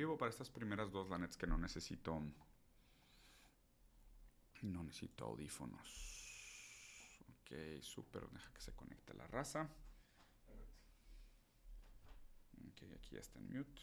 vivo 0.00 0.16
para 0.16 0.30
estas 0.30 0.48
primeras 0.50 0.90
dos, 0.90 1.10
la 1.10 1.18
neta 1.18 1.32
es 1.32 1.36
que 1.36 1.46
no 1.46 1.58
necesito... 1.58 2.22
No 4.62 4.82
necesito 4.82 5.24
audífonos. 5.24 5.88
Ok, 7.28 7.82
súper. 7.82 8.28
Deja 8.28 8.52
que 8.52 8.60
se 8.60 8.74
conecte 8.74 9.14
la 9.14 9.26
raza. 9.26 9.62
Ok, 12.68 12.82
aquí 12.94 13.14
ya 13.14 13.20
está 13.20 13.38
en 13.38 13.46
mute. 13.46 13.80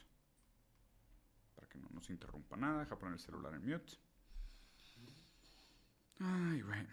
Para 1.55 1.67
que 1.67 1.79
no 1.79 1.88
nos 1.89 2.10
interrumpa 2.12 2.58
nada. 2.58 2.81
Deja 2.81 2.97
poner 2.97 3.13
el 3.13 3.20
celular 3.20 3.56
en 3.56 3.68
mute. 3.68 3.94
Ay, 6.20 6.62
güey. 6.62 6.88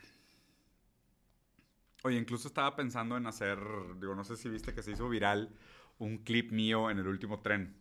Oye, 2.04 2.18
incluso 2.18 2.48
estaba 2.48 2.74
pensando 2.76 3.16
en 3.16 3.26
hacer, 3.26 3.58
digo, 3.98 4.14
no 4.14 4.24
sé 4.24 4.36
si 4.36 4.48
viste 4.48 4.74
que 4.74 4.82
se 4.82 4.92
hizo 4.92 5.08
viral 5.08 5.58
un 5.98 6.18
clip 6.18 6.52
mío 6.52 6.90
en 6.90 6.98
el 6.98 7.06
último 7.06 7.40
tren. 7.40 7.76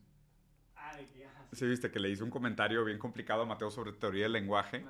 Ah, 0.75 0.96
de 0.96 1.10
que, 1.10 1.25
ajá, 1.25 1.42
sí. 1.54 1.67
Viste 1.67 1.91
que 1.91 1.99
le 1.99 2.09
hice 2.09 2.23
un 2.23 2.29
comentario 2.29 2.83
bien 2.86 2.97
complicado 2.97 3.43
a 3.43 3.46
Mateo 3.46 3.71
sobre 3.71 3.93
teoría 3.93 4.23
del 4.23 4.33
lenguaje. 4.33 4.86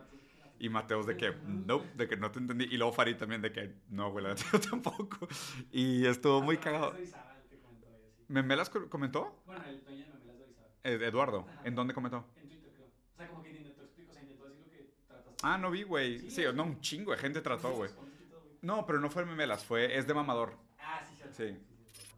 Y 0.60 0.70
Mateos 0.70 1.06
de 1.06 1.18
que, 1.18 1.34
no, 1.46 1.80
de 1.96 2.08
que 2.08 2.16
no 2.16 2.32
te 2.32 2.40
entendí. 2.40 2.66
Y 2.66 2.78
luego 2.78 2.94
Farid 2.94 3.18
también 3.18 3.42
de 3.42 3.52
que, 3.52 3.74
no, 3.90 4.12
güey, 4.12 4.26
yo 4.54 4.60
tampoco. 4.60 5.28
Y 5.72 6.06
estuvo 6.06 6.42
muy 6.42 6.58
cagado. 6.58 6.96
Memelas 8.28 8.70
comentó. 8.70 9.44
Bueno, 9.46 9.64
el 9.66 9.84
dueño 9.84 10.06
de 10.06 10.12
Memelas 10.12 10.38
de 10.38 10.44
Orizaba. 10.44 10.68
Eh, 10.84 11.00
Eduardo. 11.08 11.46
¿en 11.64 11.76
dónde 11.76 11.94
comentó? 11.94 12.26
En 12.38 12.48
Twitter, 12.50 12.72
creo. 12.74 12.88
O 12.88 13.18
sea, 13.18 13.28
como 13.28 13.44
que 13.44 13.52
intentó 13.52 13.84
explicar, 13.84 14.12
o 14.12 14.14
sea, 14.14 14.22
intentó 14.24 14.46
decir 14.46 14.64
lo 14.64 14.70
que 14.72 14.84
trataste. 15.08 15.42
Ah, 15.44 15.58
no 15.58 15.70
vi, 15.70 15.84
güey. 15.84 16.30
Sí, 16.30 16.44
no. 16.54 16.64
un 16.64 16.80
chingo 16.82 17.12
de 17.12 17.18
gente 17.18 17.42
trató, 17.42 17.72
güey. 17.74 17.92
No, 18.62 18.86
pero 18.86 19.00
no 19.00 19.10
fue 19.10 19.26
Memelas, 19.26 19.66
fue, 19.66 19.98
es 19.98 20.08
de 20.08 20.14
mamador. 20.14 20.58
Ah, 20.80 21.02
sí, 21.08 21.16
cierto. 21.18 21.36
Sí. 21.36 21.50
sí, 21.92 22.04
sí. 22.06 22.14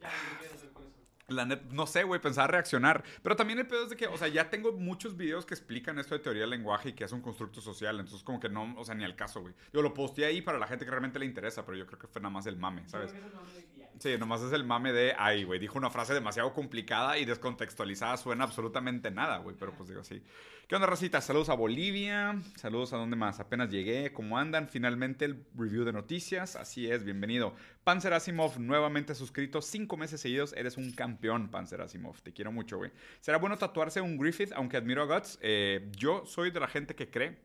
Ya, 0.00 0.08
¿qué 0.08 0.38
quieres 0.38 0.54
hacer 0.54 0.72
con 0.72 0.84
eso? 0.86 1.00
La 1.28 1.44
net, 1.44 1.62
no 1.72 1.86
sé, 1.86 2.04
güey, 2.04 2.20
pensaba 2.20 2.46
reaccionar. 2.46 3.04
Pero 3.22 3.36
también 3.36 3.58
el 3.58 3.66
pedo 3.66 3.84
es 3.84 3.90
de 3.90 3.96
que, 3.96 4.06
o 4.06 4.16
sea, 4.16 4.28
ya 4.28 4.48
tengo 4.48 4.72
muchos 4.72 5.16
videos 5.16 5.44
que 5.44 5.52
explican 5.54 5.98
esto 5.98 6.14
de 6.14 6.20
teoría 6.20 6.42
del 6.42 6.50
lenguaje 6.50 6.88
y 6.88 6.92
que 6.94 7.04
es 7.04 7.12
un 7.12 7.20
constructo 7.20 7.60
social. 7.60 8.00
Entonces, 8.00 8.22
como 8.24 8.40
que 8.40 8.48
no, 8.48 8.74
o 8.76 8.84
sea, 8.84 8.94
ni 8.94 9.04
al 9.04 9.14
caso, 9.14 9.42
güey. 9.42 9.54
Yo 9.72 9.82
lo 9.82 9.92
posteé 9.92 10.24
ahí 10.24 10.40
para 10.40 10.58
la 10.58 10.66
gente 10.66 10.86
que 10.86 10.90
realmente 10.90 11.18
le 11.18 11.26
interesa, 11.26 11.66
pero 11.66 11.76
yo 11.76 11.86
creo 11.86 11.98
que 11.98 12.06
fue 12.06 12.22
nada 12.22 12.32
más 12.32 12.46
el 12.46 12.56
mame, 12.56 12.88
¿sabes? 12.88 13.12
Yo 13.12 13.20
creo 13.20 13.30
que 13.30 13.87
Sí, 13.98 14.16
nomás 14.16 14.42
es 14.42 14.52
el 14.52 14.62
mame 14.62 14.92
de, 14.92 15.12
ay, 15.18 15.42
güey, 15.42 15.58
dijo 15.58 15.76
una 15.76 15.90
frase 15.90 16.14
demasiado 16.14 16.52
complicada 16.52 17.18
y 17.18 17.24
descontextualizada, 17.24 18.16
suena 18.16 18.44
absolutamente 18.44 19.10
nada, 19.10 19.38
güey, 19.38 19.56
pero 19.58 19.72
pues 19.72 19.88
digo 19.88 20.02
así. 20.02 20.22
¿Qué 20.68 20.76
onda, 20.76 20.86
Rosita? 20.86 21.20
Saludos 21.20 21.48
a 21.48 21.54
Bolivia, 21.54 22.40
saludos 22.54 22.92
a 22.92 22.96
dónde 22.96 23.16
más, 23.16 23.40
apenas 23.40 23.70
llegué, 23.70 24.12
¿cómo 24.12 24.38
andan? 24.38 24.68
Finalmente 24.68 25.24
el 25.24 25.44
review 25.52 25.82
de 25.82 25.92
noticias, 25.92 26.54
así 26.54 26.88
es, 26.88 27.02
bienvenido. 27.02 27.56
Panzer 27.82 28.12
Asimov, 28.12 28.60
nuevamente 28.60 29.16
suscrito, 29.16 29.60
cinco 29.60 29.96
meses 29.96 30.20
seguidos, 30.20 30.52
eres 30.52 30.76
un 30.76 30.92
campeón, 30.92 31.48
Panzer 31.50 31.80
Asimov, 31.80 32.20
te 32.22 32.32
quiero 32.32 32.52
mucho, 32.52 32.76
güey. 32.76 32.92
¿Será 33.20 33.38
bueno 33.38 33.58
tatuarse 33.58 34.00
un 34.00 34.16
Griffith, 34.16 34.52
aunque 34.54 34.76
admiro 34.76 35.02
a 35.02 35.06
Guts? 35.06 35.40
Eh, 35.42 35.90
yo 35.96 36.24
soy 36.24 36.52
de 36.52 36.60
la 36.60 36.68
gente 36.68 36.94
que 36.94 37.10
cree 37.10 37.36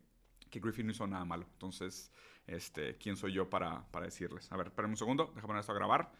que 0.51 0.59
Griffith 0.59 0.85
no 0.85 0.91
hizo 0.91 1.07
nada 1.07 1.25
malo, 1.25 1.47
entonces, 1.53 2.11
este, 2.45 2.95
¿quién 2.97 3.17
soy 3.17 3.33
yo 3.33 3.49
para, 3.49 3.89
para 3.89 4.05
decirles? 4.05 4.51
A 4.51 4.57
ver, 4.57 4.67
espérenme 4.67 4.93
un 4.93 4.97
segundo, 4.97 5.31
déjame 5.33 5.47
poner 5.47 5.61
esto 5.61 5.71
a 5.71 5.75
grabar. 5.75 6.11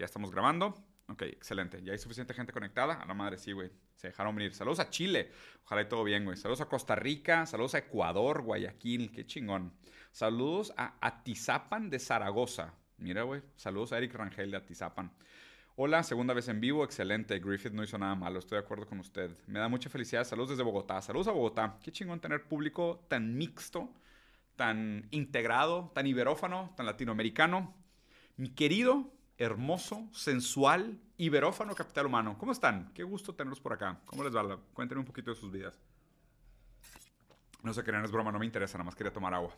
Ya 0.00 0.06
estamos 0.06 0.30
grabando. 0.30 0.74
Ok, 1.08 1.20
excelente. 1.24 1.82
Ya 1.82 1.92
hay 1.92 1.98
suficiente 1.98 2.32
gente 2.32 2.54
conectada. 2.54 2.94
A 2.94 3.04
la 3.04 3.12
madre, 3.12 3.36
sí, 3.36 3.52
güey. 3.52 3.70
Se 3.96 4.06
dejaron 4.06 4.34
venir. 4.34 4.54
Saludos 4.54 4.80
a 4.80 4.88
Chile. 4.88 5.30
Ojalá 5.66 5.82
y 5.82 5.88
todo 5.90 6.04
bien, 6.04 6.24
güey. 6.24 6.38
Saludos 6.38 6.62
a 6.62 6.70
Costa 6.70 6.94
Rica. 6.94 7.44
Saludos 7.44 7.74
a 7.74 7.78
Ecuador, 7.80 8.40
Guayaquil. 8.40 9.12
Qué 9.12 9.26
chingón. 9.26 9.74
Saludos 10.10 10.72
a 10.78 10.94
Atizapan 11.02 11.90
de 11.90 11.98
Zaragoza. 11.98 12.72
Mira, 12.96 13.24
güey. 13.24 13.42
Saludos 13.56 13.92
a 13.92 13.98
Eric 13.98 14.14
Rangel 14.14 14.50
de 14.50 14.56
Atizapan. 14.56 15.12
Hola, 15.76 16.02
segunda 16.02 16.32
vez 16.32 16.48
en 16.48 16.62
vivo. 16.62 16.82
Excelente. 16.82 17.38
Griffith 17.38 17.74
no 17.74 17.84
hizo 17.84 17.98
nada 17.98 18.14
malo. 18.14 18.38
Estoy 18.38 18.56
de 18.56 18.64
acuerdo 18.64 18.86
con 18.86 19.00
usted. 19.00 19.36
Me 19.48 19.58
da 19.58 19.68
mucha 19.68 19.90
felicidad. 19.90 20.24
Saludos 20.24 20.48
desde 20.48 20.62
Bogotá. 20.62 21.02
Saludos 21.02 21.28
a 21.28 21.32
Bogotá. 21.32 21.78
Qué 21.82 21.92
chingón 21.92 22.20
tener 22.20 22.48
público 22.48 23.04
tan 23.08 23.36
mixto, 23.36 23.92
tan 24.56 25.08
integrado, 25.10 25.92
tan 25.94 26.06
iberófano, 26.06 26.72
tan 26.74 26.86
latinoamericano. 26.86 27.74
Mi 28.38 28.48
querido, 28.48 29.12
hermoso, 29.40 30.06
sensual, 30.12 31.00
iberófano 31.16 31.74
capital 31.74 32.06
humano. 32.06 32.36
¿Cómo 32.38 32.52
están? 32.52 32.92
Qué 32.92 33.02
gusto 33.02 33.34
tenerlos 33.34 33.58
por 33.58 33.72
acá. 33.72 33.98
¿Cómo 34.04 34.22
les 34.22 34.36
va? 34.36 34.60
Cuéntenme 34.74 35.00
un 35.00 35.06
poquito 35.06 35.30
de 35.30 35.36
sus 35.36 35.50
vidas. 35.50 35.74
No 37.62 37.72
se 37.72 37.82
crean, 37.82 38.04
es 38.04 38.12
broma, 38.12 38.30
no 38.30 38.38
me 38.38 38.44
interesa, 38.44 38.76
nada 38.76 38.84
más 38.84 38.94
quería 38.94 39.12
tomar 39.12 39.32
agua. 39.32 39.56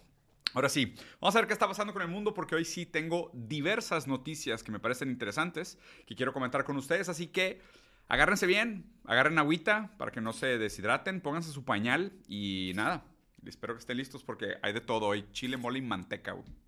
Ahora 0.55 0.69
sí, 0.69 0.95
vamos 1.21 1.35
a 1.35 1.41
ver 1.41 1.49
qué 1.49 1.53
está 1.53 1.67
pasando 1.67 1.93
con 1.93 2.03
el 2.03 2.09
mundo 2.09 2.33
porque 2.33 2.55
hoy 2.55 2.65
sí 2.65 2.87
tengo 2.87 3.31
diversas 3.35 4.07
noticias 4.07 4.63
que 4.63 4.71
me 4.71 4.79
parecen 4.79 5.11
interesantes 5.11 5.79
que 6.07 6.15
quiero 6.15 6.33
comentar 6.33 6.63
con 6.63 6.77
ustedes, 6.77 7.09
así 7.09 7.27
que 7.27 7.61
agárrense 8.07 8.47
bien, 8.47 8.93
agarren 9.05 9.39
agüita 9.39 9.91
para 9.99 10.13
que 10.13 10.21
no 10.21 10.33
se 10.33 10.59
deshidraten, 10.59 11.23
pónganse 11.23 11.51
su 11.51 11.65
pañal 11.65 12.13
y 12.29 12.73
nada, 12.77 13.05
espero 13.47 13.75
que 13.75 13.81
estén 13.81 13.97
listos 13.97 14.23
porque 14.25 14.59
hay 14.63 14.73
de 14.75 14.81
todo 14.81 15.07
hoy, 15.07 15.27
chile, 15.33 15.57
mole 15.57 15.79
y 15.79 15.83
manteca. 15.83 16.33
güey. 16.33 16.62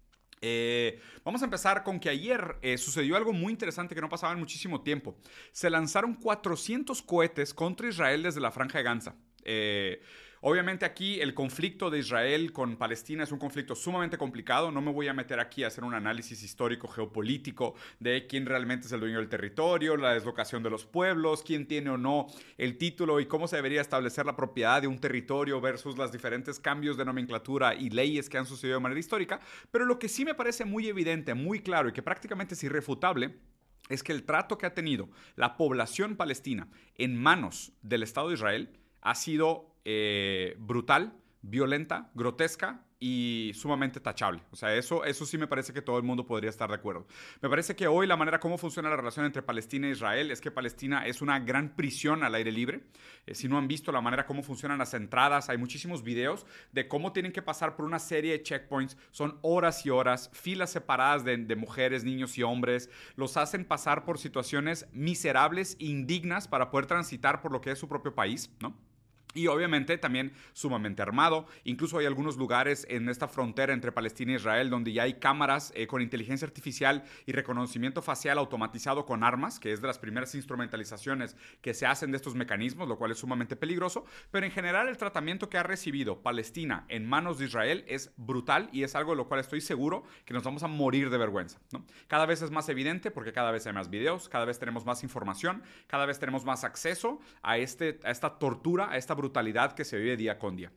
Eh, 0.47 1.00
vamos 1.25 1.41
a 1.41 1.47
empezar 1.47 1.82
con 1.82 1.99
que 1.99 2.10
ayer 2.10 2.56
eh, 2.60 2.77
sucedió 2.77 3.16
algo 3.16 3.32
muy 3.32 3.50
interesante 3.50 3.94
que 3.94 4.00
no 4.03 4.10
pasaba 4.10 4.34
en 4.34 4.38
muchísimo 4.38 4.82
tiempo. 4.82 5.16
Se 5.53 5.71
lanzaron 5.71 6.12
400 6.12 7.00
cohetes 7.00 7.55
contra 7.55 7.88
Israel 7.88 8.25
desde 8.25 8.43
la 8.43 8.50
franja 8.50 8.77
de 8.77 8.84
Gaza. 8.84 9.15
Eh, 9.43 10.03
obviamente 10.47 10.84
aquí 10.84 11.21
el 11.21 11.32
conflicto 11.32 11.88
de 11.88 12.00
Israel 12.00 12.53
con 12.53 12.77
Palestina 12.77 13.25
es 13.25 13.32
un 13.32 13.38
conflicto 13.38 13.75
sumamente 13.75 14.19
complicado. 14.19 14.71
No 14.71 14.82
me 14.82 14.93
voy 14.93 15.09
a 15.09 15.15
meter 15.15 15.41
aquí 15.41 15.65
a 15.65 15.69
hacer 15.69 15.84
un 15.84 15.94
análisis 15.94 16.43
histórico 16.43 16.87
geopolítico 16.87 17.75
de 17.99 18.27
quién 18.27 18.44
realmente 18.44 18.87
es 18.87 18.93
el 18.93 19.00
dueño 19.00 19.19
del 19.19 19.31
territorio, 19.31 19.97
la 19.97 20.12
deslocación 20.12 20.62
de 20.62 20.69
los 20.69 20.84
pueblos, 20.84 21.43
quién 21.43 21.66
tiene 21.66 21.88
o 21.88 21.97
no 21.97 22.27
el 22.59 22.77
título 22.77 23.21
y 23.21 23.27
cómo 23.27 23.49
se 23.49 23.56
debería 23.56 23.81
establecer 23.81 24.27
la 24.27 24.37
propiedad 24.37 24.83
de 24.83 24.87
un 24.87 24.99
territorio 24.99 25.62
versus 25.62 25.97
los 25.97 26.12
diferentes 26.12 26.60
cambios 26.60 26.99
de 26.99 27.06
nomenclatura 27.06 27.75
y 27.75 27.88
leyes 27.88 28.28
que 28.28 28.37
han 28.37 28.44
sucedido 28.47 28.77
de 28.77 28.83
manera 28.83 29.00
histórica. 29.00 29.41
Pero 29.71 29.87
lo 29.87 29.99
que 29.99 30.10
sí 30.10 30.27
me 30.27 30.34
parece 30.34 30.66
muy 30.66 30.88
evidente, 30.88 31.33
muy 31.33 31.60
claro 31.60 31.88
y 31.88 31.93
que 31.93 32.03
prácticamente 32.03 32.53
es 32.53 32.62
irrefutable 32.62 33.38
es 33.88 34.03
que 34.03 34.12
el 34.12 34.25
trato 34.25 34.59
que 34.59 34.66
ha 34.66 34.75
tenido 34.75 35.09
la 35.37 35.56
población 35.56 36.16
palestina 36.16 36.69
en 36.97 37.16
manos 37.16 37.72
del 37.81 38.03
Estado 38.03 38.28
de 38.28 38.34
Israel 38.34 38.78
ha 39.00 39.15
sido 39.15 39.74
eh, 39.84 40.56
brutal, 40.59 41.15
violenta, 41.43 42.11
grotesca 42.15 42.84
y 43.06 43.53
sumamente 43.55 44.00
tachable. 44.00 44.41
O 44.50 44.56
sea, 44.56 44.75
eso, 44.75 45.05
eso 45.05 45.27
sí 45.27 45.37
me 45.37 45.47
parece 45.47 45.75
que 45.75 45.83
todo 45.83 45.99
el 45.99 46.05
mundo 46.05 46.25
podría 46.25 46.49
estar 46.49 46.71
de 46.71 46.77
acuerdo. 46.77 47.06
Me 47.43 47.50
parece 47.50 47.77
que 47.77 47.87
hoy 47.87 48.06
la 48.06 48.17
manera 48.17 48.41
como 48.41 48.56
funciona 48.56 48.89
la 48.89 48.97
relación 48.97 49.27
entre 49.27 49.43
Palestina 49.43 49.89
e 49.89 49.91
Israel 49.91 50.31
es 50.31 50.41
que 50.41 50.50
Palestina 50.50 51.06
es 51.06 51.21
una 51.21 51.39
gran 51.39 51.77
prisión 51.77 52.25
al 52.25 52.34
aire 52.34 52.50
libre. 52.50 52.84
Eh, 53.27 53.34
si 53.34 53.47
no 53.47 53.59
han 53.59 53.69
visto 53.69 53.93
la 53.93 54.00
manera 54.00 54.25
como 54.25 54.43
funcionan 54.43 54.78
las 54.78 54.95
entradas, 54.95 55.50
hay 55.50 55.59
muchísimos 55.59 56.03
videos 56.03 56.47
de 56.72 56.89
cómo 56.89 57.12
tienen 57.12 57.33
que 57.33 57.43
pasar 57.43 57.77
por 57.77 57.84
una 57.84 57.99
serie 57.99 58.33
de 58.33 58.43
checkpoints. 58.43 58.97
Son 59.11 59.39
horas 59.43 59.84
y 59.84 59.91
horas, 59.91 60.31
filas 60.33 60.71
separadas 60.71 61.25
de, 61.25 61.37
de 61.37 61.56
mujeres, 61.56 62.05
niños 62.05 62.39
y 62.39 62.43
hombres. 62.43 62.89
Los 63.16 63.37
hacen 63.37 63.66
pasar 63.66 64.06
por 64.06 64.19
situaciones 64.19 64.87
miserables 64.93 65.77
indignas 65.78 66.49
para 66.49 66.71
poder 66.71 66.87
transitar 66.87 67.43
por 67.43 67.53
lo 67.53 67.61
que 67.61 67.72
es 67.72 67.78
su 67.78 67.87
propio 67.87 68.15
país, 68.15 68.51
¿no? 68.61 68.75
Y 69.34 69.49
obviamente 69.49 69.99
también 69.99 70.33
sumamente 70.53 71.03
armado. 71.03 71.47
Incluso 71.65 71.99
hay 71.99 72.06
algunos 72.06 72.37
lugares 72.37 72.87
en 72.89 73.09
esta 73.09 73.28
frontera 73.28 73.72
entre 73.72 73.93
Palestina 73.93 74.33
e 74.33 74.37
Israel 74.37 74.71
donde 74.71 74.93
ya 74.93 75.03
hay 75.03 75.15
cámaras 75.15 75.72
eh, 75.75 75.87
con 75.87 76.03
inteligencia 76.03 76.47
artificial 76.47 77.05
y 77.27 77.33
reconocimiento 77.33 78.00
facial 78.00 78.39
automatizado 78.39 79.05
con 79.06 79.25
armas, 79.25 79.59
que 79.59 79.72
es 79.72 79.81
de 79.81 79.89
las 79.89 79.99
primeras 79.99 80.34
instrumentalizaciones 80.34 81.37
que 81.61 81.75
se 81.75 81.87
hacen 81.87 82.11
de 82.11 82.17
estos 82.17 82.34
mecanismos, 82.34 82.89
lo 82.89 82.97
cual 82.97 83.11
es 83.11 83.19
sumamente 83.19 83.56
peligroso. 83.56 84.05
Pero 84.31 84.47
en 84.47 84.53
general 84.53 84.89
el 84.89 84.97
tratamiento 84.97 85.49
que 85.49 85.59
ha 85.59 85.62
recibido 85.62 86.22
Palestina 86.22 86.84
en 86.89 87.06
manos 87.06 87.39
de 87.39 87.47
Israel 87.47 87.84
es 87.89 88.12
brutal 88.16 88.69
y 88.72 88.83
es 88.83 88.95
algo 88.95 89.12
de 89.12 89.16
lo 89.16 89.28
cual 89.28 89.41
estoy 89.41 89.61
seguro 89.61 90.05
que 90.25 90.34
nos 90.34 90.45
vamos 90.45 90.62
a 90.62 90.69
morir 90.69 91.11
de 91.11 91.19
vergüenza. 91.19 91.59
¿no? 91.72 91.84
Cada 92.06 92.27
vez 92.27 92.43
es 92.43 92.51
más 92.51 92.69
evidente 92.69 93.11
porque 93.11 93.33
cada 93.33 93.51
vez 93.51 93.66
hay 93.66 93.72
más 93.72 93.91
videos, 93.91 94.28
cada 94.28 94.45
vez 94.45 94.59
tenemos 94.59 94.84
más 94.84 95.03
información, 95.03 95.62
cada 95.87 96.06
vez 96.06 96.19
tenemos 96.19 96.45
más 96.45 96.65
acceso 96.65 97.21
a, 97.43 97.59
este, 97.59 97.98
a 98.04 98.10
esta 98.10 98.39
tortura, 98.39 98.91
a 98.91 98.97
esta 98.97 99.15
brutalidad 99.15 99.23
que 99.74 99.84
se 99.84 99.98
vive 99.98 100.16
día 100.16 100.38
con 100.38 100.56
día. 100.56 100.72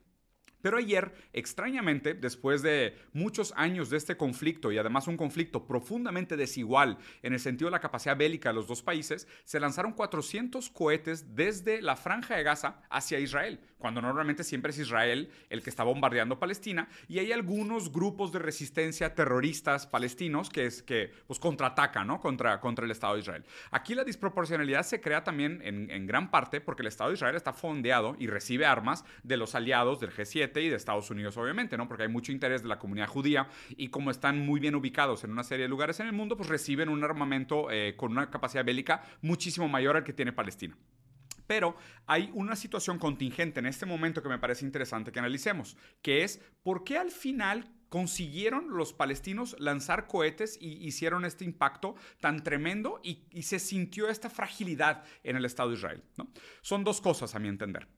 Pero 0.60 0.78
ayer, 0.78 1.14
extrañamente, 1.32 2.14
después 2.14 2.62
de 2.62 2.96
muchos 3.12 3.52
años 3.56 3.90
de 3.90 3.96
este 3.96 4.16
conflicto 4.16 4.72
y 4.72 4.78
además 4.78 5.06
un 5.06 5.16
conflicto 5.16 5.66
profundamente 5.66 6.36
desigual 6.36 6.98
en 7.22 7.32
el 7.32 7.40
sentido 7.40 7.68
de 7.68 7.72
la 7.72 7.80
capacidad 7.80 8.16
bélica 8.16 8.48
de 8.48 8.56
los 8.56 8.66
dos 8.66 8.82
países, 8.82 9.28
se 9.44 9.60
lanzaron 9.60 9.92
400 9.92 10.70
cohetes 10.70 11.34
desde 11.36 11.80
la 11.80 11.96
franja 11.96 12.36
de 12.36 12.42
Gaza 12.42 12.82
hacia 12.90 13.20
Israel, 13.20 13.60
cuando 13.78 14.02
normalmente 14.02 14.42
siempre 14.42 14.70
es 14.70 14.78
Israel 14.78 15.30
el 15.48 15.62
que 15.62 15.70
está 15.70 15.84
bombardeando 15.84 16.40
Palestina 16.40 16.88
y 17.08 17.20
hay 17.20 17.32
algunos 17.32 17.92
grupos 17.92 18.32
de 18.32 18.40
resistencia 18.40 19.14
terroristas 19.14 19.86
palestinos 19.86 20.50
que 20.50 20.66
es 20.66 20.82
que 20.82 21.12
pues 21.26 21.38
contraatacan, 21.38 22.06
¿no? 22.06 22.20
Contra, 22.20 22.60
contra 22.60 22.84
el 22.84 22.90
Estado 22.90 23.14
de 23.14 23.20
Israel. 23.20 23.44
Aquí 23.70 23.94
la 23.94 24.04
disproporcionalidad 24.04 24.82
se 24.82 25.00
crea 25.00 25.22
también 25.22 25.60
en, 25.62 25.90
en 25.90 26.06
gran 26.06 26.30
parte 26.30 26.60
porque 26.60 26.82
el 26.82 26.88
Estado 26.88 27.10
de 27.10 27.14
Israel 27.14 27.36
está 27.36 27.52
fondeado 27.52 28.16
y 28.18 28.26
recibe 28.26 28.66
armas 28.66 29.04
de 29.22 29.36
los 29.36 29.54
aliados 29.54 30.00
del 30.00 30.10
G7 30.10 30.47
y 30.56 30.68
de 30.68 30.76
Estados 30.76 31.10
Unidos, 31.10 31.36
obviamente, 31.36 31.76
¿no? 31.76 31.88
Porque 31.88 32.04
hay 32.04 32.08
mucho 32.08 32.32
interés 32.32 32.62
de 32.62 32.68
la 32.68 32.78
comunidad 32.78 33.08
judía 33.08 33.48
y 33.70 33.88
como 33.88 34.10
están 34.10 34.44
muy 34.44 34.60
bien 34.60 34.74
ubicados 34.74 35.24
en 35.24 35.30
una 35.30 35.44
serie 35.44 35.64
de 35.64 35.68
lugares 35.68 36.00
en 36.00 36.06
el 36.06 36.12
mundo, 36.12 36.36
pues 36.36 36.48
reciben 36.48 36.88
un 36.88 37.04
armamento 37.04 37.70
eh, 37.70 37.94
con 37.96 38.12
una 38.12 38.30
capacidad 38.30 38.64
bélica 38.64 39.02
muchísimo 39.22 39.68
mayor 39.68 39.96
al 39.96 40.04
que 40.04 40.12
tiene 40.12 40.32
Palestina. 40.32 40.76
Pero 41.46 41.76
hay 42.06 42.30
una 42.34 42.56
situación 42.56 42.98
contingente 42.98 43.60
en 43.60 43.66
este 43.66 43.86
momento 43.86 44.22
que 44.22 44.28
me 44.28 44.38
parece 44.38 44.66
interesante 44.66 45.12
que 45.12 45.18
analicemos, 45.18 45.76
que 46.02 46.22
es 46.22 46.40
por 46.62 46.84
qué 46.84 46.98
al 46.98 47.10
final 47.10 47.70
consiguieron 47.88 48.76
los 48.76 48.92
palestinos 48.92 49.56
lanzar 49.58 50.06
cohetes 50.06 50.58
y 50.60 50.86
hicieron 50.86 51.24
este 51.24 51.44
impacto 51.44 51.94
tan 52.20 52.44
tremendo 52.44 53.00
y, 53.02 53.26
se 53.42 53.58
sintió 53.58 54.10
esta 54.10 54.28
fragilidad 54.28 55.04
en 55.22 55.36
el 55.36 55.46
Estado 55.46 55.70
de 55.70 55.76
Israel. 55.76 56.04
Son 56.60 56.84
dos 56.84 57.00
cosas 57.00 57.34
a 57.34 57.38
mi 57.38 57.48
entender. 57.48 57.88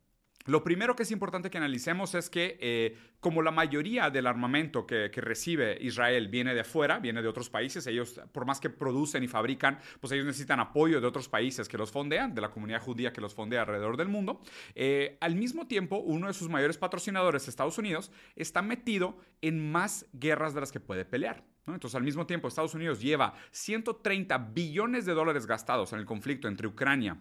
Lo 0.46 0.64
primero 0.64 0.96
que 0.96 1.02
es 1.02 1.10
importante 1.10 1.50
que 1.50 1.58
analicemos 1.58 2.14
es 2.14 2.30
que 2.30 2.56
eh, 2.60 2.96
como 3.20 3.42
la 3.42 3.50
mayoría 3.50 4.08
del 4.08 4.26
armamento 4.26 4.86
que, 4.86 5.10
recibe 5.10 5.76
Israel 5.82 6.28
viene 6.28 6.54
de 6.54 6.60
afuera, 6.60 6.98
viene 6.98 7.20
de 7.20 7.28
otros 7.28 7.50
países, 7.50 7.86
ellos 7.86 8.18
por 8.32 8.46
más 8.46 8.58
que 8.58 8.70
producen 8.70 9.22
y 9.22 9.28
fabrican, 9.28 9.78
pues 10.00 10.12
ellos 10.12 10.24
necesitan 10.24 10.58
apoyo 10.58 11.00
de 11.00 11.06
otros 11.06 11.28
países 11.28 11.68
que 11.68 11.76
los 11.76 11.90
fondean, 11.90 12.34
de 12.34 12.40
la 12.40 12.50
comunidad 12.50 12.80
judía 12.80 13.12
que 13.12 13.20
los 13.20 13.34
fondea 13.34 13.62
alrededor 13.62 13.98
del 13.98 14.08
mundo. 14.08 14.40
Eh, 14.74 15.18
al 15.20 15.36
mismo 15.36 15.66
tiempo, 15.66 15.98
uno 15.98 16.28
de 16.28 16.32
sus 16.32 16.48
mayores 16.48 16.78
patrocinadores, 16.78 17.46
Estados 17.46 17.76
Unidos, 17.76 18.10
está 18.34 18.62
metido 18.62 19.18
en 19.42 19.70
más 19.70 20.06
guerras 20.14 20.54
de 20.54 20.60
las 20.60 20.72
que 20.72 20.80
puede 20.80 21.04
pelear. 21.04 21.44
Entonces, 21.66 21.94
al 21.94 22.02
mismo 22.02 22.26
tiempo, 22.26 22.48
Estados 22.48 22.74
Unidos 22.74 23.00
lleva 23.02 23.34
130 23.50 24.38
billones 24.38 25.04
de 25.04 25.12
dólares 25.12 25.46
gastados 25.46 25.92
en 25.92 25.98
el 25.98 26.06
conflicto 26.06 26.48
entre 26.48 26.66
Ucrania 26.66 27.18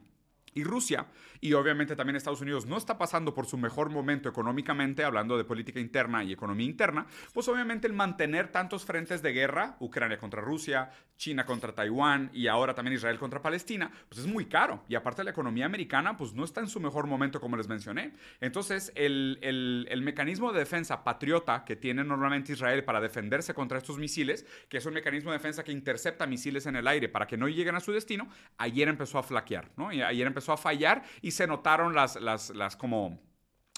y 0.54 0.63
Rusia, 0.63 1.07
y 1.42 1.54
obviamente 1.54 1.96
también 1.96 2.16
Estados 2.16 2.42
Unidos 2.42 2.66
no 2.66 2.78
está 2.78 2.98
pasando 2.98 3.34
por 3.34 3.46
su 3.46 3.57
mejor 3.57 3.90
momento 3.90 4.30
económicamente, 4.30 5.04
hablando 5.04 5.38
de 5.38 5.46
política 5.46 5.80
interna 5.80 6.24
y 6.24 6.34
economía 6.34 6.66
interna, 6.66 7.06
pues 7.34 7.48
obviamente 7.48 7.88
el 7.88 7.94
mantener 7.94 8.51
tantos 8.51 8.86
frentes 8.86 9.22
de 9.22 9.31
guerra, 9.31 9.78
Ucrania 9.80 10.18
contra 10.18 10.42
Rusia, 10.42 10.92
China 11.18 11.46
contra 11.46 11.74
Taiwán 11.74 12.30
y 12.34 12.48
ahora 12.48 12.74
también 12.74 12.96
Israel 12.96 13.19
contra 13.19 13.42
Palestina, 13.42 13.92
pues 14.07 14.22
es 14.22 14.28
muy 14.28 14.46
caro. 14.46 14.84
Y 14.88 14.96
aparte 14.96 15.24
la 15.24 15.31
economía 15.31 15.66
americana, 15.66 16.16
pues 16.16 16.34
no 16.34 16.46
está 16.46 16.62
en 16.62 16.69
su 16.69 16.80
mejor 16.80 17.07
momento 17.07 17.42
como 17.42 17.57
les 17.57 17.68
mencioné. 17.68 18.13
Entonces 18.40 18.92
el, 18.96 19.38
el 19.42 20.01
mecanismo 20.01 20.54
de 20.54 20.60
defensa 20.60 21.04
patriota 21.04 21.66
que 21.66 21.75
tiene 21.75 22.04
normalmente 22.04 22.54
Israel 22.54 22.84
para 22.84 23.01
defenderse 23.01 23.54
contra 23.54 23.78
estos 23.78 23.98
misiles, 23.98 24.46
que 24.69 24.78
es 24.78 24.86
un 24.86 24.94
mecanismo 24.94 25.31
de 25.31 25.38
defensa 25.38 25.63
que 25.63 25.72
intercepta 25.72 26.25
misiles 26.25 26.66
en 26.66 26.75
el 26.75 26.88
aire 26.88 27.10
para 27.10 27.28
que 27.28 27.38
no 27.38 27.48
lleguen 27.48 27.75
a 27.75 27.80
su 27.80 27.92
destino, 27.92 28.30
ayer 28.57 28.88
empezó 28.88 29.18
a 29.18 29.24
flaquear, 29.24 29.69
¿no? 29.75 29.92
Y 29.92 30.01
ayer 30.01 30.25
empezó 30.25 30.38
a 30.47 30.57
fallar 30.57 31.03
y 31.21 31.31
se 31.31 31.47
notaron 31.47 31.94
las, 31.94 32.15
las, 32.15 32.51
las 32.51 32.75
como 32.75 33.19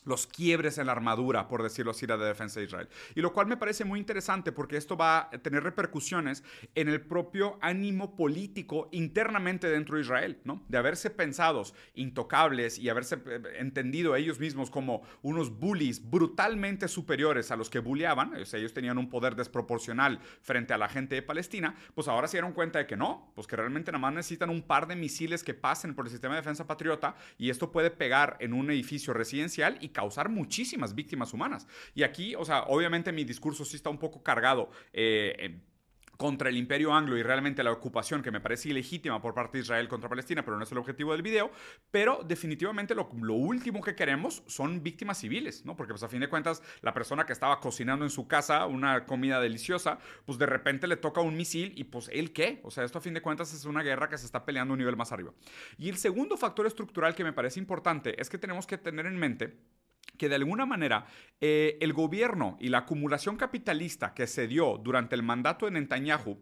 los 0.03 0.27
quiebres 0.27 0.77
en 0.77 0.87
la 0.87 0.91
armadura, 0.91 1.47
por 1.47 1.63
decirlo 1.63 1.91
así, 1.91 2.05
de 2.05 2.17
defensa 2.17 2.59
de 2.59 2.65
Israel. 2.65 2.89
Y 3.15 3.21
lo 3.21 3.33
cual 3.33 3.47
me 3.47 3.57
parece 3.57 3.85
muy 3.85 3.99
interesante 3.99 4.51
porque 4.51 4.77
esto 4.77 4.97
va 4.97 5.19
a 5.19 5.29
tener 5.29 5.63
repercusiones 5.63 6.43
en 6.75 6.89
el 6.89 7.01
propio 7.01 7.57
ánimo 7.61 8.15
político 8.15 8.89
internamente 8.91 9.69
dentro 9.69 9.95
de 9.95 10.01
Israel, 10.01 10.39
¿no? 10.43 10.63
De 10.67 10.77
haberse 10.77 11.09
pensados 11.09 11.73
intocables 11.93 12.79
y 12.79 12.89
haberse 12.89 13.15
eh, 13.25 13.41
entendido 13.59 14.15
ellos 14.15 14.39
mismos 14.39 14.69
como 14.71 15.03
unos 15.21 15.57
bullies 15.59 16.09
brutalmente 16.09 16.87
superiores 16.87 17.51
a 17.51 17.55
los 17.55 17.69
que 17.69 17.79
bulleaban, 17.79 18.33
o 18.35 18.45
sea, 18.45 18.59
ellos 18.59 18.73
tenían 18.73 18.97
un 18.97 19.09
poder 19.09 19.35
desproporcional 19.35 20.19
frente 20.41 20.73
a 20.73 20.77
la 20.77 20.89
gente 20.89 21.15
de 21.15 21.21
Palestina, 21.21 21.75
pues 21.93 22.07
ahora 22.07 22.27
se 22.27 22.37
dieron 22.37 22.53
cuenta 22.53 22.79
de 22.79 22.87
que 22.87 22.97
no, 22.97 23.31
pues 23.35 23.47
que 23.47 23.55
realmente 23.55 23.91
nada 23.91 24.01
más 24.01 24.13
necesitan 24.13 24.49
un 24.49 24.61
par 24.61 24.87
de 24.87 24.95
misiles 24.95 25.43
que 25.43 25.53
pasen 25.53 25.95
por 25.95 26.05
el 26.05 26.11
sistema 26.11 26.35
de 26.35 26.41
defensa 26.41 26.67
patriota 26.67 27.15
y 27.37 27.49
esto 27.49 27.71
puede 27.71 27.91
pegar 27.91 28.37
en 28.39 28.53
un 28.53 28.69
edificio 28.71 29.13
residencial 29.13 29.77
y 29.81 29.89
causar 29.91 30.29
muchísimas 30.29 30.95
víctimas 30.95 31.33
humanas. 31.33 31.67
Y 31.93 32.03
aquí, 32.03 32.35
o 32.35 32.45
sea, 32.45 32.63
obviamente 32.63 33.11
mi 33.11 33.23
discurso 33.23 33.65
sí 33.65 33.75
está 33.75 33.89
un 33.89 33.99
poco 33.99 34.23
cargado. 34.23 34.69
Eh, 34.93 35.61
contra 36.21 36.49
el 36.49 36.57
imperio 36.57 36.93
anglo 36.93 37.17
y 37.17 37.23
realmente 37.23 37.63
la 37.63 37.71
ocupación 37.71 38.21
que 38.21 38.29
me 38.29 38.39
parece 38.39 38.69
ilegítima 38.69 39.19
por 39.19 39.33
parte 39.33 39.57
de 39.57 39.63
Israel 39.63 39.87
contra 39.87 40.07
Palestina, 40.07 40.45
pero 40.45 40.55
no 40.55 40.63
es 40.63 40.71
el 40.71 40.77
objetivo 40.77 41.13
del 41.13 41.23
video, 41.23 41.49
pero 41.89 42.23
definitivamente 42.23 42.93
lo, 42.93 43.09
último 43.09 43.81
que 43.81 43.95
queremos 43.95 44.43
son 44.45 44.83
víctimas 44.83 45.17
civiles, 45.17 45.65
¿no? 45.65 45.75
Porque 45.75 45.93
pues 45.93 46.03
a 46.03 46.07
fin 46.07 46.19
de 46.19 46.29
cuentas 46.29 46.61
la 46.81 46.93
persona 46.93 47.25
que 47.25 47.33
estaba 47.33 47.59
cocinando 47.59 48.05
en 48.05 48.11
su 48.11 48.27
casa 48.27 48.67
una 48.67 49.07
comida 49.07 49.41
deliciosa, 49.41 49.97
pues 50.23 50.37
de 50.37 50.45
repente 50.45 50.85
le 50.85 50.95
toca 50.95 51.21
un 51.21 51.35
misil 51.35 51.73
y 51.75 51.85
pues 51.85 52.07
él 52.13 52.31
qué? 52.33 52.61
O 52.63 52.69
sea, 52.69 52.83
esto 52.83 52.99
a 52.99 53.01
fin 53.01 53.15
de 53.15 53.21
cuentas 53.23 53.51
es 53.51 53.65
una 53.65 53.81
guerra 53.81 54.07
que 54.07 54.19
se 54.19 54.27
está 54.27 54.45
peleando 54.45 54.73
a 54.73 54.75
un 54.75 54.79
nivel 54.79 54.95
más 54.95 55.11
arriba. 55.11 55.33
Y 55.79 55.89
el 55.89 55.97
segundo 55.97 56.37
factor 56.37 56.67
estructural 56.67 57.15
que 57.15 57.23
me 57.23 57.33
parece 57.33 57.59
importante 57.59 58.21
es 58.21 58.29
que 58.29 58.37
tenemos 58.37 58.67
que 58.67 58.77
tener 58.77 59.07
en 59.07 59.17
mente 59.17 59.57
que 60.21 60.29
de 60.29 60.35
alguna 60.35 60.67
manera 60.67 61.07
eh, 61.39 61.79
el 61.81 61.93
gobierno 61.93 62.55
y 62.59 62.69
la 62.69 62.77
acumulación 62.77 63.37
capitalista 63.37 64.13
que 64.13 64.27
se 64.27 64.47
dio 64.47 64.77
durante 64.77 65.15
el 65.15 65.23
mandato 65.23 65.65
de 65.65 65.71
Netanyahu 65.71 66.37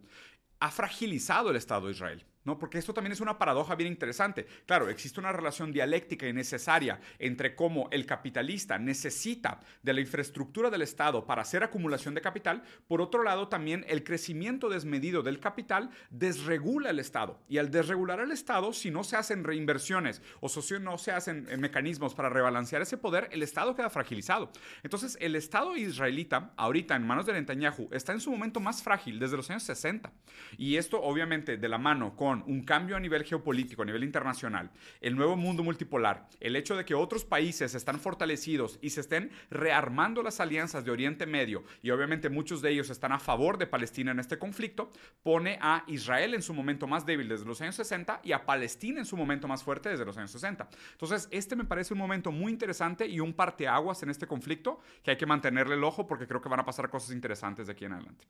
ha 0.59 0.69
fragilizado 0.69 1.49
el 1.49 1.55
Estado 1.55 1.85
de 1.85 1.93
Israel. 1.93 2.25
¿No? 2.49 2.57
Porque 2.57 2.79
esto 2.79 2.95
también 2.95 3.11
es 3.11 3.21
una 3.21 3.37
paradoja 3.37 3.75
bien 3.75 3.91
interesante. 3.91 4.47
Claro, 4.65 4.89
existe 4.89 5.19
una 5.19 5.31
relación 5.31 5.71
dialéctica 5.71 6.27
y 6.27 6.33
necesaria 6.33 6.99
entre 7.19 7.55
cómo 7.55 7.87
el 7.91 8.07
capitalista 8.07 8.79
necesita 8.79 9.59
de 9.83 9.93
la 9.93 10.01
infraestructura 10.01 10.71
del 10.71 10.81
Estado 10.81 11.27
para 11.27 11.43
hacer 11.43 11.63
acumulación 11.63 12.15
de 12.15 12.21
capital, 12.21 12.63
por 12.87 13.01
otro 13.01 13.21
lado 13.21 13.49
también 13.49 13.85
el 13.87 14.03
crecimiento 14.03 14.67
desmedido 14.67 15.21
del 15.21 15.39
capital 15.39 15.91
desregula 16.09 16.89
el 16.89 16.97
Estado. 16.97 17.39
Y 17.47 17.59
al 17.59 17.69
desregular 17.69 18.19
el 18.19 18.31
Estado, 18.31 18.73
si 18.73 18.89
no 18.89 19.03
se 19.03 19.15
hacen 19.15 19.43
reinversiones 19.43 20.23
o 20.39 20.49
si 20.49 20.79
no 20.79 20.97
se 20.97 21.11
hacen 21.11 21.47
eh, 21.49 21.57
mecanismos 21.57 22.15
para 22.15 22.29
rebalancear 22.29 22.81
ese 22.81 22.97
poder, 22.97 23.29
el 23.31 23.43
Estado 23.43 23.75
queda 23.75 23.91
fragilizado. 23.91 24.51
Entonces, 24.81 25.17
el 25.21 25.35
Estado 25.35 25.77
israelita, 25.77 26.51
ahorita 26.57 26.95
en 26.95 27.05
manos 27.05 27.27
de 27.27 27.33
Netanyahu, 27.33 27.89
está 27.91 28.13
en 28.13 28.19
su 28.19 28.31
momento 28.31 28.59
más 28.59 28.81
frágil 28.81 29.19
desde 29.19 29.37
los 29.37 29.49
años 29.51 29.63
60. 29.63 30.11
Y 30.57 30.77
esto, 30.77 30.99
obviamente, 31.01 31.57
de 31.57 31.69
la 31.69 31.77
mano 31.77 32.15
con 32.15 32.38
un 32.47 32.63
cambio 32.63 32.95
a 32.95 32.99
nivel 32.99 33.23
geopolítico, 33.23 33.81
a 33.81 33.85
nivel 33.85 34.03
internacional, 34.03 34.71
el 35.01 35.15
nuevo 35.15 35.35
mundo 35.35 35.63
multipolar, 35.63 36.27
el 36.39 36.55
hecho 36.55 36.75
de 36.75 36.85
que 36.85 36.95
otros 36.95 37.25
países 37.25 37.75
están 37.75 37.99
fortalecidos 37.99 38.79
y 38.81 38.91
se 38.91 39.01
estén 39.01 39.31
rearmando 39.49 40.23
las 40.23 40.39
alianzas 40.39 40.85
de 40.85 40.91
Oriente 40.91 41.25
Medio, 41.25 41.63
y 41.81 41.91
obviamente 41.91 42.29
muchos 42.29 42.61
de 42.61 42.71
ellos 42.71 42.89
están 42.89 43.11
a 43.11 43.19
favor 43.19 43.57
de 43.57 43.67
Palestina 43.67 44.11
en 44.11 44.19
este 44.19 44.37
conflicto, 44.37 44.91
pone 45.23 45.59
a 45.61 45.83
Israel 45.87 46.33
en 46.33 46.41
su 46.41 46.53
momento 46.53 46.87
más 46.87 47.05
débil 47.05 47.27
desde 47.27 47.45
los 47.45 47.61
años 47.61 47.75
60 47.75 48.21
y 48.23 48.31
a 48.31 48.45
Palestina 48.45 48.99
en 48.99 49.05
su 49.05 49.17
momento 49.17 49.47
más 49.47 49.63
fuerte 49.63 49.89
desde 49.89 50.05
los 50.05 50.17
años 50.17 50.31
60. 50.31 50.69
Entonces, 50.91 51.27
este 51.31 51.55
me 51.55 51.65
parece 51.65 51.93
un 51.93 51.99
momento 51.99 52.31
muy 52.31 52.51
interesante 52.51 53.07
y 53.07 53.19
un 53.19 53.33
parteaguas 53.33 54.03
en 54.03 54.09
este 54.09 54.27
conflicto 54.27 54.79
que 55.03 55.11
hay 55.11 55.17
que 55.17 55.25
mantenerle 55.25 55.75
el 55.75 55.83
ojo 55.83 56.07
porque 56.07 56.27
creo 56.27 56.41
que 56.41 56.49
van 56.49 56.59
a 56.59 56.65
pasar 56.65 56.89
cosas 56.89 57.11
interesantes 57.11 57.67
de 57.67 57.73
aquí 57.73 57.85
en 57.85 57.93
adelante. 57.93 58.25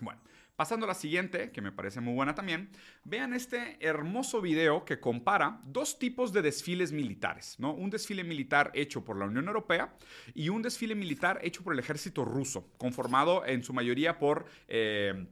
Bueno, 0.00 0.20
pasando 0.56 0.84
a 0.84 0.88
la 0.88 0.94
siguiente, 0.94 1.52
que 1.52 1.62
me 1.62 1.72
parece 1.72 2.00
muy 2.00 2.14
buena 2.14 2.34
también, 2.34 2.70
vean 3.04 3.32
este 3.32 3.78
hermoso 3.80 4.40
video 4.40 4.84
que 4.84 5.00
compara 5.00 5.60
dos 5.64 5.98
tipos 5.98 6.32
de 6.32 6.42
desfiles 6.42 6.92
militares, 6.92 7.56
¿no? 7.58 7.72
Un 7.72 7.90
desfile 7.90 8.24
militar 8.24 8.70
hecho 8.74 9.04
por 9.04 9.18
la 9.18 9.26
Unión 9.26 9.46
Europea 9.46 9.94
y 10.34 10.48
un 10.48 10.62
desfile 10.62 10.94
militar 10.94 11.38
hecho 11.42 11.62
por 11.62 11.72
el 11.72 11.78
ejército 11.78 12.24
ruso, 12.24 12.70
conformado 12.76 13.46
en 13.46 13.62
su 13.62 13.72
mayoría 13.72 14.18
por... 14.18 14.46
Eh, 14.68 15.26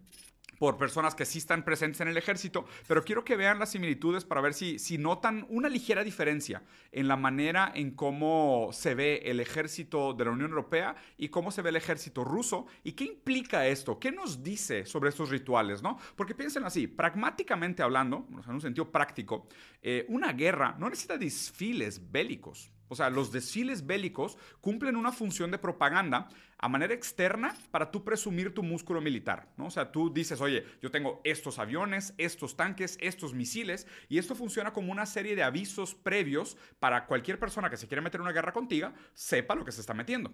por 0.58 0.76
personas 0.76 1.14
que 1.14 1.24
sí 1.24 1.38
están 1.38 1.64
presentes 1.64 2.00
en 2.00 2.08
el 2.08 2.16
ejército, 2.16 2.66
pero 2.86 3.04
quiero 3.04 3.24
que 3.24 3.36
vean 3.36 3.58
las 3.58 3.70
similitudes 3.70 4.24
para 4.24 4.40
ver 4.40 4.54
si, 4.54 4.78
si 4.78 4.98
notan 4.98 5.46
una 5.48 5.68
ligera 5.68 6.04
diferencia 6.04 6.62
en 6.92 7.08
la 7.08 7.16
manera 7.16 7.72
en 7.74 7.92
cómo 7.92 8.70
se 8.72 8.94
ve 8.94 9.22
el 9.24 9.40
ejército 9.40 10.14
de 10.14 10.24
la 10.24 10.30
Unión 10.30 10.50
Europea 10.50 10.96
y 11.16 11.28
cómo 11.28 11.50
se 11.50 11.62
ve 11.62 11.70
el 11.70 11.76
ejército 11.76 12.24
ruso 12.24 12.66
y 12.84 12.92
qué 12.92 13.04
implica 13.04 13.66
esto, 13.66 13.98
qué 13.98 14.12
nos 14.12 14.42
dice 14.42 14.86
sobre 14.86 15.10
estos 15.10 15.30
rituales, 15.30 15.82
¿no? 15.82 15.98
Porque 16.16 16.34
piensen 16.34 16.64
así, 16.64 16.86
pragmáticamente 16.86 17.82
hablando, 17.82 18.26
en 18.30 18.54
un 18.54 18.60
sentido 18.60 18.90
práctico, 18.90 19.48
eh, 19.82 20.06
una 20.08 20.32
guerra 20.32 20.76
no 20.78 20.88
necesita 20.88 21.18
desfiles 21.18 22.10
bélicos. 22.10 22.72
O 22.88 22.96
sea, 22.96 23.10
los 23.10 23.30
desfiles 23.32 23.86
bélicos 23.86 24.38
cumplen 24.60 24.96
una 24.96 25.12
función 25.12 25.50
de 25.50 25.58
propaganda 25.58 26.28
a 26.58 26.68
manera 26.68 26.92
externa 26.92 27.54
para 27.70 27.90
tú 27.90 28.04
presumir 28.04 28.52
tu 28.52 28.62
músculo 28.62 29.00
militar, 29.00 29.48
¿no? 29.56 29.66
O 29.66 29.70
sea, 29.70 29.92
tú 29.92 30.12
dices, 30.12 30.40
oye, 30.40 30.64
yo 30.82 30.90
tengo 30.90 31.20
estos 31.24 31.58
aviones, 31.58 32.14
estos 32.18 32.56
tanques, 32.56 32.98
estos 33.00 33.32
misiles, 33.32 33.86
y 34.08 34.18
esto 34.18 34.34
funciona 34.34 34.72
como 34.72 34.90
una 34.90 35.06
serie 35.06 35.36
de 35.36 35.42
avisos 35.42 35.94
previos 35.94 36.56
para 36.80 37.06
cualquier 37.06 37.38
persona 37.38 37.70
que 37.70 37.76
se 37.76 37.86
quiera 37.86 38.02
meter 38.02 38.20
en 38.20 38.26
una 38.26 38.32
guerra 38.32 38.52
contigo, 38.52 38.92
sepa 39.14 39.54
lo 39.54 39.64
que 39.64 39.72
se 39.72 39.80
está 39.80 39.94
metiendo. 39.94 40.32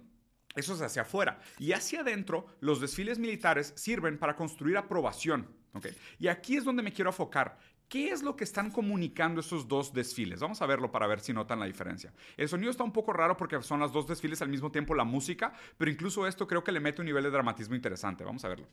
Eso 0.55 0.75
es 0.75 0.83
hacia 0.83 1.03
afuera. 1.03 1.41
Y 1.59 1.73
hacia 1.73 2.01
adentro, 2.01 2.47
los 2.61 2.81
desfiles 2.81 3.19
militares 3.19 3.73
sirven 3.77 4.19
para 4.19 4.37
construir 4.37 4.77
aprobación. 4.77 5.49
¿okay? 5.73 5.95
Y 6.19 6.29
aquí 6.29 6.57
es 6.57 6.65
donde 6.65 6.83
me 6.83 6.93
quiero 6.93 7.11
enfocar. 7.11 7.59
¿Qué 7.95 8.11
es 8.11 8.25
lo 8.25 8.35
que 8.35 8.43
están 8.43 8.73
comunicando 8.73 9.41
esos 9.41 9.69
dos 9.69 9.93
desfiles? 9.93 10.41
Vamos 10.41 10.61
a 10.61 10.67
verlo 10.67 10.91
para 10.91 11.07
ver 11.07 11.21
si 11.21 11.33
notan 11.33 11.61
la 11.61 11.67
diferencia. 11.67 12.13
El 12.37 12.49
sonido 12.49 12.73
está 12.73 12.83
un 12.83 12.91
poco 12.91 13.13
raro 13.13 13.37
porque 13.37 13.63
son 13.63 13.79
las 13.79 13.93
dos 13.93 14.09
desfiles 14.09 14.43
al 14.43 14.49
mismo 14.49 14.73
tiempo 14.73 14.97
la 14.97 15.05
música, 15.05 15.53
pero 15.79 15.93
incluso 15.93 16.27
esto 16.27 16.45
creo 16.49 16.65
que 16.65 16.73
le 16.73 16.81
mete 16.81 17.03
un 17.03 17.07
nivel 17.07 17.23
de 17.23 17.31
dramatismo 17.31 17.77
interesante. 17.77 18.25
Vamos 18.25 18.45
a 18.45 18.49
verlo. 18.49 18.67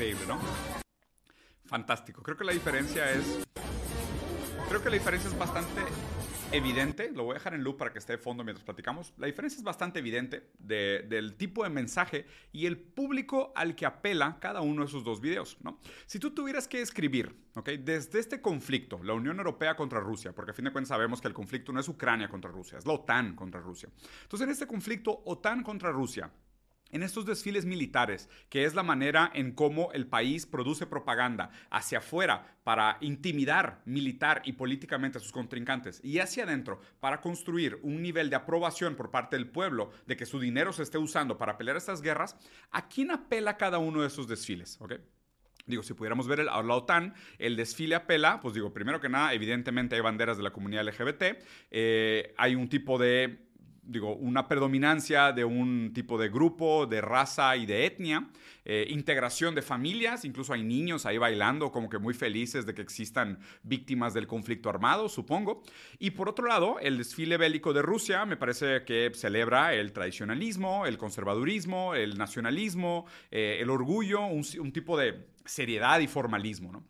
Increíble, 0.00 0.26
¿no? 0.26 0.40
Fantástico. 1.66 2.22
Creo 2.22 2.36
que 2.36 2.44
la 2.44 2.52
diferencia 2.52 3.12
es... 3.12 3.44
Creo 4.68 4.82
que 4.82 4.88
la 4.88 4.96
diferencia 4.96 5.28
es 5.28 5.38
bastante 5.38 5.82
evidente, 6.52 7.10
lo 7.12 7.24
voy 7.24 7.32
a 7.32 7.34
dejar 7.34 7.54
en 7.54 7.62
loop 7.62 7.76
para 7.76 7.92
que 7.92 7.98
esté 7.98 8.14
de 8.14 8.18
fondo 8.18 8.42
mientras 8.42 8.64
platicamos, 8.64 9.12
la 9.18 9.26
diferencia 9.26 9.58
es 9.58 9.62
bastante 9.62 9.98
evidente 9.98 10.50
del 10.58 11.34
tipo 11.36 11.64
de 11.64 11.70
mensaje 11.70 12.26
y 12.50 12.66
el 12.66 12.78
público 12.78 13.52
al 13.54 13.76
que 13.76 13.84
apela 13.84 14.38
cada 14.40 14.60
uno 14.60 14.82
de 14.82 14.88
esos 14.88 15.04
dos 15.04 15.20
videos, 15.20 15.58
¿no? 15.60 15.78
Si 16.06 16.18
tú 16.18 16.30
tuvieras 16.30 16.66
que 16.66 16.80
escribir, 16.80 17.36
¿ok? 17.54 17.68
Desde 17.80 18.18
este 18.18 18.40
conflicto, 18.40 19.02
la 19.02 19.12
Unión 19.12 19.36
Europea 19.36 19.76
contra 19.76 20.00
Rusia, 20.00 20.32
porque 20.32 20.52
a 20.52 20.54
fin 20.54 20.64
de 20.64 20.72
cuentas 20.72 20.88
sabemos 20.88 21.20
que 21.20 21.28
el 21.28 21.34
conflicto 21.34 21.72
no 21.72 21.80
es 21.80 21.88
Ucrania 21.88 22.28
contra 22.28 22.50
Rusia, 22.50 22.78
es 22.78 22.86
la 22.86 22.94
OTAN 22.94 23.36
contra 23.36 23.60
Rusia. 23.60 23.90
Entonces, 24.22 24.46
en 24.46 24.52
este 24.52 24.66
conflicto 24.66 25.22
OTAN 25.26 25.62
contra 25.62 25.92
Rusia, 25.92 26.30
en 26.90 27.02
estos 27.02 27.26
desfiles 27.26 27.64
militares, 27.64 28.28
que 28.48 28.64
es 28.64 28.74
la 28.74 28.82
manera 28.82 29.30
en 29.34 29.52
cómo 29.52 29.90
el 29.92 30.06
país 30.06 30.46
produce 30.46 30.86
propaganda 30.86 31.50
hacia 31.70 31.98
afuera 31.98 32.56
para 32.64 32.98
intimidar 33.00 33.82
militar 33.84 34.42
y 34.44 34.52
políticamente 34.52 35.18
a 35.18 35.20
sus 35.20 35.32
contrincantes 35.32 36.00
y 36.04 36.18
hacia 36.18 36.44
adentro 36.44 36.80
para 37.00 37.20
construir 37.20 37.78
un 37.82 38.02
nivel 38.02 38.30
de 38.30 38.36
aprobación 38.36 38.96
por 38.96 39.10
parte 39.10 39.36
del 39.36 39.48
pueblo 39.48 39.90
de 40.06 40.16
que 40.16 40.26
su 40.26 40.40
dinero 40.40 40.72
se 40.72 40.82
esté 40.82 40.98
usando 40.98 41.38
para 41.38 41.56
pelear 41.56 41.76
estas 41.76 42.02
guerras, 42.02 42.36
¿a 42.70 42.88
quién 42.88 43.10
apela 43.10 43.56
cada 43.56 43.78
uno 43.78 44.02
de 44.02 44.08
esos 44.08 44.28
desfiles? 44.28 44.78
Digo, 45.66 45.82
si 45.82 45.94
pudiéramos 45.94 46.26
ver 46.26 46.40
el, 46.40 46.48
a 46.48 46.62
la 46.62 46.74
OTAN, 46.74 47.14
el 47.38 47.56
desfile 47.56 47.94
apela, 47.94 48.40
pues 48.40 48.54
digo, 48.54 48.72
primero 48.72 49.00
que 49.00 49.08
nada, 49.08 49.32
evidentemente 49.34 49.94
hay 49.94 50.00
banderas 50.00 50.36
de 50.36 50.42
la 50.42 50.52
comunidad 50.52 50.84
LGBT, 50.84 51.22
eh, 51.70 52.34
hay 52.36 52.54
un 52.54 52.68
tipo 52.68 52.98
de 52.98 53.49
digo, 53.90 54.14
una 54.14 54.46
predominancia 54.46 55.32
de 55.32 55.44
un 55.44 55.92
tipo 55.92 56.16
de 56.16 56.28
grupo, 56.28 56.86
de 56.86 57.00
raza 57.00 57.56
y 57.56 57.66
de 57.66 57.86
etnia, 57.86 58.28
eh, 58.64 58.86
integración 58.88 59.54
de 59.54 59.62
familias, 59.62 60.24
incluso 60.24 60.52
hay 60.52 60.62
niños 60.62 61.06
ahí 61.06 61.18
bailando 61.18 61.72
como 61.72 61.88
que 61.88 61.98
muy 61.98 62.14
felices 62.14 62.66
de 62.66 62.74
que 62.74 62.82
existan 62.82 63.40
víctimas 63.64 64.14
del 64.14 64.28
conflicto 64.28 64.68
armado, 64.70 65.08
supongo. 65.08 65.62
Y 65.98 66.12
por 66.12 66.28
otro 66.28 66.46
lado, 66.46 66.78
el 66.78 66.98
desfile 66.98 67.36
bélico 67.36 67.72
de 67.72 67.82
Rusia 67.82 68.24
me 68.26 68.36
parece 68.36 68.84
que 68.84 69.10
celebra 69.14 69.74
el 69.74 69.92
tradicionalismo, 69.92 70.86
el 70.86 70.96
conservadurismo, 70.96 71.94
el 71.94 72.16
nacionalismo, 72.16 73.06
eh, 73.30 73.58
el 73.60 73.70
orgullo, 73.70 74.24
un, 74.24 74.44
un 74.60 74.72
tipo 74.72 74.96
de 74.96 75.26
seriedad 75.44 75.98
y 75.98 76.06
formalismo, 76.06 76.70
¿no? 76.70 76.84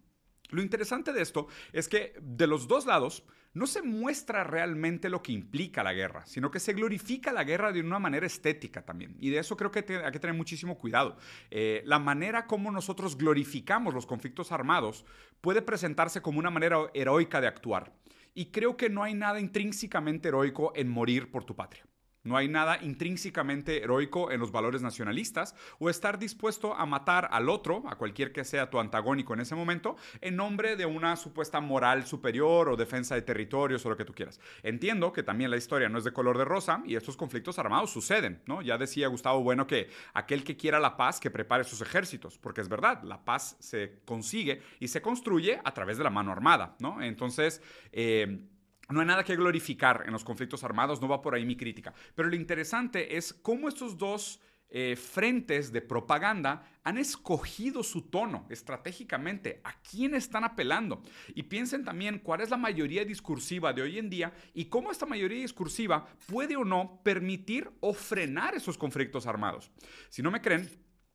Lo 0.50 0.62
interesante 0.62 1.12
de 1.12 1.23
esto 1.23 1.47
es 1.73 1.88
que 1.88 2.12
de 2.21 2.47
los 2.47 2.66
dos 2.66 2.85
lados, 2.85 3.25
no 3.52 3.66
se 3.66 3.83
muestra 3.83 4.45
realmente 4.45 5.09
lo 5.09 5.23
que 5.23 5.33
implica 5.33 5.83
la 5.83 5.92
guerra, 5.92 6.25
sino 6.26 6.50
que 6.50 6.61
se 6.61 6.73
glorifica 6.73 7.33
la 7.33 7.45
guerra 7.45 7.73
de 7.73 7.80
una 7.80 7.99
manera 7.99 8.26
estética 8.26 8.83
también. 8.83 9.16
Y 9.19 9.30
de 9.30 9.38
eso 9.38 9.57
creo 9.57 9.71
que 9.71 9.80
hay 9.80 10.12
que 10.12 10.21
tener 10.21 10.37
muchísimo 10.37 10.78
cuidado. 10.78 11.16
Eh, 11.50 11.83
la 11.85 11.99
manera 11.99 12.47
como 12.47 12.71
nosotros 12.71 13.19
glorificamos 13.19 13.92
los 13.92 14.07
conflictos 14.07 14.52
armados 14.52 15.04
puede 15.40 15.62
presentarse 15.62 16.23
como 16.23 16.38
una 16.38 16.50
manera 16.50 16.78
heroica 16.95 17.40
de 17.40 17.49
actuar. 17.49 17.92
Y 18.35 18.47
creo 18.47 18.76
que 18.76 18.88
no 18.88 19.02
hay 19.02 19.14
nada 19.14 19.40
intrínsecamente 19.40 20.28
heroico 20.28 20.73
en 20.76 20.88
morir 20.88 21.33
por 21.33 21.45
tu 21.45 21.57
patria. 21.57 21.85
No 22.23 22.37
hay 22.37 22.49
nada 22.49 22.79
intrínsecamente 22.83 23.83
heroico 23.83 24.31
en 24.31 24.41
los 24.41 24.53
valores 24.53 24.83
nacionalistas 24.83 25.55
o 25.79 25.89
estar 25.89 26.19
dispuesto 26.19 26.75
a 26.75 26.85
matar 26.85 27.29
al 27.33 27.49
otro, 27.49 27.83
a 27.89 27.97
cualquier 27.97 28.31
que 28.31 28.45
sea 28.45 28.69
tu 28.69 28.79
antagónico 28.79 29.33
en 29.33 29.41
ese 29.41 29.55
momento, 29.55 29.97
en 30.21 30.37
nombre 30.37 30.77
de 30.77 30.85
una 30.85 31.17
supuesta 31.17 31.61
moral 31.61 32.07
superior 32.07 32.69
o 32.69 32.77
defensa 32.77 33.15
de 33.15 33.23
territorios 33.23 33.87
o 33.87 33.89
lo 33.89 33.97
que 33.97 34.05
tú 34.05 34.12
quieras. 34.12 34.39
Entiendo 34.62 35.15
que 35.15 35.23
también 35.23 35.50
la 35.50 35.57
historia 35.57 35.89
no 35.89 35.97
es 35.97 36.05
de 36.05 36.12
color 36.12 36.37
de 36.37 36.45
rosa 36.45 36.83
y 36.85 36.95
estos 36.95 37.17
conflictos 37.17 37.59
armados 37.59 37.91
suceden, 37.91 38.43
¿no? 38.45 38.61
Ya 38.61 38.77
decía 38.77 39.09
Gustavo 39.09 39.43
Bueno 39.43 39.67
que 39.67 39.89
aquel 40.12 40.45
que 40.45 40.59
quiera 40.59 40.79
la 40.79 40.99
paz, 40.99 41.21
que 41.21 41.31
prepare 41.31 41.65
sus 41.65 41.81
ejércitos, 41.81 42.37
porque 42.37 42.61
es 42.61 42.69
verdad, 42.69 43.03
la 43.03 43.25
paz 43.25 43.57
se 43.61 44.00
consigue 44.05 44.61
y 44.79 44.89
se 44.89 45.00
construye 45.00 45.59
a 45.65 45.73
través 45.73 45.97
de 45.97 46.05
la 46.05 46.11
mano 46.11 46.33
armada, 46.33 46.77
¿no? 46.81 47.00
Entonces, 47.00 47.62
eh, 47.93 48.50
no 48.91 49.01
hay 49.01 49.07
nada 49.07 49.25
que 49.25 49.37
glorificar 49.37 50.05
en 50.07 50.13
los 50.13 50.25
conflictos 50.25 50.65
armados, 50.65 51.01
no 51.01 51.09
va 51.09 51.23
por 51.23 51.35
ahí 51.35 51.45
mi 51.45 51.57
crítica. 51.57 51.95
Pero 52.15 52.29
lo 52.29 52.37
interesante 52.37 53.17
es 53.17 53.33
cómo 53.33 53.69
estos 53.69 53.97
dos 53.97 54.41
eh, 54.73 54.95
frentes 54.95 55.73
de 55.73 55.83
propaganda 55.83 56.65
han 56.85 56.97
escogido 56.97 57.83
su 57.83 58.03
tono 58.03 58.47
estratégicamente, 58.51 59.61
a 59.65 59.73
quién 59.83 60.15
están 60.15 60.45
apelando. 60.45 61.03
Y 61.35 61.43
piensen 61.43 61.85
también 61.85 62.21
cuál 62.21 62.41
es 62.41 62.51
la 62.51 62.57
mayoría 62.57 63.05
discursiva 63.05 63.73
de 63.73 63.83
hoy 63.83 63.99
en 63.99 64.09
día 64.09 64.33
y 64.55 64.67
cómo 64.67 64.93
esta 64.93 65.07
mayoría 65.07 65.43
discursiva 65.43 66.07
puede 66.27 66.57
o 66.57 66.65
no 66.65 67.01
permitir 67.03 67.69
o 67.81 67.93
frenar 67.93 68.55
esos 68.55 68.79
conflictos 68.79 69.27
armados. 69.27 69.73
Si 70.09 70.23
no 70.23 70.31
me 70.31 70.41
creen, 70.41 70.71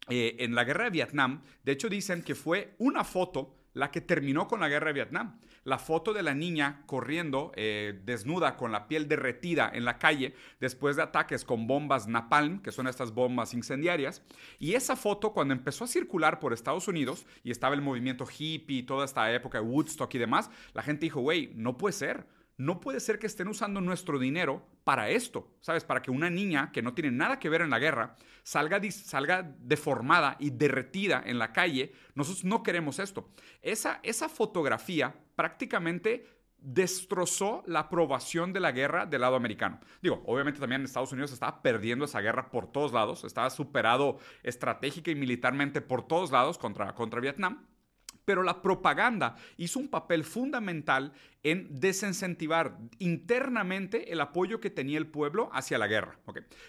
eh, 0.09 0.35
en 0.39 0.53
la 0.53 0.65
guerra 0.65 0.83
de 0.85 0.89
Vietnam, 0.91 1.41
de 1.63 1.71
hecho 1.71 1.89
dicen 1.89 2.23
que 2.23 2.35
fue 2.35 2.75
una 2.77 3.03
foto 3.03 3.55
la 3.75 3.91
que 3.91 4.01
terminó 4.01 4.47
con 4.47 4.59
la 4.59 4.69
guerra 4.69 4.87
de 4.87 4.93
Vietnam. 4.93 5.39
La 5.63 5.77
foto 5.77 6.13
de 6.13 6.23
la 6.23 6.33
niña 6.33 6.83
corriendo 6.85 7.51
eh, 7.55 7.99
desnuda 8.05 8.55
con 8.55 8.71
la 8.71 8.87
piel 8.87 9.07
derretida 9.07 9.69
en 9.71 9.85
la 9.85 9.99
calle 9.99 10.33
después 10.59 10.95
de 10.95 11.03
ataques 11.03 11.43
con 11.43 11.67
bombas 11.67 12.07
napalm, 12.07 12.61
que 12.61 12.71
son 12.71 12.87
estas 12.87 13.13
bombas 13.13 13.53
incendiarias. 13.53 14.23
Y 14.59 14.73
esa 14.73 14.95
foto 14.95 15.33
cuando 15.33 15.53
empezó 15.53 15.83
a 15.83 15.87
circular 15.87 16.39
por 16.39 16.53
Estados 16.53 16.87
Unidos 16.87 17.25
y 17.43 17.51
estaba 17.51 17.75
el 17.75 17.81
movimiento 17.81 18.25
hippie, 18.25 18.83
toda 18.83 19.05
esta 19.05 19.31
época 19.31 19.59
de 19.59 19.65
Woodstock 19.65 20.13
y 20.15 20.19
demás, 20.19 20.49
la 20.73 20.81
gente 20.81 21.05
dijo, 21.05 21.21
güey, 21.21 21.51
no 21.55 21.77
puede 21.77 21.93
ser 21.93 22.25
no 22.57 22.79
puede 22.79 22.99
ser 22.99 23.19
que 23.19 23.27
estén 23.27 23.47
usando 23.47 23.81
nuestro 23.81 24.17
dinero 24.17 24.65
para 24.83 25.09
esto, 25.09 25.51
¿sabes? 25.61 25.83
Para 25.83 26.01
que 26.01 26.11
una 26.11 26.29
niña 26.29 26.71
que 26.71 26.81
no 26.81 26.93
tiene 26.93 27.11
nada 27.11 27.39
que 27.39 27.49
ver 27.49 27.61
en 27.61 27.69
la 27.69 27.79
guerra 27.79 28.15
salga, 28.43 28.79
salga 28.91 29.55
deformada 29.59 30.37
y 30.39 30.51
derretida 30.51 31.21
en 31.25 31.39
la 31.39 31.51
calle. 31.51 31.93
Nosotros 32.13 32.45
no 32.45 32.63
queremos 32.63 32.99
esto. 32.99 33.29
Esa, 33.61 33.99
esa 34.03 34.29
fotografía 34.29 35.15
prácticamente 35.35 36.25
destrozó 36.65 37.63
la 37.67 37.81
aprobación 37.81 38.51
de 38.51 38.59
la 38.59 38.71
guerra 38.71 39.05
del 39.05 39.21
lado 39.21 39.35
americano. 39.35 39.79
Digo, 40.01 40.23
obviamente 40.25 40.59
también 40.59 40.83
Estados 40.83 41.11
Unidos 41.11 41.31
estaba 41.31 41.61
perdiendo 41.61 42.05
esa 42.05 42.21
guerra 42.21 42.49
por 42.49 42.71
todos 42.71 42.91
lados, 42.91 43.23
estaba 43.23 43.49
superado 43.51 44.17
estratégica 44.41 45.11
y 45.11 45.15
militarmente 45.15 45.81
por 45.81 46.07
todos 46.07 46.31
lados 46.31 46.57
contra, 46.57 46.95
contra 46.95 47.21
Vietnam. 47.21 47.67
Pero 48.25 48.41
la 48.41 48.63
propaganda 48.63 49.35
hizo 49.57 49.77
un 49.77 49.87
papel 49.87 50.23
fundamental 50.23 51.13
en 51.45 51.79
desincentivar 51.79 52.79
internamente 52.97 54.11
el 54.11 54.19
apoyo 54.19 54.59
que 54.59 54.71
tenía 54.71 54.97
el 54.97 55.05
pueblo 55.05 55.51
hacia 55.53 55.77
la 55.77 55.85
guerra. 55.85 56.17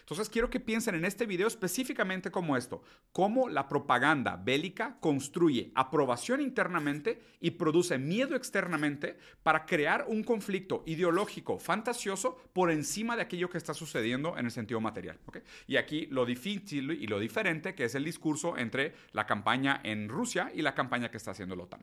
Entonces 0.00 0.28
quiero 0.28 0.50
que 0.50 0.60
piensen 0.60 0.94
en 0.94 1.06
este 1.06 1.24
video 1.24 1.48
específicamente 1.48 2.30
como 2.30 2.58
esto, 2.58 2.82
cómo 3.10 3.48
la 3.48 3.68
propaganda 3.68 4.36
bélica 4.36 4.98
construye 5.00 5.72
aprobación 5.74 6.42
internamente 6.42 7.22
y 7.40 7.52
produce 7.52 7.96
miedo 7.96 8.36
externamente 8.36 9.16
para 9.42 9.64
crear 9.64 10.04
un 10.08 10.22
conflicto 10.22 10.82
ideológico 10.84 11.58
fantasioso 11.58 12.36
por 12.52 12.70
encima 12.70 13.16
de 13.16 13.22
aquello 13.22 13.48
que 13.48 13.56
está 13.56 13.72
sucediendo 13.72 14.36
en 14.36 14.44
el 14.44 14.50
sentido 14.50 14.82
material. 14.82 15.18
Y 15.66 15.76
aquí 15.76 16.04
lo 16.10 16.26
difícil 16.26 16.90
y 16.90 17.06
lo 17.06 17.18
diferente 17.18 17.74
que 17.74 17.84
es 17.84 17.94
el 17.94 18.04
discurso 18.04 18.58
entre 18.58 18.92
la 19.12 19.24
campaña 19.24 19.80
en 19.84 20.10
Rusia 20.10 20.50
y 20.54 20.60
la 20.60 20.74
campaña 20.74 21.10
que 21.10 21.16
está 21.16 21.30
haciendo 21.30 21.56
la 21.56 21.62
OTAN. 21.62 21.82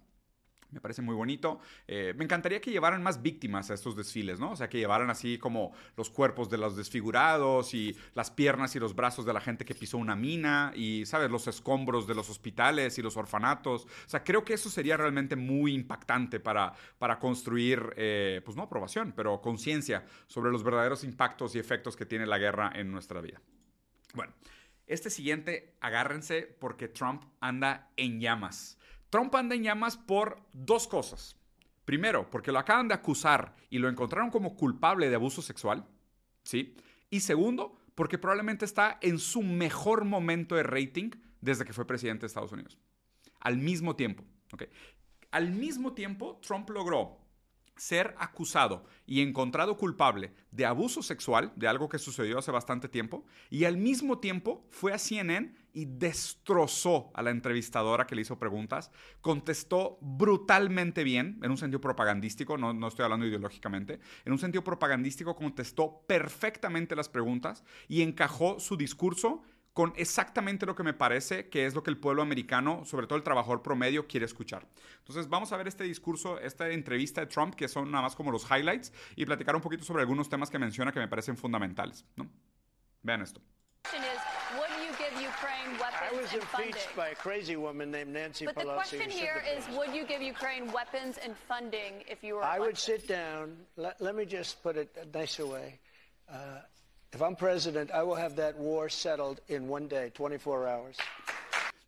Me 0.74 0.82
parece 0.82 1.02
muy 1.02 1.16
bonito. 1.16 1.60
Eh, 1.88 2.14
me 2.18 2.24
encantaría 2.24 2.60
que 2.60 2.72
llevaran 2.72 3.04
más 3.04 3.22
víctimas 3.22 3.70
a 3.70 3.74
estos 3.74 3.96
desfiles, 3.96 4.40
¿no? 4.40 4.52
O 4.52 4.56
sea, 4.56 4.68
que 4.68 4.78
llevaran 4.78 5.10
así 5.10 5.38
como 5.38 5.74
los 5.96 6.10
cuerpos 6.10 6.50
de 6.50 6.58
los 6.58 6.76
desfigurados 6.76 7.74
y 7.74 7.96
las 8.16 8.32
piernas 8.32 8.76
y 8.76 8.80
los 8.80 8.96
brazos 8.96 9.26
de 9.26 9.34
la 9.34 9.42
gente 9.42 9.66
que 9.66 9.76
pisó 9.76 9.98
una 9.98 10.16
mina 10.16 10.72
y, 10.76 11.06
¿sabes? 11.06 11.30
Los 11.30 11.48
escombros 11.48 12.08
de 12.08 12.16
los 12.16 12.30
hospitales 12.30 12.98
y 12.98 13.02
los 13.02 13.16
orfanatos. 13.18 13.86
O 13.86 14.10
sea, 14.10 14.24
creo 14.24 14.44
que 14.44 14.56
eso 14.56 14.70
sería 14.70 14.98
realmente 14.98 15.36
muy 15.36 15.74
impactante 15.74 16.40
para, 16.40 16.74
para 16.98 17.20
construir, 17.20 17.94
eh, 17.96 18.42
pues 18.44 18.58
no 18.58 18.64
aprobación, 18.64 19.14
pero 19.16 19.42
conciencia 19.42 20.06
sobre 20.28 20.52
los 20.52 20.64
verdaderos 20.64 21.04
impactos 21.04 21.56
y 21.56 21.60
efectos 21.60 21.96
que 21.96 22.06
tiene 22.06 22.26
la 22.26 22.38
guerra 22.38 22.72
en 22.74 22.92
nuestra 22.92 23.22
vida. 23.22 23.42
Bueno, 24.14 24.34
este 24.86 25.10
siguiente, 25.10 25.76
agárrense 25.80 26.44
porque 26.60 26.88
Trump 26.88 27.24
anda 27.40 27.92
en 27.96 28.20
llamas. 28.20 28.78
Trump 29.14 29.36
anda 29.36 29.54
en 29.54 29.62
llamas 29.62 29.96
por 29.96 30.42
dos 30.54 30.88
cosas. 30.88 31.38
Primero, 31.86 32.32
porque 32.32 32.52
lo 32.52 32.58
acaban 32.58 32.88
de 32.88 32.96
acusar 32.96 33.56
y 33.70 33.78
lo 33.78 33.88
encontraron 33.88 34.32
como 34.32 34.56
culpable 34.56 35.08
de 35.08 35.14
abuso 35.14 35.44
sexual. 35.44 35.86
¿Sí? 36.42 36.76
Y 37.12 37.20
segundo, 37.20 37.78
porque 37.94 38.18
probablemente 38.18 38.66
está 38.66 38.98
en 39.02 39.20
su 39.20 39.44
mejor 39.44 40.04
momento 40.04 40.56
de 40.56 40.64
rating 40.64 41.12
desde 41.42 41.64
que 41.64 41.74
fue 41.74 41.86
presidente 41.86 42.22
de 42.22 42.28
Estados 42.28 42.54
Unidos. 42.54 42.80
Al 43.40 43.60
mismo 43.60 43.96
tiempo. 43.96 44.24
¿okay? 44.52 44.70
Al 45.30 45.52
mismo 45.52 45.94
tiempo, 45.94 46.40
Trump 46.42 46.68
logró 46.72 47.20
ser 47.76 48.16
acusado 48.18 48.86
y 49.06 49.22
encontrado 49.22 49.78
culpable 49.78 50.34
de 50.52 50.66
abuso 50.66 51.02
sexual, 51.02 51.52
de 51.56 51.68
algo 51.68 51.90
que 51.90 52.00
sucedió 52.00 52.38
hace 52.38 52.52
bastante 52.52 52.88
tiempo, 52.88 53.26
y 53.50 53.66
al 53.66 53.78
mismo 53.78 54.20
tiempo 54.20 54.68
fue 54.70 54.94
a 54.94 55.00
CNN 55.00 55.56
y 55.74 55.86
destrozó 55.86 57.12
a 57.16 57.24
la 57.24 57.32
entrevistadora 57.32 58.06
que 58.06 58.16
le 58.16 58.22
hizo 58.22 58.38
preguntas, 58.38 58.92
contestó 59.22 59.98
brutalmente 60.02 61.04
bien, 61.04 61.40
en 61.42 61.50
un 61.50 61.58
sentido 61.58 61.82
propagandístico, 61.82 62.58
no, 62.58 62.74
no 62.74 62.88
estoy 62.88 63.04
hablando 63.04 63.26
ideológicamente, 63.26 64.00
en 64.24 64.32
un 64.32 64.40
sentido 64.40 64.64
propagandístico 64.64 65.36
contestó 65.36 66.04
perfectamente 66.08 66.96
las 66.96 67.10
preguntas 67.10 67.64
y 67.88 68.04
encajó 68.04 68.60
su 68.60 68.78
discurso 68.78 69.42
con 69.74 69.92
exactamente 69.96 70.66
lo 70.66 70.76
que 70.76 70.84
me 70.84 70.94
parece 70.94 71.50
que 71.50 71.66
es 71.66 71.74
lo 71.74 71.84
que 71.84 71.90
el 71.90 71.98
pueblo 71.98 72.22
americano, 72.22 72.86
sobre 72.86 73.08
todo 73.08 73.18
el 73.18 73.24
trabajador 73.24 73.64
promedio, 73.64 74.08
quiere 74.08 74.26
escuchar. 74.26 74.68
Entonces 75.00 75.28
vamos 75.28 75.52
a 75.52 75.58
ver 75.58 75.68
este 75.68 75.84
discurso, 75.84 76.40
esta 76.40 76.70
entrevista 76.70 77.22
de 77.22 77.28
Trump, 77.28 77.56
que 77.56 77.68
son 77.68 77.90
nada 77.92 78.04
más 78.04 78.16
como 78.16 78.32
los 78.32 78.46
highlights, 78.50 78.94
y 79.16 79.26
platicar 79.26 79.56
un 79.56 79.62
poquito 79.62 79.84
sobre 79.84 80.02
algunos 80.02 80.30
temas 80.30 80.50
que 80.50 80.60
menciona 80.60 80.92
que 80.92 81.00
me 81.00 81.08
parecen 81.08 81.36
fundamentales. 81.38 82.06
¿no? 82.16 82.30
Vean 83.02 83.22
esto. 83.22 83.42
I 86.14 86.16
was 86.16 86.34
impeached 86.34 86.96
by 86.96 87.10
a 87.10 87.16
crazy 87.16 87.56
woman 87.56 87.90
named 87.92 88.14
Nancy 88.14 88.46
but 88.46 88.56
Pelosi. 88.56 88.66
But 88.66 88.68
the 88.68 88.98
question 88.98 89.10
here 89.10 89.44
is, 89.58 89.68
would 89.76 89.94
you 89.96 90.06
give 90.06 90.22
Ukraine 90.22 90.72
weapons 90.72 91.18
and 91.24 91.36
funding 91.48 92.04
if 92.08 92.24
you 92.24 92.36
were 92.36 92.44
I 92.44 92.58
elected? 92.58 92.66
would 92.68 92.78
sit 92.78 93.08
down. 93.08 93.58
Let, 93.78 94.00
let 94.00 94.16
me 94.16 94.26
just 94.26 94.62
put 94.62 94.78
it 94.78 94.96
a 95.02 95.18
nicer 95.18 95.46
way. 95.46 95.80
Uh, 96.32 96.60
if 97.14 97.22
I'm 97.22 97.36
president, 97.36 97.92
I 97.92 98.04
will 98.04 98.16
have 98.16 98.36
that 98.38 98.58
war 98.58 98.90
settled 98.90 99.42
in 99.48 99.68
one 99.68 99.88
day, 99.88 100.12
24 100.14 100.68
hours. 100.68 100.98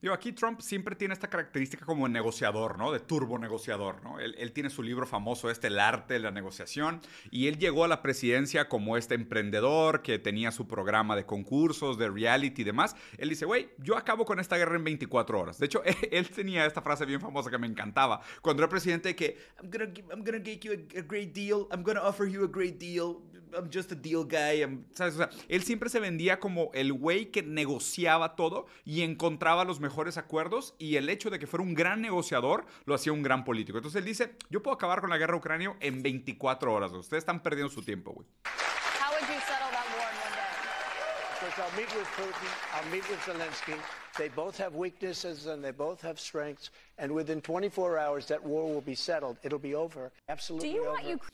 Digo, 0.02 0.14
aquí 0.14 0.34
Trump 0.34 0.60
siempre 0.62 0.96
tiene 0.96 1.16
esta 1.16 1.30
característica 1.30 1.84
como 1.84 2.08
negociador, 2.08 2.78
¿no? 2.78 2.92
De 2.92 3.00
turbo 3.00 3.40
negociador, 3.40 4.04
¿no? 4.04 4.20
Él, 4.20 4.36
él, 4.38 4.52
tiene 4.52 4.70
su 4.70 4.84
libro 4.84 5.08
famoso, 5.08 5.50
este, 5.50 5.66
El 5.66 5.80
arte 5.80 6.14
de 6.14 6.20
la 6.20 6.30
negociación, 6.30 7.02
y 7.32 7.48
él 7.48 7.58
llegó 7.58 7.86
a 7.86 7.88
la 7.88 8.04
presidencia 8.04 8.70
como 8.70 8.98
este 8.98 9.16
emprendedor 9.16 10.04
que 10.04 10.20
tenía 10.20 10.52
su 10.52 10.68
programa 10.68 11.16
de 11.16 11.26
concursos, 11.26 11.98
de 11.98 12.10
reality 12.10 12.62
y 12.62 12.66
demás. 12.66 12.96
Él 13.18 13.30
dice, 13.30 13.46
güey, 13.46 13.70
yo 13.80 13.98
acabo 13.98 14.26
con 14.26 14.40
esta 14.40 14.58
guerra 14.58 14.76
en 14.76 14.84
24 14.84 15.40
horas. 15.40 15.58
De 15.58 15.66
hecho, 15.66 15.84
él, 15.84 15.96
él, 16.12 16.30
tenía 16.30 16.68
esta 16.68 16.84
frase 16.84 17.06
bien 17.06 17.20
famosa 17.22 17.50
que 17.50 17.58
me 17.58 17.66
encantaba. 17.66 18.22
Cuando 18.42 18.62
era 18.62 18.70
presidente 18.70 19.10
de 19.10 19.16
que, 19.16 19.40
I'm 19.60 19.72
gonna, 19.72 19.92
I'm 20.12 20.24
gonna 20.24 20.44
get 20.44 20.60
you 20.60 20.74
a, 20.74 21.00
a 21.00 21.02
great 21.02 21.34
deal, 21.34 21.68
I'm 21.72 21.82
gonna 21.82 22.04
offer 22.04 22.28
you 22.28 22.44
a 22.44 22.48
great 22.48 22.78
deal, 22.78 23.24
I'm 23.54 23.70
just 23.72 23.92
a 23.92 23.96
deal 23.96 24.24
guy. 24.26 24.62
I'm, 24.62 24.86
¿sabes? 24.94 25.16
O 25.16 25.18
sea, 25.18 25.30
él 25.48 25.64
siempre 25.64 25.90
se 25.90 26.00
vendía 26.00 26.40
como 26.40 26.72
el 26.74 26.94
güey 26.94 27.32
que 27.32 27.44
negociaba 27.44 28.36
todo 28.36 28.66
y 28.84 29.02
encontraba 29.04 29.64
los 29.66 29.80
mejores 29.80 30.18
acuerdos 30.18 30.76
y 30.78 30.96
el 30.96 31.10
hecho 31.10 31.30
de 31.30 31.40
que 31.40 31.48
fuera 31.48 31.64
un 31.64 31.74
gran 31.74 32.02
negociador 32.02 32.66
lo 32.86 32.96
hacía 32.96 33.14
un 33.14 33.24
gran 33.24 33.44
político. 33.44 33.78
Entonces 33.78 34.00
él 34.00 34.06
dice, 34.06 34.36
yo 34.50 34.62
puedo 34.64 34.76
acabar 34.76 35.02
con 35.02 35.10
la 35.10 35.18
guerra 35.18 35.36
ucrania 35.36 35.76
en 35.80 36.02
24 36.02 36.74
horas. 36.74 36.92
Ustedes 36.92 37.22
están 37.22 37.42
perdiendo 37.42 37.72
su 37.74 37.82
tiempo, 37.82 38.12
güey. 38.14 38.28
How 38.46 39.12
would 39.12 39.22
you 39.22 39.40
settle 39.42 39.70
that 39.72 39.86
war 39.98 40.08
in 40.10 40.18
one 40.20 40.34
day? 40.34 41.40
Because 41.40 41.62
I'll 41.62 41.78
meet 41.78 41.94
with 41.96 42.08
Putin, 42.16 42.50
I'll 42.74 42.92
meet 42.92 43.10
with 43.10 43.20
Zelensky. 43.26 43.76
They 44.18 44.30
both 44.30 44.58
have 44.60 44.76
weaknesses 44.76 45.46
and 45.48 45.62
they 45.62 45.72
both 45.72 46.02
have 46.02 46.18
strengths. 46.20 46.72
And 46.98 47.12
within 47.14 47.42
24 47.42 47.98
hours, 48.00 48.26
that 48.28 48.42
war 48.42 48.66
will 48.74 48.80
be 48.82 48.96
settled. 48.96 49.38
It'll 49.44 49.60
be 49.60 49.76
over. 49.76 50.12
Absolutely 50.30 50.70
Do 50.70 50.76
you 50.76 50.82
over. 50.84 50.92
want 50.92 51.04
Ukraine? 51.04 51.30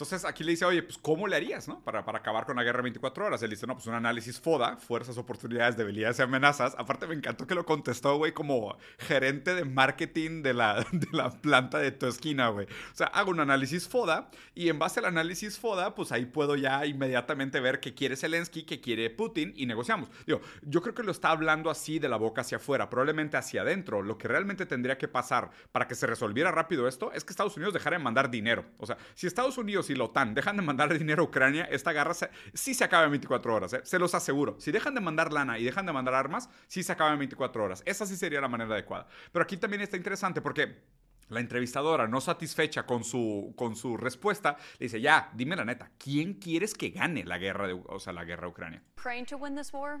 Entonces 0.00 0.26
aquí 0.26 0.44
le 0.44 0.52
dice, 0.52 0.64
oye, 0.64 0.82
pues 0.82 0.96
¿cómo 0.96 1.28
le 1.28 1.36
harías, 1.36 1.68
no? 1.68 1.80
Para, 1.84 2.04
para 2.06 2.18
acabar 2.18 2.46
con 2.46 2.56
la 2.56 2.62
guerra 2.62 2.80
24 2.80 3.26
horas. 3.26 3.42
Él 3.42 3.50
dice, 3.50 3.66
no, 3.66 3.74
pues 3.74 3.86
un 3.86 3.92
análisis 3.92 4.40
FODA, 4.40 4.78
fuerzas, 4.78 5.18
oportunidades, 5.18 5.76
debilidades 5.76 6.18
y 6.18 6.22
amenazas. 6.22 6.74
Aparte 6.78 7.06
me 7.06 7.14
encantó 7.14 7.46
que 7.46 7.54
lo 7.54 7.66
contestó, 7.66 8.16
güey, 8.16 8.32
como 8.32 8.78
gerente 8.98 9.54
de 9.54 9.66
marketing 9.66 10.42
de 10.42 10.54
la, 10.54 10.86
de 10.92 11.06
la 11.12 11.30
planta 11.30 11.78
de 11.78 11.92
tu 11.92 12.06
esquina, 12.06 12.48
güey. 12.48 12.66
O 12.66 12.94
sea, 12.94 13.08
hago 13.08 13.30
un 13.30 13.40
análisis 13.40 13.88
FODA 13.88 14.30
y 14.54 14.70
en 14.70 14.78
base 14.78 15.00
al 15.00 15.06
análisis 15.06 15.58
FODA, 15.58 15.94
pues 15.94 16.12
ahí 16.12 16.24
puedo 16.24 16.56
ya 16.56 16.86
inmediatamente 16.86 17.60
ver 17.60 17.78
qué 17.78 17.94
quiere 17.94 18.16
Zelensky, 18.16 18.62
qué 18.62 18.80
quiere 18.80 19.10
Putin 19.10 19.52
y 19.54 19.66
negociamos. 19.66 20.08
Digo, 20.26 20.40
yo 20.62 20.80
creo 20.80 20.94
que 20.94 21.02
lo 21.02 21.12
está 21.12 21.30
hablando 21.30 21.68
así 21.68 21.98
de 21.98 22.08
la 22.08 22.16
boca 22.16 22.40
hacia 22.40 22.56
afuera, 22.56 22.88
probablemente 22.88 23.36
hacia 23.36 23.60
adentro. 23.60 24.00
Lo 24.00 24.16
que 24.16 24.28
realmente 24.28 24.64
tendría 24.64 24.96
que 24.96 25.08
pasar 25.08 25.50
para 25.72 25.86
que 25.86 25.94
se 25.94 26.06
resolviera 26.06 26.50
rápido 26.50 26.88
esto 26.88 27.12
es 27.12 27.22
que 27.22 27.32
Estados 27.34 27.56
Unidos 27.56 27.74
dejara 27.74 27.98
de 27.98 28.02
mandar 28.02 28.30
dinero. 28.30 28.64
O 28.78 28.86
sea, 28.86 28.96
si 29.14 29.26
Estados 29.26 29.58
Unidos 29.58 29.89
y 29.90 29.96
la 29.96 30.04
OTAN 30.04 30.34
dejan 30.34 30.56
de 30.56 30.62
mandar 30.62 30.96
dinero 30.96 31.22
a 31.22 31.26
Ucrania, 31.26 31.64
esta 31.64 31.92
guerra 31.92 32.14
se, 32.14 32.30
sí 32.54 32.74
se 32.74 32.84
acaba 32.84 33.04
en 33.04 33.10
24 33.10 33.54
horas, 33.54 33.72
¿eh? 33.72 33.80
se 33.84 33.98
los 33.98 34.14
aseguro. 34.14 34.56
Si 34.58 34.72
dejan 34.72 34.94
de 34.94 35.00
mandar 35.00 35.32
lana 35.32 35.58
y 35.58 35.64
dejan 35.64 35.86
de 35.86 35.92
mandar 35.92 36.14
armas, 36.14 36.48
sí 36.66 36.82
se 36.82 36.92
acaba 36.92 37.12
en 37.12 37.18
24 37.18 37.64
horas. 37.64 37.82
Esa 37.86 38.06
sí 38.06 38.16
sería 38.16 38.40
la 38.40 38.48
manera 38.48 38.74
adecuada. 38.74 39.06
Pero 39.32 39.42
aquí 39.42 39.56
también 39.56 39.82
está 39.82 39.96
interesante 39.96 40.40
porque 40.40 40.76
la 41.28 41.40
entrevistadora, 41.40 42.08
no 42.08 42.20
satisfecha 42.20 42.84
con 42.84 43.04
su, 43.04 43.54
con 43.56 43.76
su 43.76 43.96
respuesta, 43.96 44.56
le 44.78 44.86
dice, 44.86 45.00
ya, 45.00 45.30
dime 45.32 45.56
la 45.56 45.64
neta, 45.64 45.90
¿quién 45.96 46.34
quieres 46.34 46.74
que 46.74 46.90
gane 46.90 47.24
la 47.24 47.38
guerra, 47.38 47.68
de, 47.68 47.80
o 47.86 48.00
sea, 48.00 48.12
la 48.12 48.24
guerra 48.24 48.48
Ucrania? 48.48 48.82
Ukraine 48.96 49.26
to 49.26 49.36
win 49.36 49.54
this 49.54 49.72
war? 49.72 50.00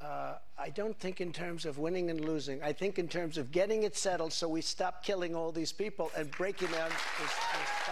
Uh, 0.00 0.38
I 0.58 0.70
don't 0.70 0.98
think 0.98 1.20
in 1.20 1.30
terms 1.30 1.66
of 1.66 1.78
winning 1.78 2.08
and 2.08 2.24
losing. 2.24 2.62
I 2.62 2.72
think 2.72 2.98
in 2.98 3.06
terms 3.06 3.36
of 3.36 3.52
getting 3.52 3.82
it 3.82 3.94
settled 3.94 4.32
so 4.32 4.48
we 4.48 4.62
stop 4.62 5.04
killing 5.04 5.34
all 5.34 5.52
these 5.52 5.72
people 5.72 6.10
and 6.16 6.30
breaking 6.30 6.68
down 6.68 6.88
this, 6.88 7.32
this. 7.58 7.89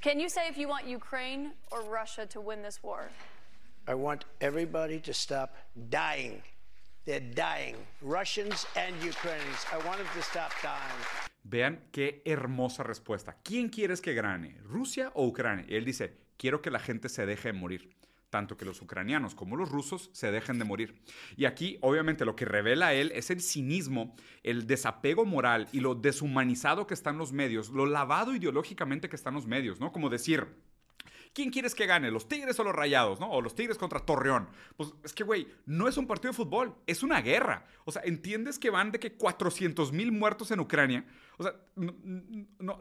Can 0.00 0.20
you 0.20 0.28
say 0.28 0.46
if 0.48 0.56
you 0.56 0.68
want 0.68 0.86
Ukraine 0.86 1.54
or 1.72 1.82
Russia 1.82 2.24
to 2.26 2.40
win 2.40 2.62
this 2.62 2.84
war? 2.84 3.10
I 3.88 3.94
want 3.94 4.26
everybody 4.40 5.00
to 5.00 5.12
stop 5.12 5.56
dying. 5.90 6.40
They're 7.04 7.18
dying. 7.34 7.74
Russians 8.00 8.64
and 8.76 8.94
Ukrainians. 9.02 9.66
I 9.72 9.78
want 9.84 9.98
them 9.98 10.06
to 10.14 10.22
stop 10.22 10.52
dying. 10.62 11.00
Vean 11.42 11.80
qué 11.90 12.22
hermosa 12.24 12.84
respuesta. 12.84 13.34
¿Quién 13.42 13.70
quieres 13.70 14.00
que 14.00 14.14
gane? 14.14 14.54
¿Rusia 14.62 15.10
o 15.14 15.26
Ucrania? 15.26 15.64
Y 15.68 15.74
él 15.74 15.84
dice, 15.84 16.12
quiero 16.36 16.62
que 16.62 16.70
la 16.70 16.78
gente 16.78 17.08
se 17.08 17.26
deje 17.26 17.48
de 17.48 17.58
morir. 17.58 17.90
Tanto 18.30 18.56
que 18.56 18.64
los 18.64 18.82
ucranianos 18.82 19.34
como 19.34 19.56
los 19.56 19.70
rusos 19.70 20.10
se 20.12 20.30
dejen 20.30 20.58
de 20.58 20.64
morir. 20.64 21.00
Y 21.36 21.46
aquí, 21.46 21.78
obviamente, 21.80 22.24
lo 22.24 22.36
que 22.36 22.44
revela 22.44 22.92
él 22.92 23.10
es 23.14 23.30
el 23.30 23.40
cinismo, 23.40 24.14
el 24.42 24.66
desapego 24.66 25.24
moral 25.24 25.68
y 25.72 25.80
lo 25.80 25.94
deshumanizado 25.94 26.86
que 26.86 26.94
están 26.94 27.16
los 27.16 27.32
medios, 27.32 27.70
lo 27.70 27.86
lavado 27.86 28.34
ideológicamente 28.34 29.08
que 29.08 29.16
están 29.16 29.34
los 29.34 29.46
medios, 29.46 29.80
¿no? 29.80 29.92
Como 29.92 30.10
decir, 30.10 30.46
¿Quién 31.32 31.50
quieres 31.50 31.74
que 31.74 31.86
gane? 31.86 32.10
¿Los 32.10 32.28
Tigres 32.28 32.58
o 32.58 32.64
los 32.64 32.74
Rayados? 32.74 33.20
¿no? 33.20 33.30
O 33.30 33.40
los 33.40 33.54
Tigres 33.54 33.78
contra 33.78 34.00
Torreón. 34.00 34.48
Pues 34.76 34.92
es 35.04 35.12
que, 35.12 35.24
güey, 35.24 35.46
no 35.66 35.88
es 35.88 35.96
un 35.96 36.06
partido 36.06 36.32
de 36.32 36.36
fútbol, 36.36 36.74
es 36.86 37.02
una 37.02 37.20
guerra. 37.20 37.66
O 37.84 37.92
sea, 37.92 38.02
¿entiendes 38.04 38.58
que 38.58 38.70
van 38.70 38.90
de 38.90 38.98
que 38.98 39.12
400 39.12 39.92
mil 39.92 40.12
muertos 40.12 40.50
en 40.50 40.60
Ucrania? 40.60 41.06
O 41.36 41.44
sea, 41.44 41.54
no, 41.76 41.94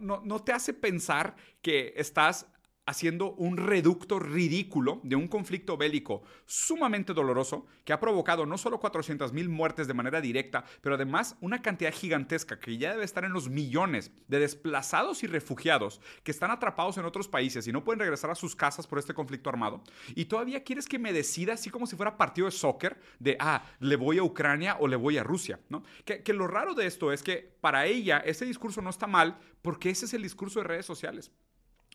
no, 0.01 0.21
no, 0.23 0.43
te 0.43 0.53
hace 0.53 0.73
pensar 0.73 1.35
que 1.61 1.93
estás 1.97 2.47
haciendo 2.87 3.33
un 3.33 3.57
reducto 3.57 4.17
ridículo 4.17 5.01
de 5.03 5.15
un 5.15 5.27
conflicto 5.27 5.77
bélico 5.77 6.23
sumamente 6.45 7.13
doloroso 7.13 7.67
que 7.83 7.93
ha 7.93 7.99
provocado 7.99 8.45
no 8.45 8.57
solo 8.57 8.79
400 8.79 9.33
mil 9.33 9.49
muertes 9.49 9.87
de 9.87 9.93
manera 9.93 10.21
directa, 10.21 10.63
pero 10.81 10.95
además 10.95 11.35
una 11.41 11.61
cantidad 11.61 11.93
gigantesca 11.93 12.59
que 12.59 12.77
ya 12.77 12.91
debe 12.91 13.03
estar 13.03 13.25
en 13.25 13.33
los 13.33 13.49
millones 13.49 14.11
de 14.27 14.39
desplazados 14.39 15.21
y 15.23 15.27
refugiados 15.27 16.01
que 16.23 16.31
están 16.31 16.49
atrapados 16.49 16.97
en 16.97 17.05
otros 17.05 17.27
países 17.27 17.67
y 17.67 17.73
no 17.73 17.83
pueden 17.83 17.99
regresar 17.99 18.31
a 18.31 18.35
sus 18.35 18.55
casas 18.55 18.87
por 18.87 18.99
este 18.99 19.13
conflicto 19.13 19.49
armado. 19.49 19.83
Y 20.15 20.25
todavía 20.25 20.63
quieres 20.63 20.87
que 20.87 20.97
me 20.97 21.11
decida 21.11 21.53
así 21.53 21.69
como 21.69 21.87
si 21.87 21.97
fuera 21.97 22.17
partido 22.17 22.45
de 22.45 22.51
soccer 22.51 22.97
de, 23.19 23.35
ah, 23.39 23.65
le 23.79 23.97
voy 23.97 24.17
a 24.17 24.23
Ucrania 24.23 24.77
o 24.79 24.87
le 24.87 24.95
voy 24.95 25.17
a 25.17 25.23
Rusia, 25.23 25.59
¿no? 25.67 25.83
Que, 26.05 26.23
que 26.23 26.33
lo 26.33 26.47
raro 26.47 26.73
de 26.73 26.87
esto 26.87 27.11
es 27.11 27.21
que 27.21 27.57
para 27.59 27.85
ella 27.85 28.19
ese 28.19 28.45
discurso 28.45 28.81
no 28.81 28.89
está 28.89 29.07
mal 29.07 29.37
porque 29.61 29.89
ese 29.89 30.05
es 30.05 30.13
el 30.13 30.23
discurso 30.23 30.61
de 30.61 30.67
redes 30.67 30.85
sociales. 30.85 31.31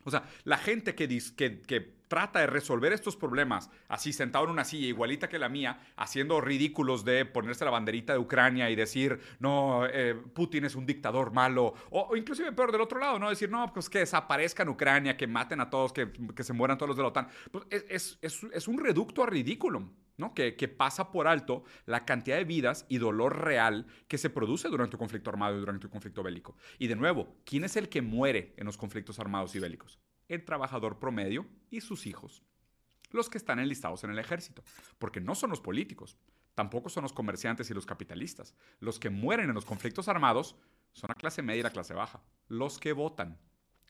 O 0.05 0.11
sea, 0.11 0.25
la 0.45 0.59
gente 0.59 0.95
que, 0.95 1.07
que, 1.09 1.61
que, 1.61 1.91
trata 2.13 2.41
de 2.41 2.47
resolver 2.47 2.93
estos 2.93 3.17
problemas, 3.17 3.71
así 3.89 4.13
sentado 4.13 4.45
en 4.45 4.51
una 4.51 4.65
silla 4.65 4.87
igualita 4.87 5.31
que 5.31 5.39
la 5.39 5.49
mía, 5.49 5.81
haciendo 5.97 6.43
ridículos 6.43 7.07
de 7.07 7.25
ponerse 7.25 7.65
la 7.65 7.71
banderita 7.71 8.13
de 8.13 8.19
Ucrania 8.19 8.69
y 8.69 8.77
decir, 8.77 9.19
no, 9.39 9.87
eh, 9.87 10.15
Putin 10.35 10.67
es 10.67 10.75
un 10.75 10.85
dictador 10.85 11.33
malo, 11.33 11.73
o, 11.89 12.15
inclusive 12.15 12.53
peor 12.53 12.71
del 12.71 12.83
otro 12.83 13.01
lado, 13.01 13.19
¿no? 13.19 13.31
Decir, 13.31 13.49
no, 13.49 13.73
pues 13.73 13.89
que 13.89 14.01
desaparezcan 14.01 14.69
Ucrania, 14.69 15.17
que 15.17 15.27
maten 15.27 15.63
a 15.63 15.71
todos, 15.71 15.95
que, 15.95 16.13
que 16.37 16.45
se 16.45 16.53
mueran 16.53 16.77
todos 16.77 16.89
los 16.89 16.97
de 16.99 17.03
la 17.03 17.09
OTAN. 17.09 17.29
Pues 17.51 17.65
es, 17.71 17.87
es, 17.89 18.19
es, 18.21 18.47
es 18.53 18.69
un 18.69 18.77
reducto 18.77 19.23
a 19.23 19.27
ridículo. 19.27 19.89
¿no? 20.19 20.35
Que, 20.35 20.55
que, 20.55 20.69
pasa 20.69 21.11
por 21.11 21.27
alto 21.27 21.65
la 21.87 22.05
cantidad 22.05 22.37
de 22.37 22.45
vidas 22.45 22.85
y 22.91 22.99
dolor 22.99 23.43
real 23.43 23.87
que 24.07 24.19
se 24.19 24.29
produce 24.29 24.69
durante 24.69 24.97
un 24.97 24.99
conflicto 24.99 25.31
armado 25.31 25.57
y 25.57 25.61
durante 25.61 25.87
un 25.87 25.91
conflicto 25.91 26.23
bélico. 26.23 26.55
Y 26.79 26.89
de 26.89 26.97
nuevo, 26.97 27.35
¿quién 27.47 27.65
es 27.65 27.77
el 27.77 27.89
que 27.89 28.03
muere 28.03 28.53
en 28.59 28.67
los 28.67 28.77
conflictos 28.77 29.19
armados 29.19 29.55
y 29.55 29.59
bélicos? 29.59 29.99
El 30.29 30.45
trabajador 30.45 30.99
promedio 30.99 31.47
y 31.71 31.81
sus 31.81 32.07
hijos. 32.07 32.43
Los 33.11 33.29
que 33.29 33.39
están 33.39 33.59
enlistados 33.59 34.05
en 34.05 34.11
el 34.11 34.19
ejército. 34.19 34.63
Porque 34.99 35.21
no 35.21 35.35
son 35.35 35.51
los 35.51 35.61
políticos, 35.61 36.17
tampoco 36.55 36.89
son 36.89 37.03
los 37.03 37.13
comerciantes 37.13 37.71
y 37.71 37.75
los 37.75 37.87
capitalistas. 37.87 38.55
Los 38.81 38.99
que 38.99 39.11
mueren 39.11 39.49
en 39.49 39.55
los 39.55 39.65
conflictos 39.65 40.09
armados 40.09 40.57
son 40.93 41.09
la 41.09 41.15
clase 41.15 41.43
media 41.43 41.61
y 41.61 41.65
la 41.65 41.71
clase 41.71 41.95
baja. 41.95 42.23
Los 42.49 42.79
que 42.79 42.93
votan 42.93 43.39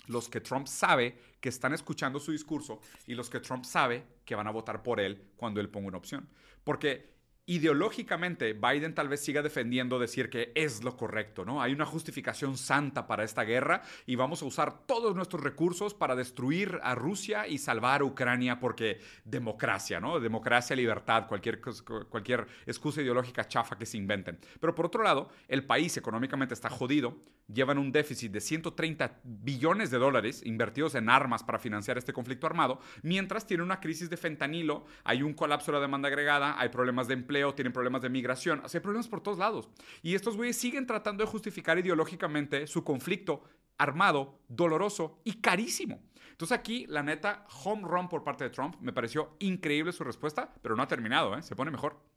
los 0.07 0.29
que 0.29 0.41
Trump 0.41 0.67
sabe 0.67 1.19
que 1.41 1.49
están 1.49 1.73
escuchando 1.73 2.19
su 2.19 2.33
discurso 2.33 2.81
y 3.07 3.15
los 3.15 3.31
que 3.31 3.41
Trump 3.41 3.65
sabe 3.65 4.05
que 4.25 4.35
van 4.35 4.47
a 4.47 4.51
votar 4.51 4.83
por 4.83 5.01
él 5.01 5.31
cuando 5.37 5.61
él 5.61 5.69
ponga 5.69 5.89
una 5.89 5.99
opción. 5.99 6.29
Porque 6.65 7.13
ideológicamente 7.47 8.53
Biden 8.53 8.95
tal 8.95 9.09
vez 9.09 9.21
siga 9.21 9.43
defendiendo 9.43 9.99
decir 9.99 10.31
que 10.31 10.53
es 10.55 10.85
lo 10.85 10.97
correcto, 10.97 11.45
¿no? 11.45 11.61
Hay 11.61 11.73
una 11.73 11.85
justificación 11.85 12.57
santa 12.57 13.09
para 13.09 13.25
esta 13.25 13.43
guerra 13.43 13.83
y 14.07 14.15
vamos 14.15 14.43
a 14.43 14.45
usar 14.45 14.87
todos 14.87 15.17
nuestros 15.17 15.43
recursos 15.43 15.93
para 15.93 16.15
destruir 16.15 16.79
a 16.85 16.95
Rusia 16.95 17.49
y 17.49 17.59
salvar 17.59 18.03
a 18.03 18.05
Ucrania 18.05 18.61
porque 18.61 19.01
democracia, 19.25 19.99
¿no? 19.99 20.21
Democracia, 20.21 20.77
libertad, 20.77 21.27
cualquier, 21.27 21.61
cualquier 22.09 22.47
excusa 22.65 23.03
ideológica 23.03 23.49
chafa 23.49 23.77
que 23.77 23.87
se 23.87 23.97
inventen. 23.99 24.39
Pero 24.61 24.75
por 24.75 24.87
otro 24.87 25.03
lado, 25.03 25.29
el 25.49 25.65
país 25.65 25.97
económicamente 25.97 26.55
está 26.55 26.71
jodido, 26.71 27.19
llevan 27.53 27.79
un 27.79 27.91
déficit 27.91 28.31
de 28.31 28.41
130 28.41 29.21
billones 29.25 29.91
de 29.91 29.99
dólares 29.99 30.43
invertidos 30.45 30.95
en 30.95 31.09
armas 31.09 31.43
para 31.43 31.59
financiar 31.59 31.99
este 31.99 32.13
conflicto 32.13 32.47
armado, 32.47 32.79
mientras 33.03 33.47
tiene 33.47 33.65
una 33.65 33.81
crisis 33.81 34.09
de 34.09 34.17
fentanilo, 34.17 34.85
hay 35.03 35.25
un 35.25 35.35
colapso 35.35 35.73
de 35.73 35.79
la 35.79 35.83
demanda 35.83 36.07
agregada, 36.07 36.59
hay 36.61 36.69
problemas 36.69 37.09
de 37.09 37.15
empleo 37.15 37.32
empleo, 37.33 37.55
tienen 37.55 37.73
problemas 37.73 38.03
de 38.03 38.11
migración, 38.11 38.61
o 38.65 38.69
sea, 38.69 38.79
hay 38.79 38.83
problemas 38.83 39.09
por 39.09 39.23
todos 39.23 39.39
lados. 39.39 39.69
Y 40.03 40.15
estos 40.15 40.37
güeyes 40.37 40.57
siguen 40.57 40.87
tratando 40.87 41.25
de 41.25 41.31
justificar 41.31 41.79
ideológicamente 41.79 42.67
su 42.67 42.85
conflicto 42.85 43.43
armado, 43.79 44.39
doloroso 44.49 45.21
y 45.25 45.41
carísimo. 45.41 46.03
Entonces 46.31 46.57
aquí, 46.57 46.87
la 46.89 47.03
neta, 47.03 47.47
home 47.65 47.83
run 47.89 48.09
por 48.09 48.23
parte 48.23 48.45
de 48.45 48.51
Trump, 48.51 48.77
me 48.81 48.93
pareció 48.93 49.37
increíble 49.39 49.93
su 49.93 50.05
respuesta, 50.05 50.53
pero 50.61 50.77
no 50.77 50.83
ha 50.83 50.89
terminado, 50.89 51.37
¿eh? 51.37 51.43
se 51.43 51.57
pone 51.57 51.71
mejor. 51.71 52.12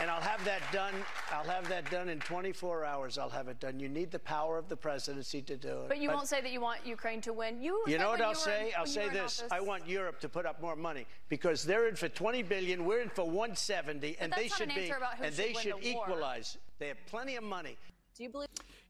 And 0.00 0.10
I'll 0.10 0.20
have 0.20 0.42
that 0.46 0.62
done. 0.72 0.94
I'll 1.30 1.44
have 1.44 1.68
that 1.68 1.90
done 1.90 2.08
in 2.08 2.20
24 2.20 2.84
hours. 2.86 3.18
I'll 3.18 3.28
have 3.28 3.48
it 3.48 3.60
done. 3.60 3.78
You 3.78 3.88
need 3.88 4.10
the 4.10 4.18
power 4.18 4.56
of 4.56 4.68
the 4.68 4.76
presidency 4.76 5.42
to 5.42 5.56
do 5.56 5.82
it. 5.82 5.88
But 5.88 5.98
you 5.98 6.08
won't 6.08 6.26
say 6.28 6.40
that 6.40 6.50
you 6.50 6.60
want 6.60 6.86
Ukraine 6.86 7.20
to 7.22 7.32
win. 7.34 7.60
You, 7.60 7.82
You 7.86 7.98
know 7.98 8.08
what 8.10 8.20
I'll 8.22 8.28
were 8.28 8.32
in- 8.32 8.36
say? 8.36 8.72
I'll 8.78 8.86
say 8.86 9.08
this. 9.10 9.42
I 9.50 9.60
want 9.60 9.86
Europe 9.86 10.18
to 10.20 10.28
put 10.28 10.46
up 10.46 10.60
more 10.62 10.74
money 10.76 11.06
because 11.28 11.64
they're 11.64 11.86
in 11.86 11.96
for 11.96 12.08
20 12.08 12.42
billion, 12.44 12.84
we're 12.86 13.02
in 13.02 13.10
for 13.10 13.24
170, 13.24 14.16
and 14.20 14.32
they 14.32 14.48
should 14.48 14.68
an 14.70 14.74
be 14.74 14.82
answer 14.82 14.96
about 14.96 15.16
who 15.16 15.24
and 15.24 15.34
they 15.34 15.52
should 15.52 15.62
should 15.62 15.74
win 15.74 15.82
the 15.82 15.94
war. 15.94 16.04
equalize. 16.08 16.56
They 16.78 16.88
have 16.88 17.04
plenty 17.06 17.36
of 17.36 17.44
money. 17.44 17.76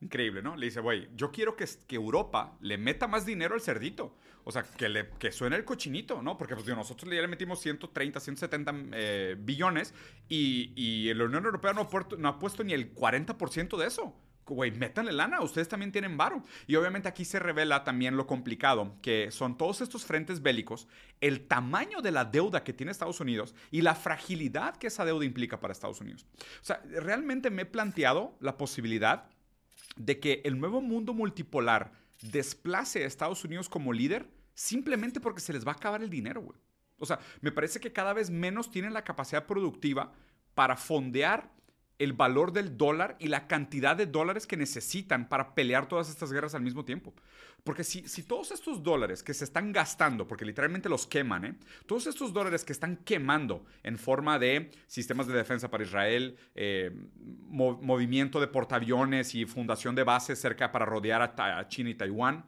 Increíble, 0.00 0.42
¿no? 0.42 0.56
Le 0.56 0.66
dice, 0.66 0.80
güey, 0.80 1.08
yo 1.14 1.30
quiero 1.30 1.56
que, 1.56 1.66
que 1.86 1.96
Europa 1.96 2.56
le 2.60 2.78
meta 2.78 3.06
más 3.06 3.26
dinero 3.26 3.54
al 3.54 3.60
cerdito. 3.60 4.16
O 4.44 4.52
sea, 4.52 4.62
que, 4.62 4.88
le, 4.88 5.10
que 5.18 5.30
suene 5.30 5.56
el 5.56 5.64
cochinito, 5.64 6.22
¿no? 6.22 6.38
Porque 6.38 6.54
pues, 6.54 6.66
digo, 6.66 6.76
nosotros 6.76 7.12
ya 7.12 7.20
le 7.20 7.28
metimos 7.28 7.60
130, 7.60 8.18
170 8.18 8.74
eh, 8.92 9.36
billones 9.38 9.94
y, 10.28 10.72
y 10.74 11.12
la 11.12 11.24
Unión 11.24 11.44
Europea 11.44 11.72
no 11.74 11.82
ha, 11.82 11.88
puesto, 11.88 12.16
no 12.16 12.28
ha 12.28 12.38
puesto 12.38 12.64
ni 12.64 12.72
el 12.72 12.94
40% 12.94 13.76
de 13.76 13.86
eso. 13.86 14.14
Güey, 14.46 14.72
métanle 14.72 15.12
lana, 15.12 15.40
ustedes 15.42 15.68
también 15.68 15.92
tienen 15.92 16.16
varo. 16.16 16.42
Y 16.66 16.74
obviamente 16.74 17.08
aquí 17.08 17.24
se 17.24 17.38
revela 17.38 17.84
también 17.84 18.16
lo 18.16 18.26
complicado, 18.26 18.96
que 19.00 19.30
son 19.30 19.56
todos 19.56 19.80
estos 19.80 20.04
frentes 20.04 20.42
bélicos, 20.42 20.88
el 21.20 21.46
tamaño 21.46 22.02
de 22.02 22.10
la 22.10 22.24
deuda 22.24 22.64
que 22.64 22.72
tiene 22.72 22.90
Estados 22.90 23.20
Unidos 23.20 23.54
y 23.70 23.82
la 23.82 23.94
fragilidad 23.94 24.76
que 24.76 24.88
esa 24.88 25.04
deuda 25.04 25.24
implica 25.24 25.60
para 25.60 25.72
Estados 25.72 26.00
Unidos. 26.00 26.26
O 26.60 26.64
sea, 26.64 26.82
realmente 26.84 27.50
me 27.50 27.62
he 27.62 27.66
planteado 27.66 28.36
la 28.40 28.58
posibilidad 28.58 29.28
de 29.96 30.18
que 30.18 30.42
el 30.44 30.58
nuevo 30.58 30.80
mundo 30.80 31.14
multipolar 31.14 31.92
desplace 32.22 33.04
a 33.04 33.06
Estados 33.06 33.44
Unidos 33.44 33.68
como 33.68 33.92
líder 33.92 34.28
simplemente 34.54 35.20
porque 35.20 35.40
se 35.40 35.52
les 35.52 35.66
va 35.66 35.72
a 35.72 35.76
acabar 35.76 36.02
el 36.02 36.10
dinero, 36.10 36.42
güey. 36.42 36.58
O 36.98 37.06
sea, 37.06 37.18
me 37.40 37.50
parece 37.50 37.80
que 37.80 37.92
cada 37.92 38.12
vez 38.12 38.30
menos 38.30 38.70
tienen 38.70 38.92
la 38.92 39.04
capacidad 39.04 39.46
productiva 39.46 40.12
para 40.54 40.76
fondear 40.76 41.50
el 42.00 42.14
valor 42.14 42.52
del 42.52 42.76
dólar 42.76 43.16
y 43.20 43.28
la 43.28 43.46
cantidad 43.46 43.94
de 43.94 44.06
dólares 44.06 44.46
que 44.46 44.56
necesitan 44.56 45.28
para 45.28 45.54
pelear 45.54 45.86
todas 45.86 46.08
estas 46.08 46.32
guerras 46.32 46.54
al 46.54 46.62
mismo 46.62 46.84
tiempo. 46.84 47.14
Porque 47.62 47.84
si, 47.84 48.08
si 48.08 48.22
todos 48.22 48.50
estos 48.52 48.82
dólares 48.82 49.22
que 49.22 49.34
se 49.34 49.44
están 49.44 49.70
gastando, 49.70 50.26
porque 50.26 50.46
literalmente 50.46 50.88
los 50.88 51.06
queman, 51.06 51.44
¿eh? 51.44 51.54
todos 51.84 52.06
estos 52.06 52.32
dólares 52.32 52.64
que 52.64 52.72
están 52.72 52.96
quemando 53.04 53.66
en 53.82 53.98
forma 53.98 54.38
de 54.38 54.70
sistemas 54.86 55.26
de 55.26 55.34
defensa 55.34 55.70
para 55.70 55.84
Israel, 55.84 56.38
eh, 56.54 56.90
mo- 57.48 57.78
movimiento 57.82 58.40
de 58.40 58.46
portaaviones 58.46 59.34
y 59.34 59.44
fundación 59.44 59.94
de 59.94 60.02
bases 60.02 60.40
cerca 60.40 60.72
para 60.72 60.86
rodear 60.86 61.34
a 61.36 61.68
China 61.68 61.90
y 61.90 61.94
Taiwán, 61.94 62.46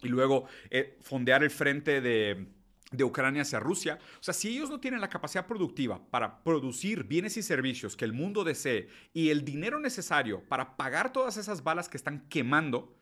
y 0.00 0.08
luego 0.08 0.46
eh, 0.70 0.96
fondear 1.00 1.42
el 1.42 1.50
frente 1.50 2.00
de 2.00 2.46
de 2.92 3.04
Ucrania 3.04 3.42
hacia 3.42 3.58
Rusia. 3.58 3.98
O 4.20 4.22
sea, 4.22 4.34
si 4.34 4.48
ellos 4.48 4.70
no 4.70 4.80
tienen 4.80 5.00
la 5.00 5.08
capacidad 5.08 5.46
productiva 5.46 6.00
para 6.10 6.42
producir 6.44 7.04
bienes 7.04 7.36
y 7.36 7.42
servicios 7.42 7.96
que 7.96 8.04
el 8.04 8.12
mundo 8.12 8.44
desee 8.44 8.88
y 9.12 9.30
el 9.30 9.44
dinero 9.44 9.80
necesario 9.80 10.42
para 10.48 10.76
pagar 10.76 11.12
todas 11.12 11.36
esas 11.36 11.64
balas 11.64 11.88
que 11.88 11.96
están 11.96 12.26
quemando, 12.28 12.96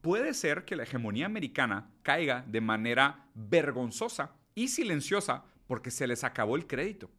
puede 0.00 0.34
ser 0.34 0.64
que 0.64 0.76
la 0.76 0.84
hegemonía 0.84 1.26
americana 1.26 1.90
caiga 2.02 2.44
de 2.48 2.60
manera 2.60 3.26
vergonzosa 3.34 4.32
y 4.54 4.68
silenciosa 4.68 5.44
porque 5.66 5.90
se 5.90 6.06
les 6.06 6.24
acabó 6.24 6.56
el 6.56 6.66
crédito. 6.66 7.10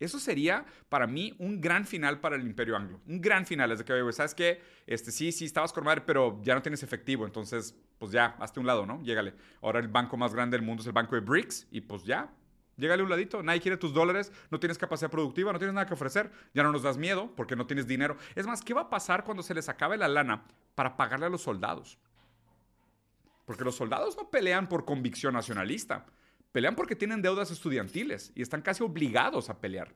Eso 0.00 0.20
sería 0.20 0.64
para 0.88 1.06
mí 1.06 1.34
un 1.38 1.60
gran 1.60 1.84
final 1.84 2.20
para 2.20 2.36
el 2.36 2.42
imperio 2.42 2.76
anglo. 2.76 3.00
Un 3.06 3.20
gran 3.20 3.44
final. 3.44 3.72
Es 3.72 3.78
de 3.78 3.84
que, 3.84 3.92
oye, 3.92 4.12
¿sabes 4.12 4.34
qué? 4.34 4.60
Este, 4.86 5.10
sí, 5.10 5.32
sí, 5.32 5.44
estabas 5.44 5.72
con 5.72 5.84
madre, 5.84 6.02
pero 6.06 6.40
ya 6.42 6.54
no 6.54 6.62
tienes 6.62 6.82
efectivo. 6.82 7.26
Entonces, 7.26 7.74
pues 7.98 8.12
ya, 8.12 8.36
hazte 8.38 8.60
un 8.60 8.66
lado, 8.66 8.86
¿no? 8.86 9.02
Llégale. 9.02 9.34
Ahora 9.60 9.80
el 9.80 9.88
banco 9.88 10.16
más 10.16 10.34
grande 10.34 10.56
del 10.56 10.64
mundo 10.64 10.82
es 10.82 10.86
el 10.86 10.92
banco 10.92 11.14
de 11.14 11.20
BRICS 11.20 11.66
y 11.70 11.80
pues 11.80 12.04
ya, 12.04 12.30
llégale 12.76 13.02
un 13.02 13.10
ladito. 13.10 13.42
Nadie 13.42 13.60
quiere 13.60 13.76
tus 13.76 13.92
dólares, 13.92 14.32
no 14.50 14.60
tienes 14.60 14.78
capacidad 14.78 15.10
productiva, 15.10 15.52
no 15.52 15.58
tienes 15.58 15.74
nada 15.74 15.86
que 15.86 15.94
ofrecer. 15.94 16.30
Ya 16.54 16.62
no 16.62 16.72
nos 16.72 16.82
das 16.82 16.96
miedo 16.96 17.34
porque 17.36 17.56
no 17.56 17.66
tienes 17.66 17.86
dinero. 17.86 18.16
Es 18.34 18.46
más, 18.46 18.62
¿qué 18.62 18.72
va 18.72 18.82
a 18.82 18.90
pasar 18.90 19.24
cuando 19.24 19.42
se 19.42 19.54
les 19.54 19.68
acabe 19.68 19.96
la 19.96 20.08
lana 20.08 20.44
para 20.74 20.96
pagarle 20.96 21.26
a 21.26 21.30
los 21.30 21.42
soldados? 21.42 21.98
Porque 23.44 23.64
los 23.64 23.74
soldados 23.74 24.16
no 24.16 24.30
pelean 24.30 24.68
por 24.68 24.84
convicción 24.84 25.34
nacionalista. 25.34 26.06
Pelean 26.52 26.76
porque 26.76 26.96
tienen 26.96 27.20
deudas 27.20 27.50
estudiantiles 27.50 28.32
y 28.34 28.42
están 28.42 28.62
casi 28.62 28.82
obligados 28.82 29.50
a 29.50 29.60
pelear. 29.60 29.94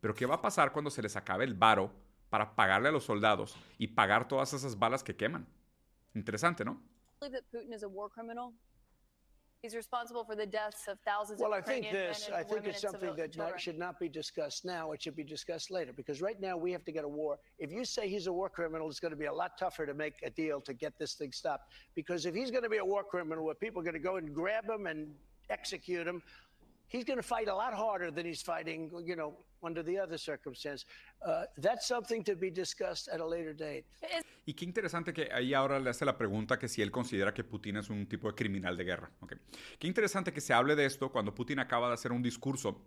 Pero 0.00 0.14
¿qué 0.14 0.26
va 0.26 0.36
a 0.36 0.42
pasar 0.42 0.72
cuando 0.72 0.90
se 0.90 1.02
les 1.02 1.16
acabe 1.16 1.44
el 1.44 1.54
varo 1.54 1.94
para 2.30 2.56
pagarle 2.56 2.88
a 2.88 2.92
los 2.92 3.04
soldados 3.04 3.56
y 3.78 3.88
pagar 3.88 4.26
todas 4.26 4.52
esas 4.52 4.78
balas 4.78 5.02
que 5.04 5.16
queman? 5.16 5.46
Interesante, 6.14 6.64
¿no? 6.64 6.82
Believe 7.18 7.32
that 7.32 7.44
Putin 7.54 7.74
is 7.74 7.82
a 7.82 7.88
war 7.88 8.08
criminal? 8.08 8.52
He's 9.62 9.74
responsible 9.74 10.24
for 10.24 10.36
the 10.36 10.44
deaths 10.44 10.88
of 10.88 10.98
thousands 11.06 11.40
Well, 11.40 11.54
I 11.54 11.62
think 11.62 11.90
this, 11.90 12.28
I 12.34 12.42
think 12.42 12.66
it's 12.66 12.82
something 12.82 13.16
that 13.16 13.34
not, 13.34 13.58
should 13.58 13.78
not 13.78 13.98
be 13.98 14.10
discussed 14.10 14.66
now. 14.66 14.92
It 14.92 15.02
should 15.02 15.16
be 15.16 15.24
discussed 15.24 15.70
later 15.70 15.90
because 15.94 16.20
right 16.20 16.38
now 16.38 16.54
we 16.58 16.70
have 16.72 16.84
to 16.84 16.92
get 16.92 17.02
a 17.02 17.08
war. 17.08 17.38
If 17.58 17.72
you 17.72 17.86
say 17.86 18.06
he's 18.06 18.26
a 18.26 18.32
war 18.32 18.50
criminal, 18.50 18.90
it's 18.90 19.00
going 19.00 19.12
to 19.12 19.16
be 19.16 19.24
a 19.24 19.32
lot 19.32 19.56
tougher 19.58 19.86
to 19.86 19.94
make 19.94 20.16
a 20.22 20.28
deal 20.28 20.60
to 20.60 20.74
get 20.74 20.98
this 20.98 21.14
thing 21.14 21.32
stopped. 21.32 21.72
Because 21.94 22.26
if 22.26 22.34
he's 22.34 22.50
going 22.50 22.62
to 22.62 22.68
be 22.68 22.76
a 22.76 22.84
war 22.84 23.02
criminal 23.02 23.42
where 23.42 23.54
people 23.54 23.80
are 23.80 23.84
going 23.84 23.94
to 23.94 24.00
go 24.00 24.16
and 24.16 24.34
grab 24.34 24.68
him 24.68 24.86
and 24.86 25.14
execute 25.48 26.06
him, 26.06 26.22
he's 26.88 27.04
going 27.04 27.16
to 27.16 27.22
fight 27.22 27.48
a 27.48 27.54
lot 27.54 27.72
harder 27.72 28.10
than 28.10 28.26
he's 28.26 28.42
fighting, 28.42 28.90
you 29.02 29.16
know, 29.16 29.32
under 29.64 29.84
the 29.84 29.98
other 29.98 30.18
circumstance. 30.18 30.86
Uh, 31.22 31.44
that's 31.60 31.86
something 31.86 32.22
to 32.22 32.34
be 32.34 32.50
discussed 32.50 33.08
at 33.08 33.20
a 33.20 33.26
later 33.26 33.54
date. 33.54 33.84
Y 34.46 34.54
qué 34.54 34.64
interesante 34.64 35.12
que 35.12 35.28
ahí 35.32 35.54
ahora 35.54 35.78
le 35.78 35.90
hace 35.90 36.04
la 36.04 36.16
pregunta 36.16 36.58
que 36.58 36.68
si 36.68 36.82
él 36.82 36.90
considera 36.90 37.32
que 37.32 37.44
Putin 37.44 37.78
es 37.78 37.88
un 37.90 38.06
tipo 38.06 38.28
de 38.28 38.34
criminal 38.34 38.76
de 38.76 38.84
guerra. 38.84 39.10
Qué 39.78 39.86
interesante 39.86 40.32
que 40.32 40.40
se 40.40 40.52
hable 40.52 40.76
de 40.76 40.84
esto 40.84 41.10
cuando 41.10 41.34
Putin 41.34 41.58
acaba 41.58 41.88
de 41.88 41.94
hacer 41.94 42.12
un 42.12 42.22
discurso 42.22 42.80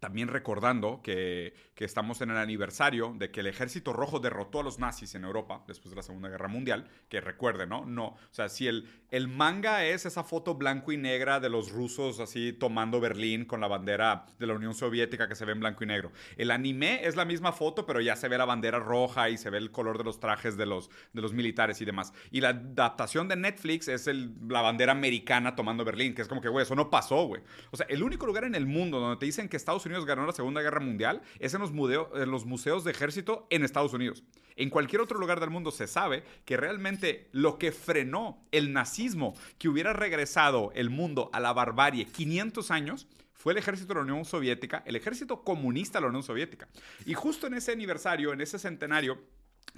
también 0.00 0.28
recordando 0.28 1.00
que, 1.02 1.54
que, 1.74 1.86
estamos 1.86 2.20
en 2.20 2.30
el 2.30 2.36
aniversario 2.36 3.14
de 3.16 3.30
que 3.30 3.40
el 3.40 3.46
ejército 3.46 3.94
rojo 3.94 4.20
derrotó 4.20 4.60
a 4.60 4.62
los 4.62 4.78
nazis 4.78 5.14
en 5.14 5.24
Europa 5.24 5.64
después 5.66 5.90
de 5.90 5.96
la 5.96 6.02
Segunda 6.02 6.28
Guerra 6.28 6.48
Mundial, 6.48 6.90
que 7.08 7.22
recuerden, 7.22 7.70
¿no? 7.70 7.86
No, 7.86 8.08
o 8.08 8.18
sea, 8.30 8.50
si 8.50 8.66
el, 8.66 8.86
el 9.10 9.28
manga 9.28 9.84
es 9.84 10.04
esa 10.06 10.22
foto 10.22 10.56
blanco 10.56 10.92
y 10.92 10.96
negra 10.96 11.40
de 11.40 11.48
los 11.48 11.70
rusos 11.70 12.20
así 12.20 12.52
tomando 12.52 13.00
Berlín 13.00 13.44
con 13.44 13.60
la 13.60 13.68
bandera 13.68 14.26
de 14.38 14.46
la 14.46 14.54
Unión 14.54 14.74
Soviética 14.74 15.28
que 15.28 15.34
se 15.34 15.44
ve 15.44 15.52
en 15.52 15.60
blanco 15.60 15.84
y 15.84 15.86
negro. 15.86 16.12
El 16.36 16.50
anime 16.50 17.06
es 17.06 17.16
la 17.16 17.24
misma 17.24 17.52
foto, 17.52 17.86
pero 17.86 18.00
ya 18.00 18.16
se 18.16 18.28
ve 18.28 18.36
la 18.36 18.44
bandera 18.44 18.78
roja 18.78 19.30
y 19.30 19.38
se 19.38 19.50
ve 19.50 19.58
el 19.58 19.70
color 19.70 19.98
de 19.98 20.04
los 20.04 20.20
trajes 20.20 20.56
de 20.56 20.66
los, 20.66 20.90
de 21.12 21.22
los 21.22 21.32
militares 21.32 21.80
y 21.80 21.84
demás. 21.84 22.12
Y 22.30 22.40
la 22.40 22.50
adaptación 22.50 23.28
de 23.28 23.36
Netflix 23.36 23.88
es 23.88 24.06
el, 24.06 24.34
la 24.48 24.60
bandera 24.60 24.92
americana 24.92 25.56
tomando 25.56 25.84
Berlín, 25.84 26.14
que 26.14 26.22
es 26.22 26.28
como 26.28 26.40
que, 26.40 26.48
güey, 26.48 26.64
eso 26.64 26.74
no 26.74 26.90
pasó, 26.90 27.26
güey. 27.26 27.42
O 27.70 27.76
sea, 27.76 27.86
el 27.88 28.02
único 28.02 28.26
lugar 28.26 28.44
en 28.44 28.54
el 28.54 28.66
mundo 28.66 29.00
donde 29.00 29.16
te 29.16 29.26
dicen 29.26 29.48
que 29.48 29.56
Estados 29.56 29.73
Unidos 29.84 30.06
ganó 30.06 30.26
la 30.26 30.32
Segunda 30.32 30.62
Guerra 30.62 30.80
Mundial 30.80 31.22
es 31.38 31.54
en 31.54 31.60
los, 31.60 31.70
en 31.70 32.30
los 32.30 32.44
museos 32.44 32.84
de 32.84 32.92
ejército 32.92 33.46
en 33.50 33.64
Estados 33.64 33.92
Unidos. 33.92 34.22
En 34.56 34.70
cualquier 34.70 35.00
otro 35.00 35.18
lugar 35.18 35.40
del 35.40 35.50
mundo 35.50 35.70
se 35.70 35.86
sabe 35.86 36.22
que 36.44 36.56
realmente 36.56 37.28
lo 37.32 37.58
que 37.58 37.72
frenó 37.72 38.46
el 38.52 38.72
nazismo, 38.72 39.34
que 39.58 39.68
hubiera 39.68 39.92
regresado 39.92 40.70
el 40.74 40.90
mundo 40.90 41.30
a 41.32 41.40
la 41.40 41.52
barbarie 41.52 42.06
500 42.06 42.70
años, 42.70 43.08
fue 43.32 43.52
el 43.52 43.58
ejército 43.58 43.88
de 43.88 43.94
la 43.96 44.02
Unión 44.02 44.24
Soviética, 44.24 44.82
el 44.86 44.96
ejército 44.96 45.42
comunista 45.42 45.98
de 45.98 46.02
la 46.02 46.08
Unión 46.08 46.22
Soviética. 46.22 46.68
Y 47.04 47.14
justo 47.14 47.46
en 47.46 47.54
ese 47.54 47.72
aniversario, 47.72 48.32
en 48.32 48.40
ese 48.40 48.58
centenario, 48.58 49.18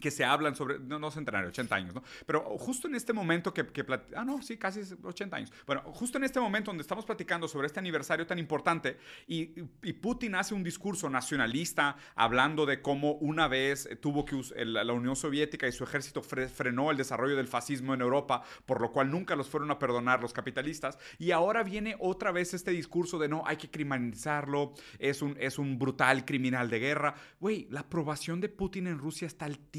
que 0.01 0.11
se 0.11 0.25
hablan 0.25 0.55
sobre, 0.55 0.79
no, 0.79 0.99
no 0.99 1.11
centenario, 1.11 1.49
80 1.49 1.75
años, 1.75 1.94
¿no? 1.94 2.03
Pero 2.27 2.42
justo 2.59 2.87
en 2.88 2.94
este 2.94 3.12
momento 3.12 3.53
que, 3.55 3.66
que 3.66 3.85
ah, 4.14 4.25
no, 4.25 4.42
sí, 4.42 4.57
casi 4.59 4.81
80 5.03 5.37
años. 5.37 5.53
Bueno, 5.66 5.83
justo 5.92 6.18
en 6.18 6.25
este 6.25 6.38
momento 6.38 6.70
donde 6.70 6.83
estamos 6.83 7.05
platicando 7.05 7.49
sobre 7.49 7.66
este 7.66 7.81
aniversario 7.81 8.27
tan 8.27 8.38
importante 8.38 8.99
y, 9.27 9.53
y 9.83 9.92
Putin 9.94 10.35
hace 10.35 10.55
un 10.55 10.62
discurso 10.62 11.09
nacionalista 11.09 11.96
hablando 12.14 12.66
de 12.66 12.83
cómo 12.83 13.12
una 13.12 13.49
vez 13.49 13.88
tuvo 14.01 14.25
que 14.25 14.37
la 14.64 14.92
Unión 14.92 15.16
Soviética 15.16 15.66
y 15.66 15.72
su 15.72 15.85
ejército 15.85 16.22
fre, 16.22 16.49
frenó 16.49 16.90
el 16.90 16.96
desarrollo 16.96 17.37
del 17.37 17.49
fascismo 17.49 17.94
en 17.94 18.01
Europa, 18.01 18.42
por 18.66 18.81
lo 18.81 18.92
cual 18.92 19.11
nunca 19.11 19.35
los 19.35 19.49
fueron 19.49 19.70
a 19.70 19.79
perdonar 19.79 20.20
los 20.20 20.33
capitalistas. 20.33 20.99
Y 21.18 21.31
ahora 21.31 21.62
viene 21.62 21.96
otra 21.99 22.33
vez 22.33 22.53
este 22.55 22.70
discurso 22.70 23.18
de 23.18 23.29
no, 23.29 23.42
hay 23.46 23.57
que 23.57 23.70
criminalizarlo, 23.70 24.75
es 24.99 25.22
un, 25.22 25.37
es 25.40 25.59
un 25.59 25.79
brutal 25.79 26.25
criminal 26.25 26.68
de 26.68 26.79
guerra. 26.79 27.14
Güey, 27.40 27.66
la 27.70 27.81
aprobación 27.81 28.40
de 28.40 28.49
Putin 28.49 28.88
en 28.88 28.99
Rusia 28.99 29.27
está 29.27 29.46
altísima. 29.46 29.76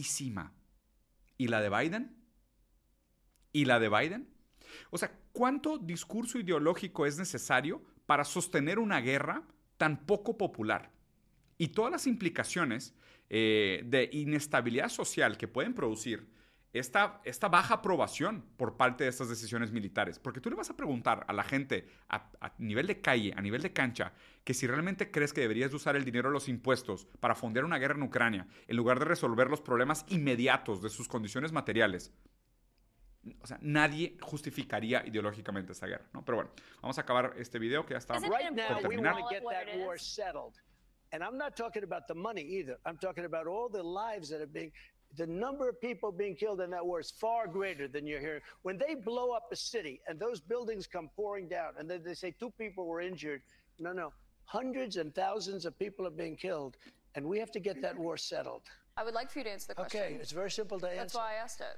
¿Y 1.38 1.48
la 1.48 1.62
de 1.62 1.70
Biden? 1.70 2.16
¿Y 3.54 3.66
la 3.66 3.80
de 3.80 3.90
Biden? 3.90 4.30
O 4.90 4.98
sea, 4.98 5.12
¿cuánto 5.32 5.78
discurso 5.78 6.40
ideológico 6.40 7.06
es 7.06 7.18
necesario 7.18 7.82
para 8.06 8.24
sostener 8.24 8.80
una 8.80 9.00
guerra 9.02 9.44
tan 9.78 10.06
poco 10.06 10.38
popular? 10.38 10.92
Y 11.58 11.70
todas 11.70 11.92
las 11.92 12.08
implicaciones 12.08 12.94
eh, 13.30 13.84
de 13.86 14.10
inestabilidad 14.14 14.90
social 14.90 15.38
que 15.38 15.48
pueden 15.48 15.74
producir 15.74 16.28
esta, 16.78 17.22
esta 17.24 17.48
baja 17.50 17.76
aprobación 17.76 18.44
por 18.58 18.78
parte 18.78 19.04
de 19.04 19.10
estas 19.10 19.30
decisiones 19.30 19.72
militares. 19.72 20.20
Porque 20.20 20.42
tú 20.42 20.50
le 20.50 20.56
vas 20.56 20.70
a 20.70 20.78
preguntar 20.78 21.26
a 21.28 21.34
la 21.34 21.44
gente 21.44 21.88
a, 22.10 22.30
a 22.42 22.54
nivel 22.58 22.88
de 22.88 23.02
calle, 23.02 23.34
a 23.36 23.42
nivel 23.42 23.62
de 23.62 23.74
cancha, 23.74 24.14
que 24.44 24.54
si 24.54 24.68
realmente 24.68 25.12
crees 25.12 25.34
que 25.34 25.42
deberías 25.42 25.74
usar 25.74 25.96
el 25.96 26.06
dinero 26.06 26.30
de 26.30 26.34
los 26.34 26.48
impuestos 26.48 27.06
para 27.20 27.36
fondear 27.36 27.66
una 27.66 27.78
guerra 27.78 27.96
en 27.96 28.04
Ucrania, 28.04 28.48
en 28.68 28.78
lugar 28.78 29.00
de 29.00 29.06
resolver 29.06 29.50
los 29.50 29.62
problemas 29.62 30.06
inmediatos 30.10 30.82
de 30.82 30.90
sus 30.90 31.08
condiciones 31.08 31.52
materiales, 31.52 32.14
o 33.42 33.48
sea, 33.48 33.58
nadie 33.62 34.18
justificaría 34.22 35.06
ideológicamente 35.06 35.74
esta 35.74 35.88
guerra, 35.88 36.06
¿no? 36.14 36.24
Pero 36.24 36.38
bueno, 36.38 36.52
vamos 36.82 36.98
a 36.98 37.02
acabar 37.02 37.34
este 37.38 37.60
video 37.60 37.86
que 37.86 37.94
ya 37.94 37.98
está 37.98 38.16
por 38.16 38.24
terminar. 38.82 39.16
And 41.14 41.24
I'm 41.24 41.38
not 41.38 41.56
talking 41.56 41.84
about 41.84 42.06
the 42.08 42.16
money 42.16 42.42
either. 42.42 42.80
I'm 42.86 42.98
talking 42.98 43.24
about 43.24 43.48
all 43.48 43.70
the 43.70 43.82
lives 43.82 44.30
that 44.30 44.42
are 44.42 44.46
being, 44.46 44.74
the 45.16 45.26
number 45.26 45.70
of 45.70 45.80
people 45.80 46.12
being 46.12 46.36
killed 46.36 46.62
in 46.62 46.70
that 46.72 46.86
war 46.86 47.00
is 47.00 47.12
far 47.12 47.48
greater 47.48 47.88
than 47.88 48.06
you're 48.06 48.20
hearing. 48.20 48.42
When 48.64 48.78
they 48.78 48.96
blow 48.96 49.32
up 49.32 49.50
a 49.52 49.56
city 49.56 50.02
and 50.08 50.20
those 50.20 50.40
buildings 50.40 50.86
come 50.88 51.10
pouring 51.16 51.48
down 51.48 51.74
and 51.80 51.90
then 51.90 52.04
they 52.04 52.14
say 52.14 52.32
two 52.32 52.52
people 52.52 52.86
were 52.86 53.02
injured, 53.02 53.42
no, 53.80 53.94
no. 53.94 54.12
Hundreds 54.46 54.98
and 54.98 55.14
thousands 55.14 55.66
of 55.66 55.78
people 55.78 56.06
are 56.06 56.12
being 56.12 56.36
killed. 56.36 56.78
And 57.16 57.26
we 57.26 57.40
have 57.40 57.52
to 57.52 57.60
get 57.60 57.82
that 57.82 57.98
war 57.98 58.18
settled. 58.18 58.64
I 58.96 59.04
would 59.04 59.14
like 59.14 59.32
for 59.32 59.40
you 59.40 59.46
to 59.46 59.52
answer 59.52 59.68
the 59.70 59.76
question. 59.76 60.02
Okay, 60.02 60.14
it's 60.16 60.32
very 60.32 60.52
simple 60.52 60.80
to 60.80 60.88
answer. 60.88 61.00
That's 61.00 61.16
why 61.16 61.34
I 61.34 61.44
asked 61.44 61.62
it. 61.62 61.78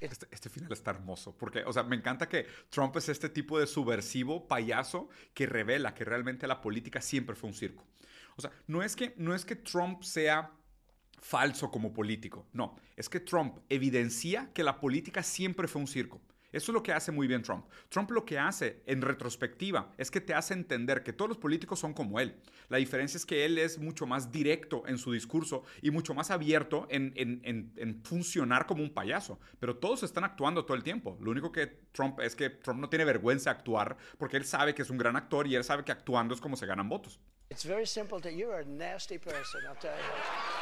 Este, 0.00 0.26
este 0.30 0.48
final 0.48 0.72
está 0.72 0.92
hermoso, 0.92 1.32
porque, 1.36 1.64
o 1.66 1.72
sea, 1.72 1.82
me 1.82 1.96
encanta 1.96 2.28
que 2.28 2.46
Trump 2.70 2.96
es 2.96 3.08
este 3.08 3.28
tipo 3.28 3.58
de 3.58 3.66
subversivo, 3.66 4.46
payaso, 4.46 5.08
que 5.34 5.46
revela 5.46 5.92
que 5.92 6.04
realmente 6.04 6.46
la 6.46 6.60
política 6.60 7.00
siempre 7.00 7.34
fue 7.34 7.48
un 7.48 7.54
circo. 7.54 7.84
O 8.36 8.40
sea, 8.40 8.52
no 8.68 8.84
es 8.84 8.94
que, 8.94 9.14
no 9.16 9.34
es 9.34 9.44
que 9.44 9.56
Trump 9.56 10.04
sea 10.04 10.52
falso 11.20 11.70
como 11.70 11.92
político, 11.92 12.46
no, 12.52 12.76
es 12.96 13.08
que 13.08 13.20
Trump 13.20 13.58
evidencia 13.68 14.50
que 14.54 14.62
la 14.62 14.80
política 14.80 15.22
siempre 15.22 15.68
fue 15.68 15.80
un 15.82 15.88
circo. 15.88 16.20
Eso 16.50 16.72
es 16.72 16.74
lo 16.74 16.82
que 16.82 16.94
hace 16.94 17.12
muy 17.12 17.26
bien 17.26 17.42
Trump. 17.42 17.66
Trump 17.90 18.10
lo 18.10 18.24
que 18.24 18.38
hace 18.38 18.82
en 18.86 19.02
retrospectiva 19.02 19.92
es 19.98 20.10
que 20.10 20.22
te 20.22 20.32
hace 20.32 20.54
entender 20.54 21.02
que 21.02 21.12
todos 21.12 21.28
los 21.28 21.36
políticos 21.36 21.78
son 21.78 21.92
como 21.92 22.18
él. 22.20 22.40
La 22.70 22.78
diferencia 22.78 23.18
es 23.18 23.26
que 23.26 23.44
él 23.44 23.58
es 23.58 23.78
mucho 23.78 24.06
más 24.06 24.32
directo 24.32 24.82
en 24.86 24.96
su 24.96 25.12
discurso 25.12 25.64
y 25.82 25.90
mucho 25.90 26.14
más 26.14 26.30
abierto 26.30 26.86
en, 26.88 27.12
en- 27.16 27.42
en- 27.44 27.74
en 27.76 28.02
funcionar 28.02 28.64
como 28.64 28.82
un 28.82 28.94
payaso. 28.94 29.38
Pero 29.60 29.76
todos 29.76 30.02
están 30.04 30.24
actuando 30.24 30.64
todo 30.64 30.74
el 30.74 30.82
tiempo. 30.82 31.18
Lo 31.20 31.32
único 31.32 31.52
que 31.52 31.66
Trump 31.92 32.18
es 32.20 32.34
que 32.34 32.48
Trump 32.48 32.80
no 32.80 32.88
tiene 32.88 33.04
vergüenza 33.04 33.50
de 33.52 33.58
actuar 33.58 33.98
porque 34.16 34.38
él 34.38 34.46
sabe 34.46 34.74
que 34.74 34.80
es 34.80 34.88
un 34.88 34.96
gran 34.96 35.16
actor 35.16 35.46
y 35.46 35.54
él 35.54 35.64
sabe 35.64 35.84
que 35.84 35.92
actuando 35.92 36.32
es 36.34 36.40
como 36.40 36.56
se 36.56 36.64
ganan 36.64 36.88
votos. 36.88 37.20
It's 37.50 37.66
very 37.66 37.86
simple 37.86 38.22
to, 38.22 38.30
you're 38.30 38.56
a 38.58 38.64
nasty 38.64 39.18
person, 39.18 39.60
I'll 39.66 39.76
tell 39.78 39.90
you. 39.92 40.57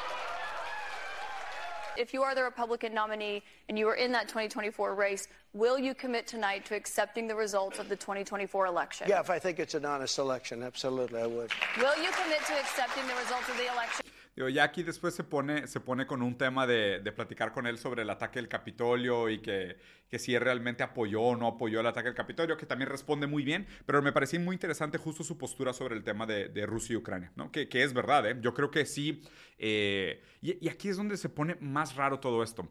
If 1.96 2.12
you 2.12 2.22
are 2.22 2.34
the 2.34 2.42
Republican 2.42 2.92
nominee 2.92 3.42
and 3.68 3.78
you 3.78 3.88
are 3.88 3.94
in 3.94 4.12
that 4.12 4.28
2024 4.28 4.94
race, 4.94 5.28
will 5.54 5.78
you 5.78 5.94
commit 5.94 6.26
tonight 6.26 6.64
to 6.66 6.74
accepting 6.74 7.26
the 7.26 7.34
results 7.34 7.78
of 7.78 7.88
the 7.88 7.96
2024 7.96 8.66
election? 8.66 9.08
Yeah, 9.08 9.20
if 9.20 9.30
I 9.30 9.38
think 9.38 9.58
it's 9.58 9.74
an 9.74 9.84
honest 9.84 10.18
election, 10.18 10.62
absolutely, 10.62 11.20
I 11.20 11.26
would. 11.26 11.50
Will 11.78 11.96
you 12.02 12.10
commit 12.12 12.44
to 12.46 12.54
accepting 12.54 13.06
the 13.06 13.14
results 13.14 13.48
of 13.48 13.56
the 13.56 13.72
election? 13.72 14.04
Digo, 14.36 14.50
ya 14.50 14.64
aquí 14.64 14.82
después 14.82 15.14
se 15.14 15.24
pone, 15.24 15.66
se 15.66 15.80
pone 15.80 16.06
con 16.06 16.20
un 16.20 16.36
tema 16.36 16.66
de, 16.66 17.00
de 17.00 17.12
platicar 17.12 17.52
con 17.52 17.66
él 17.66 17.78
sobre 17.78 18.02
el 18.02 18.10
ataque 18.10 18.38
del 18.38 18.48
Capitolio 18.48 19.30
y 19.30 19.40
que, 19.40 19.78
que 20.10 20.18
si 20.18 20.38
realmente 20.38 20.82
apoyó 20.82 21.22
o 21.22 21.36
no 21.36 21.46
apoyó 21.46 21.80
el 21.80 21.86
ataque 21.86 22.08
del 22.08 22.14
Capitolio, 22.16 22.58
que 22.58 22.66
también 22.66 22.90
responde 22.90 23.26
muy 23.26 23.44
bien, 23.44 23.66
pero 23.86 24.02
me 24.02 24.12
pareció 24.12 24.38
muy 24.38 24.54
interesante 24.54 24.98
justo 24.98 25.24
su 25.24 25.38
postura 25.38 25.72
sobre 25.72 25.96
el 25.96 26.04
tema 26.04 26.26
de, 26.26 26.48
de 26.50 26.66
Rusia 26.66 26.92
y 26.92 26.96
Ucrania, 26.96 27.32
¿no? 27.34 27.50
Que, 27.50 27.70
que 27.70 27.82
es 27.82 27.94
verdad, 27.94 28.28
¿eh? 28.28 28.36
Yo 28.42 28.52
creo 28.52 28.70
que 28.70 28.84
sí. 28.84 29.22
eh, 29.56 30.22
y, 30.42 30.64
y 30.66 30.68
aquí 30.68 30.90
es 30.90 30.98
donde 30.98 31.16
se 31.16 31.30
pone 31.30 31.56
más 31.60 31.96
raro 31.96 32.20
todo 32.20 32.42
esto. 32.42 32.68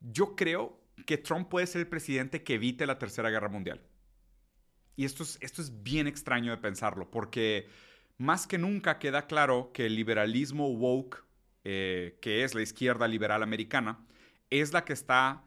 Yo 0.00 0.34
creo 0.36 0.80
que 1.06 1.18
Trump 1.18 1.48
puede 1.48 1.66
ser 1.66 1.82
el 1.82 1.88
presidente 1.88 2.42
que 2.42 2.54
evite 2.54 2.86
la 2.86 2.98
Tercera 2.98 3.30
Guerra 3.30 3.48
Mundial. 3.48 3.80
Y 4.96 5.04
esto 5.04 5.22
es, 5.22 5.38
esto 5.40 5.60
es 5.62 5.82
bien 5.82 6.06
extraño 6.06 6.50
de 6.50 6.56
pensarlo, 6.58 7.10
porque 7.10 7.68
más 8.18 8.46
que 8.46 8.58
nunca 8.58 8.98
queda 8.98 9.26
claro 9.26 9.70
que 9.72 9.86
el 9.86 9.94
liberalismo 9.96 10.68
woke, 10.70 11.24
eh, 11.64 12.18
que 12.20 12.44
es 12.44 12.54
la 12.54 12.62
izquierda 12.62 13.08
liberal 13.08 13.42
americana, 13.42 14.06
es 14.50 14.72
la 14.72 14.84
que 14.84 14.92
está 14.92 15.44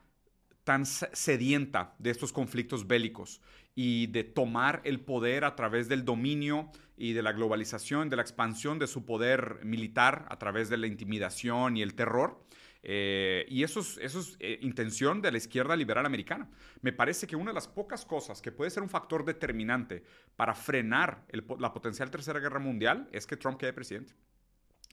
tan 0.64 0.86
se- 0.86 1.10
sedienta 1.14 1.96
de 2.00 2.12
estos 2.12 2.32
conflictos 2.34 2.88
bélicos 2.88 3.42
y 3.76 4.08
de 4.08 4.24
tomar 4.24 4.82
el 4.84 5.00
poder 5.00 5.46
a 5.46 5.56
través 5.56 5.88
del 5.88 6.04
dominio 6.06 6.70
y 6.98 7.14
de 7.14 7.22
la 7.24 7.32
globalización, 7.32 8.10
de 8.10 8.18
la 8.18 8.22
expansión 8.22 8.78
de 8.78 8.88
su 8.88 9.06
poder 9.06 9.60
militar 9.64 10.26
a 10.30 10.38
través 10.38 10.70
de 10.70 10.78
la 10.78 10.88
intimidación 10.88 11.78
y 11.78 11.82
el 11.82 11.96
terror. 11.96 12.44
Eh, 12.82 13.46
y 13.50 13.64
eso 13.64 13.82
es, 13.82 14.38
eh, 14.40 14.60
intención 14.62 15.22
de 15.22 15.32
la 15.32 15.38
izquierda 15.38 15.76
liberal 15.76 16.06
americana. 16.06 16.50
Me 16.82 16.94
parece 16.94 17.28
que 17.28 17.36
una 17.36 17.52
de 17.52 17.56
las 17.56 17.68
pocas 17.68 18.06
cosas 18.06 18.42
que 18.42 18.52
puede 18.52 18.70
ser 18.70 18.84
un 18.84 18.90
factor 18.90 19.26
determinante 19.26 20.04
para 20.36 20.56
frenar 20.56 21.26
la 21.60 21.74
potencial 21.74 22.10
tercera 22.10 22.40
guerra 22.40 22.60
mundial 22.60 23.10
es 23.12 23.28
que 23.28 23.38
Trump 23.38 23.58
quede 23.60 23.74
presidente. 23.74 24.14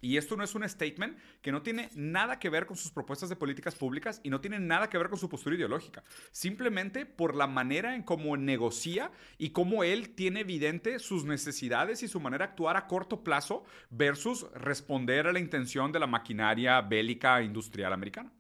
Y 0.00 0.18
esto 0.18 0.36
no 0.36 0.44
es 0.44 0.54
un 0.54 0.68
statement 0.68 1.18
que 1.40 1.52
no 1.52 1.62
tiene 1.62 1.90
nada 1.94 2.38
que 2.38 2.50
ver 2.50 2.66
con 2.66 2.76
sus 2.76 2.90
propuestas 2.90 3.28
de 3.28 3.36
políticas 3.36 3.74
públicas 3.74 4.20
y 4.22 4.30
no 4.30 4.40
tiene 4.40 4.58
nada 4.58 4.90
que 4.90 4.98
ver 4.98 5.08
con 5.08 5.18
su 5.18 5.28
postura 5.28 5.56
ideológica. 5.56 6.02
Simplemente 6.32 7.06
por 7.06 7.34
la 7.34 7.46
manera 7.46 7.94
en 7.94 8.02
cómo 8.02 8.36
negocia 8.36 9.10
y 9.38 9.50
cómo 9.50 9.84
él 9.84 10.14
tiene 10.14 10.40
evidente 10.40 10.98
sus 10.98 11.24
necesidades 11.24 12.02
y 12.02 12.08
su 12.08 12.20
manera 12.20 12.46
de 12.46 12.50
actuar 12.50 12.76
a 12.76 12.86
corto 12.86 13.22
plazo 13.24 13.64
versus 13.90 14.50
responder 14.52 15.26
a 15.26 15.32
la 15.32 15.38
intención 15.38 15.92
de 15.92 16.00
la 16.00 16.06
maquinaria 16.06 16.80
bélica 16.82 17.42
industrial 17.42 17.92
americana. 17.92 18.32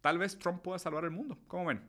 Tal 0.00 0.18
vez 0.18 0.38
Trump 0.38 0.62
pueda 0.62 0.78
salvar 0.78 1.04
el 1.04 1.10
mundo. 1.10 1.38
¿Cómo 1.46 1.66
ven? 1.66 1.82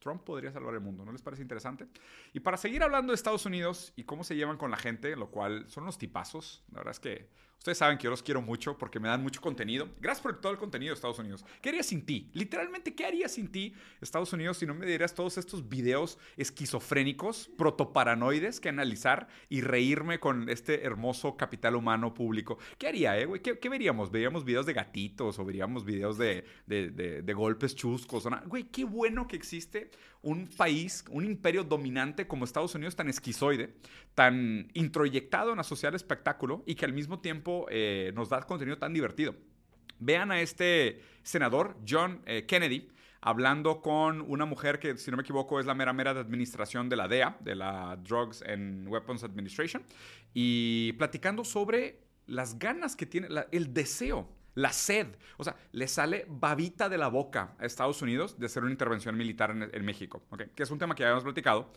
Trump 0.00 0.22
podría 0.22 0.52
salvar 0.52 0.74
el 0.74 0.80
mundo, 0.80 1.04
¿no 1.04 1.10
les 1.10 1.20
parece 1.20 1.42
interesante? 1.42 1.88
Y 2.32 2.38
para 2.38 2.56
seguir 2.56 2.82
hablando 2.84 3.10
de 3.10 3.16
Estados 3.16 3.44
Unidos 3.44 3.92
y 3.96 4.04
cómo 4.04 4.22
se 4.22 4.36
llevan 4.36 4.56
con 4.56 4.70
la 4.70 4.76
gente, 4.76 5.16
lo 5.16 5.30
cual 5.32 5.68
son 5.68 5.82
unos 5.82 5.98
tipazos, 5.98 6.62
la 6.70 6.78
verdad 6.78 6.92
es 6.92 7.00
que 7.00 7.28
ustedes 7.58 7.78
saben 7.78 7.98
que 7.98 8.04
yo 8.04 8.10
los 8.10 8.22
quiero 8.22 8.40
mucho 8.42 8.78
porque 8.78 9.00
me 9.00 9.08
dan 9.08 9.22
mucho 9.22 9.40
contenido. 9.40 9.88
Gracias 10.00 10.22
por 10.22 10.40
todo 10.40 10.52
el 10.52 10.58
contenido 10.58 10.90
de 10.90 10.94
Estados 10.94 11.18
Unidos. 11.18 11.44
¿Qué 11.60 11.70
haría 11.70 11.82
sin 11.82 12.06
ti? 12.06 12.30
Literalmente, 12.32 12.94
¿qué 12.94 13.04
haría 13.06 13.28
sin 13.28 13.50
ti 13.50 13.74
Estados 14.00 14.32
Unidos 14.32 14.58
si 14.58 14.66
no 14.66 14.74
me 14.74 14.86
dieras 14.86 15.14
todos 15.14 15.36
estos 15.36 15.68
videos 15.68 16.16
esquizofrénicos, 16.36 17.50
protoparanoides 17.58 18.60
que 18.60 18.68
analizar 18.68 19.28
y 19.48 19.60
reírme 19.62 20.20
con 20.20 20.48
este 20.48 20.84
hermoso 20.84 21.36
capital 21.36 21.74
humano 21.76 22.14
público? 22.14 22.58
¿Qué 22.78 22.88
haría, 22.88 23.18
eh, 23.18 23.26
güey? 23.26 23.42
¿Qué, 23.42 23.58
qué 23.58 23.68
veríamos? 23.68 24.10
¿Veríamos 24.10 24.44
videos 24.44 24.66
de 24.66 24.72
gatitos 24.72 25.38
o 25.38 25.44
veríamos 25.44 25.84
videos 25.84 26.18
de, 26.18 26.44
de- 26.66 26.90
de- 26.90 27.34
golpes 27.34 27.74
chuscos? 27.74 28.26
o? 28.26 28.30
Güey, 28.46 28.64
qué 28.64 28.84
bueno 28.84 29.26
que 29.28 29.36
existe 29.36 29.90
un 30.22 30.48
país, 30.48 31.04
un 31.10 31.24
imperio 31.24 31.62
dominante 31.62 32.26
como 32.26 32.44
Estados 32.44 32.74
Unidos 32.74 32.96
tan 32.96 33.08
esquizoide, 33.08 33.74
tan 34.14 34.68
introyectado 34.74 35.50
en 35.50 35.58
la 35.58 35.62
sociedad 35.64 35.92
del 35.92 35.96
espectáculo 35.96 36.62
y 36.66 36.74
que 36.74 36.84
al 36.84 36.92
mismo 36.92 37.20
tiempo 37.20 37.45
eh, 37.70 38.12
nos 38.14 38.28
da 38.28 38.40
contenido 38.42 38.78
tan 38.78 38.92
divertido. 38.92 39.34
Vean 39.98 40.30
a 40.30 40.40
este 40.40 41.00
senador, 41.22 41.76
John 41.88 42.20
eh, 42.26 42.44
Kennedy, 42.46 42.88
hablando 43.20 43.80
con 43.80 44.20
una 44.20 44.44
mujer 44.44 44.78
que, 44.78 44.96
si 44.98 45.10
no 45.10 45.16
me 45.16 45.22
equivoco, 45.22 45.58
es 45.58 45.66
la 45.66 45.74
mera 45.74 45.92
mera 45.92 46.12
de 46.14 46.20
administración 46.20 46.88
de 46.88 46.96
la 46.96 47.08
DEA, 47.08 47.38
de 47.40 47.54
la 47.54 47.96
Drugs 48.02 48.42
and 48.42 48.88
Weapons 48.88 49.24
Administration, 49.24 49.82
y 50.34 50.92
platicando 50.94 51.44
sobre 51.44 52.00
las 52.26 52.58
ganas 52.58 52.94
que 52.96 53.06
tiene, 53.06 53.28
la- 53.28 53.46
el 53.52 53.72
deseo, 53.72 54.28
la 54.54 54.72
sed. 54.72 55.06
O 55.38 55.44
sea, 55.44 55.56
le 55.72 55.88
sale 55.88 56.26
babita 56.28 56.88
de 56.88 56.98
la 56.98 57.08
boca 57.08 57.54
a 57.58 57.64
Estados 57.66 58.00
Unidos 58.02 58.38
de 58.38 58.46
hacer 58.46 58.62
una 58.62 58.72
intervención 58.72 59.16
militar 59.16 59.50
en, 59.50 59.70
en 59.72 59.84
México, 59.84 60.22
¿ok? 60.30 60.44
que 60.54 60.62
es 60.62 60.70
un 60.70 60.78
tema 60.78 60.94
que 60.94 61.00
ya 61.00 61.06
habíamos 61.08 61.24
platicado. 61.24 61.72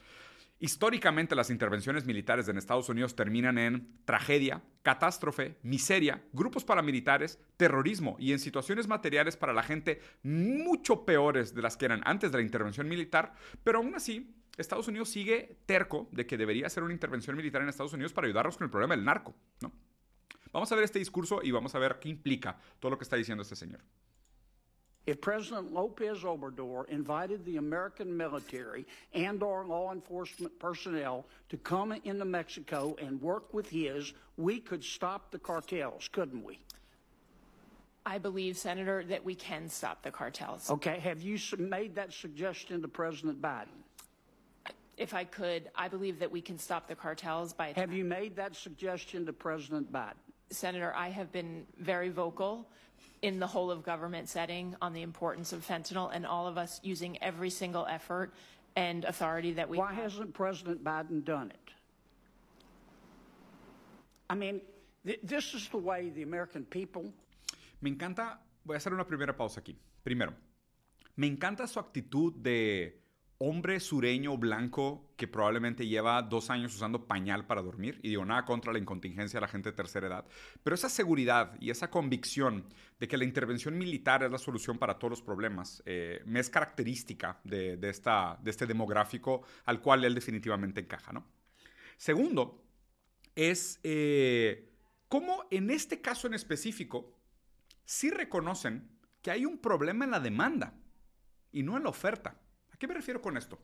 Históricamente 0.61 1.35
las 1.35 1.49
intervenciones 1.49 2.05
militares 2.05 2.49
en 2.49 2.57
Estados 2.57 2.89
Unidos 2.89 3.15
terminan 3.15 3.57
en 3.57 3.97
tragedia, 4.03 4.61
catástrofe, 4.81 5.57
miseria, 5.63 6.21
grupos 6.33 6.65
paramilitares, 6.65 7.39
terrorismo 7.55 8.17
y 8.19 8.33
en 8.33 8.39
situaciones 8.39 8.85
materiales 8.89 9.37
para 9.37 9.53
la 9.53 9.63
gente 9.63 10.01
mucho 10.21 11.05
peores 11.05 11.55
de 11.55 11.61
las 11.61 11.77
que 11.77 11.85
eran 11.85 12.01
antes 12.03 12.33
de 12.33 12.39
la 12.39 12.43
intervención 12.43 12.89
militar, 12.89 13.33
pero 13.63 13.77
aún 13.77 13.95
así 13.95 14.35
Estados 14.57 14.89
Unidos 14.89 15.07
sigue 15.07 15.61
terco 15.65 16.09
de 16.11 16.27
que 16.27 16.37
debería 16.37 16.67
hacer 16.67 16.83
una 16.83 16.93
intervención 16.93 17.37
militar 17.37 17.61
en 17.61 17.69
Estados 17.69 17.93
Unidos 17.93 18.11
para 18.11 18.27
ayudarnos 18.27 18.57
con 18.57 18.65
el 18.65 18.71
problema 18.71 18.97
del 18.97 19.05
narco. 19.05 19.33
Vamos 20.51 20.69
a 20.71 20.75
ver 20.75 20.83
este 20.83 20.99
discurso 20.99 21.39
y 21.41 21.51
vamos 21.51 21.73
a 21.73 21.79
ver 21.79 21.99
qué 22.01 22.09
implica 22.09 22.57
todo 22.79 22.91
lo 22.91 22.97
que 22.97 23.03
está 23.03 23.15
diciendo 23.15 23.43
este 23.43 23.55
señor. 23.55 23.79
If 25.09 25.21
President 25.21 25.73
Lopez 25.73 26.19
Obrador 26.19 26.87
invited 26.87 27.43
the 27.43 27.57
American 27.57 28.15
military 28.15 28.85
and 29.15 29.41
our 29.41 29.65
law 29.65 29.91
enforcement 29.91 30.59
personnel 30.59 31.25
to 31.49 31.57
come 31.57 31.93
into 32.03 32.25
Mexico 32.25 32.95
and 33.01 33.19
work 33.19 33.51
with 33.51 33.67
his, 33.67 34.13
we 34.37 34.59
could 34.59 34.83
stop 34.83 35.31
the 35.31 35.39
cartels, 35.39 36.07
couldn't 36.11 36.43
we? 36.43 36.59
I 38.05 38.19
believe, 38.19 38.55
Senator, 38.55 39.03
that 39.05 39.25
we 39.25 39.33
can 39.33 39.67
stop 39.67 40.03
the 40.03 40.11
cartels. 40.11 40.69
Okay, 40.69 40.99
have 40.99 41.23
you 41.23 41.39
made 41.57 41.95
that 41.95 42.13
suggestion 42.13 42.79
to 42.83 42.87
President 42.87 43.41
Biden? 43.41 43.81
If 44.95 45.15
I 45.15 45.23
could, 45.23 45.71
I 45.75 45.87
believe 45.87 46.19
that 46.19 46.31
we 46.31 46.41
can 46.41 46.59
stop 46.59 46.87
the 46.87 46.93
cartels 46.93 47.51
by. 47.51 47.73
Have 47.75 47.93
you 47.93 48.05
made 48.05 48.35
that 48.35 48.55
suggestion 48.55 49.25
to 49.25 49.33
President 49.33 49.91
Biden? 49.91 50.13
Senator, 50.51 50.93
I 50.95 51.09
have 51.09 51.31
been 51.31 51.65
very 51.79 52.09
vocal 52.09 52.67
in 53.21 53.39
the 53.39 53.47
whole 53.47 53.69
of 53.71 53.83
government 53.83 54.29
setting 54.29 54.75
on 54.81 54.93
the 54.93 55.01
importance 55.01 55.51
of 55.53 55.65
fentanyl 55.65 56.09
and 56.13 56.25
all 56.25 56.47
of 56.47 56.57
us 56.57 56.79
using 56.83 57.21
every 57.21 57.49
single 57.49 57.85
effort 57.87 58.33
and 58.75 59.03
authority 59.05 59.53
that 59.53 59.67
we 59.67 59.77
Why 59.77 59.93
have. 59.93 60.03
hasn't 60.03 60.33
President 60.33 60.83
Biden 60.83 61.23
done 61.23 61.51
it? 61.51 61.71
I 64.29 64.35
mean, 64.35 64.61
th- 65.05 65.19
this 65.23 65.53
is 65.53 65.67
the 65.69 65.77
way 65.77 66.09
the 66.09 66.23
American 66.23 66.63
people 66.65 67.11
Me 67.81 67.89
encanta, 67.91 68.37
voy 68.65 68.75
a 68.75 68.77
hacer 68.77 68.93
una 68.93 69.05
primera 69.05 69.35
pausa 69.35 69.61
aquí. 69.61 69.75
Primero, 70.03 70.33
me 71.15 71.27
encanta 71.27 71.65
su 71.67 71.79
actitud 71.79 72.33
de 72.35 72.98
hombre 73.41 73.79
sureño 73.79 74.37
blanco 74.37 75.13
que 75.15 75.27
probablemente 75.27 75.87
lleva 75.87 76.21
dos 76.21 76.49
años 76.49 76.75
usando 76.75 77.07
pañal 77.07 77.47
para 77.47 77.61
dormir. 77.61 77.99
Y 78.03 78.09
digo, 78.09 78.25
nada 78.25 78.43
contra 78.45 78.73
la 78.73 78.79
incontingencia 78.79 79.39
de 79.39 79.41
la 79.41 79.47
gente 79.47 79.69
de 79.69 79.75
tercera 79.75 80.07
edad. 80.07 80.25
Pero 80.61 80.75
esa 80.75 80.89
seguridad 80.89 81.55
y 81.59 81.69
esa 81.69 81.89
convicción 81.89 82.65
de 82.99 83.07
que 83.07 83.17
la 83.17 83.23
intervención 83.23 83.77
militar 83.77 84.23
es 84.23 84.31
la 84.31 84.37
solución 84.37 84.77
para 84.77 84.99
todos 84.99 85.11
los 85.11 85.21
problemas, 85.21 85.81
eh, 85.85 86.21
me 86.25 86.41
es 86.41 86.49
característica 86.49 87.39
de, 87.45 87.79
este 88.45 88.67
demográfico 88.67 89.43
al 89.65 89.81
cual 89.81 90.03
él 90.03 90.13
definitivamente 90.13 90.81
encaja, 90.81 91.13
¿no? 91.13 91.25
Segundo, 91.95 92.65
es 93.35 93.79
eh, 93.83 94.69
cómo 95.07 95.45
en 95.49 95.69
este 95.69 96.01
caso 96.01 96.27
en 96.27 96.33
específico 96.33 97.17
sí 97.85 98.09
reconocen 98.09 98.89
que 99.21 99.31
hay 99.31 99.45
un 99.45 99.59
problema 99.59 100.03
en 100.03 100.11
la 100.11 100.19
demanda 100.19 100.73
y 101.53 101.63
no 101.63 101.77
en 101.77 101.83
la 101.83 101.89
oferta. 101.89 102.37
¿A 102.79 102.87
qué 102.87 102.87
me 102.87 102.93
refiero 102.93 103.21
con 103.21 103.35
esto? 103.35 103.59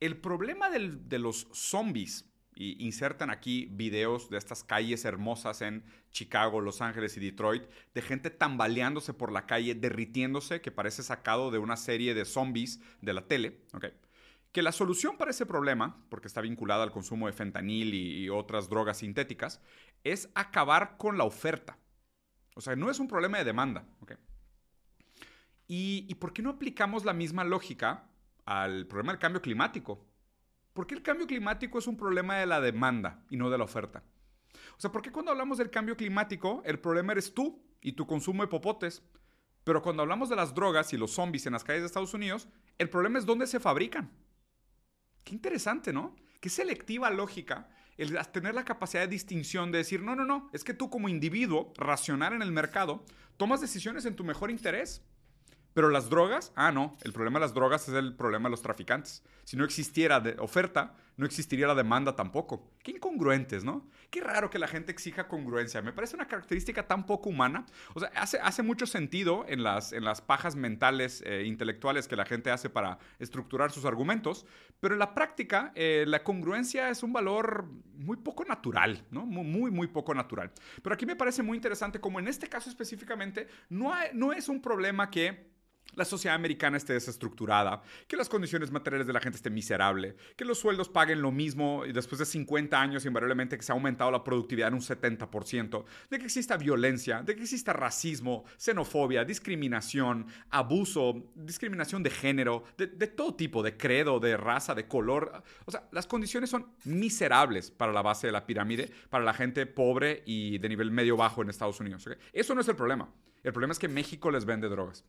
El 0.00 0.16
problema 0.16 0.70
de 0.70 1.18
los 1.18 1.48
zombies, 1.52 2.24
y 2.54 2.82
insertan 2.82 3.28
aquí 3.28 3.66
videos 3.70 4.30
de 4.30 4.38
estas 4.38 4.64
calles 4.64 5.04
hermosas 5.04 5.60
en 5.60 5.84
Chicago, 6.12 6.62
Los 6.62 6.80
Ángeles 6.80 7.14
y 7.18 7.20
Detroit, 7.20 7.64
de 7.92 8.00
gente 8.00 8.30
tambaleándose 8.30 9.12
por 9.12 9.32
la 9.32 9.44
calle, 9.44 9.74
derritiéndose, 9.74 10.62
que 10.62 10.70
parece 10.70 11.02
sacado 11.02 11.50
de 11.50 11.58
una 11.58 11.76
serie 11.76 12.14
de 12.14 12.24
zombies 12.24 12.80
de 13.02 13.12
la 13.12 13.26
tele, 13.28 13.60
¿ok? 13.74 13.88
Que 14.50 14.62
la 14.62 14.72
solución 14.72 15.18
para 15.18 15.32
ese 15.32 15.44
problema, 15.44 16.02
porque 16.08 16.28
está 16.28 16.40
vinculada 16.40 16.84
al 16.84 16.90
consumo 16.90 17.26
de 17.26 17.34
fentanil 17.34 17.92
y, 17.92 18.30
otras 18.30 18.70
drogas 18.70 18.96
sintéticas, 18.96 19.60
es 20.04 20.30
acabar 20.34 20.96
con 20.96 21.18
la 21.18 21.24
oferta. 21.24 21.76
O 22.54 22.62
sea, 22.62 22.76
no 22.76 22.90
es 22.90 22.98
un 22.98 23.08
problema 23.08 23.36
de 23.36 23.44
demanda. 23.44 23.86
¿ok? 24.00 24.12
¿Y, 25.66 26.06
y 26.08 26.14
por 26.14 26.32
qué 26.32 26.40
no 26.40 26.48
aplicamos 26.48 27.04
la 27.04 27.12
misma 27.12 27.44
lógica 27.44 28.07
al 28.48 28.86
problema 28.86 29.12
del 29.12 29.20
cambio 29.20 29.42
climático? 29.42 30.06
¿Por 30.72 30.86
qué 30.86 30.94
el 30.94 31.02
cambio 31.02 31.26
climático 31.26 31.78
es 31.78 31.86
un 31.86 31.98
problema 31.98 32.36
de 32.36 32.46
la 32.46 32.62
demanda 32.62 33.22
y 33.28 33.36
no 33.36 33.50
de 33.50 33.58
la 33.58 33.64
oferta? 33.64 34.02
O 34.76 34.80
sea, 34.80 34.90
¿por 34.90 35.02
qué 35.02 35.12
cuando 35.12 35.30
hablamos 35.30 35.58
del 35.58 35.70
cambio 35.70 35.98
climático 35.98 36.62
el 36.64 36.78
problema 36.78 37.12
eres 37.12 37.34
tú 37.34 37.62
y 37.82 37.92
tu 37.92 38.06
consumo 38.06 38.42
de 38.42 38.48
popotes? 38.48 39.02
Pero 39.64 39.82
cuando 39.82 40.02
hablamos 40.02 40.30
de 40.30 40.36
las 40.36 40.54
drogas 40.54 40.94
y 40.94 40.96
los 40.96 41.10
zombies 41.10 41.44
en 41.44 41.52
las 41.52 41.62
calles 41.62 41.82
de 41.82 41.86
Estados 41.88 42.14
Unidos, 42.14 42.48
el 42.78 42.88
problema 42.88 43.18
es 43.18 43.26
dónde 43.26 43.46
se 43.46 43.60
fabrican. 43.60 44.10
Qué 45.24 45.34
interesante, 45.34 45.92
¿no? 45.92 46.16
Qué 46.40 46.48
selectiva 46.48 47.10
lógica 47.10 47.68
el 47.98 48.16
tener 48.28 48.54
la 48.54 48.64
capacidad 48.64 49.02
de 49.02 49.08
distinción 49.08 49.72
de 49.72 49.78
decir, 49.78 50.02
no, 50.02 50.16
no, 50.16 50.24
no, 50.24 50.48
es 50.54 50.64
que 50.64 50.72
tú 50.72 50.88
como 50.88 51.10
individuo 51.10 51.74
racional 51.76 52.32
en 52.32 52.40
el 52.40 52.52
mercado 52.52 53.04
tomas 53.36 53.60
decisiones 53.60 54.06
en 54.06 54.16
tu 54.16 54.24
mejor 54.24 54.50
interés. 54.50 55.04
Pero 55.78 55.90
las 55.90 56.10
drogas, 56.10 56.50
ah, 56.56 56.72
no, 56.72 56.96
el 57.04 57.12
problema 57.12 57.38
de 57.38 57.44
las 57.44 57.54
drogas 57.54 57.88
es 57.88 57.94
el 57.94 58.12
problema 58.16 58.48
de 58.48 58.50
los 58.50 58.62
traficantes. 58.62 59.22
Si 59.44 59.56
no 59.56 59.64
existiera 59.64 60.18
de 60.18 60.34
oferta, 60.40 60.96
no 61.16 61.24
existiría 61.24 61.68
la 61.68 61.76
demanda 61.76 62.16
tampoco. 62.16 62.68
Qué 62.82 62.90
incongruentes, 62.90 63.62
¿no? 63.62 63.86
Qué 64.10 64.20
raro 64.20 64.50
que 64.50 64.58
la 64.58 64.66
gente 64.66 64.90
exija 64.90 65.28
congruencia. 65.28 65.80
Me 65.80 65.92
parece 65.92 66.16
una 66.16 66.26
característica 66.26 66.88
tan 66.88 67.06
poco 67.06 67.28
humana. 67.28 67.64
O 67.94 68.00
sea, 68.00 68.10
hace, 68.16 68.40
hace 68.40 68.64
mucho 68.64 68.86
sentido 68.86 69.44
en 69.46 69.62
las, 69.62 69.92
en 69.92 70.02
las 70.02 70.20
pajas 70.20 70.56
mentales, 70.56 71.22
eh, 71.24 71.44
intelectuales 71.46 72.08
que 72.08 72.16
la 72.16 72.24
gente 72.24 72.50
hace 72.50 72.68
para 72.68 72.98
estructurar 73.20 73.70
sus 73.70 73.84
argumentos, 73.84 74.46
pero 74.80 74.94
en 74.94 74.98
la 74.98 75.14
práctica 75.14 75.70
eh, 75.76 76.06
la 76.08 76.24
congruencia 76.24 76.90
es 76.90 77.04
un 77.04 77.12
valor 77.12 77.68
muy 77.94 78.16
poco 78.16 78.44
natural, 78.44 79.04
¿no? 79.12 79.24
Muy, 79.26 79.44
muy, 79.44 79.70
muy 79.70 79.86
poco 79.86 80.12
natural. 80.12 80.50
Pero 80.82 80.92
aquí 80.94 81.06
me 81.06 81.14
parece 81.14 81.44
muy 81.44 81.56
interesante 81.56 82.00
como 82.00 82.18
en 82.18 82.26
este 82.26 82.48
caso 82.48 82.68
específicamente 82.68 83.46
no, 83.68 83.94
hay- 83.94 84.10
no 84.12 84.32
es 84.32 84.48
un 84.48 84.60
problema 84.60 85.08
que 85.08 85.56
la 85.94 86.04
sociedad 86.04 86.36
americana 86.36 86.76
esté 86.76 86.92
desestructurada, 86.92 87.82
que 88.06 88.16
las 88.16 88.28
condiciones 88.28 88.70
materiales 88.70 89.06
de 89.06 89.12
la 89.12 89.20
gente 89.20 89.36
estén 89.36 89.54
miserable, 89.54 90.16
que 90.36 90.44
los 90.44 90.58
sueldos 90.58 90.88
paguen 90.88 91.20
lo 91.22 91.32
mismo 91.32 91.84
y 91.84 91.92
después 91.92 92.18
de 92.18 92.26
50 92.26 92.80
años 92.80 93.04
invariablemente 93.04 93.56
que 93.56 93.62
se 93.62 93.72
ha 93.72 93.74
aumentado 93.74 94.10
la 94.10 94.22
productividad 94.22 94.68
en 94.68 94.74
un 94.74 94.80
70%, 94.80 95.84
de 96.10 96.18
que 96.18 96.24
exista 96.24 96.56
violencia, 96.56 97.22
de 97.22 97.34
que 97.34 97.42
exista 97.42 97.72
racismo, 97.72 98.44
xenofobia, 98.56 99.24
discriminación, 99.24 100.26
abuso, 100.50 101.30
discriminación 101.34 102.02
de 102.02 102.10
género, 102.10 102.64
de, 102.76 102.86
todo 103.08 103.34
tipo, 103.34 103.62
de 103.62 103.76
credo, 103.76 104.20
de 104.20 104.36
raza, 104.36 104.74
de 104.74 104.86
color. 104.86 105.42
O 105.64 105.70
sea, 105.70 105.88
las 105.92 106.06
condiciones 106.06 106.50
son 106.50 106.66
miserables 106.84 107.70
para 107.70 107.92
la 107.92 108.02
base 108.02 108.26
de 108.26 108.32
la 108.32 108.46
pirámide, 108.46 108.90
para 109.10 109.24
la 109.24 109.34
gente 109.34 109.66
pobre 109.66 110.22
y 110.26 110.58
de 110.58 110.68
nivel 110.68 110.90
medio 110.90 111.16
bajo 111.16 111.42
en 111.42 111.50
Estados 111.50 111.80
Unidos. 111.80 112.08
Eso 112.32 112.54
no 112.54 112.60
es 112.60 112.68
el 112.68 112.76
problema. 112.76 113.08
El 113.42 113.52
problema 113.52 113.72
es 113.72 113.78
que 113.78 113.88
México 113.88 114.30
les 114.30 114.44
vende 114.44 114.68
drogas. 114.68 115.04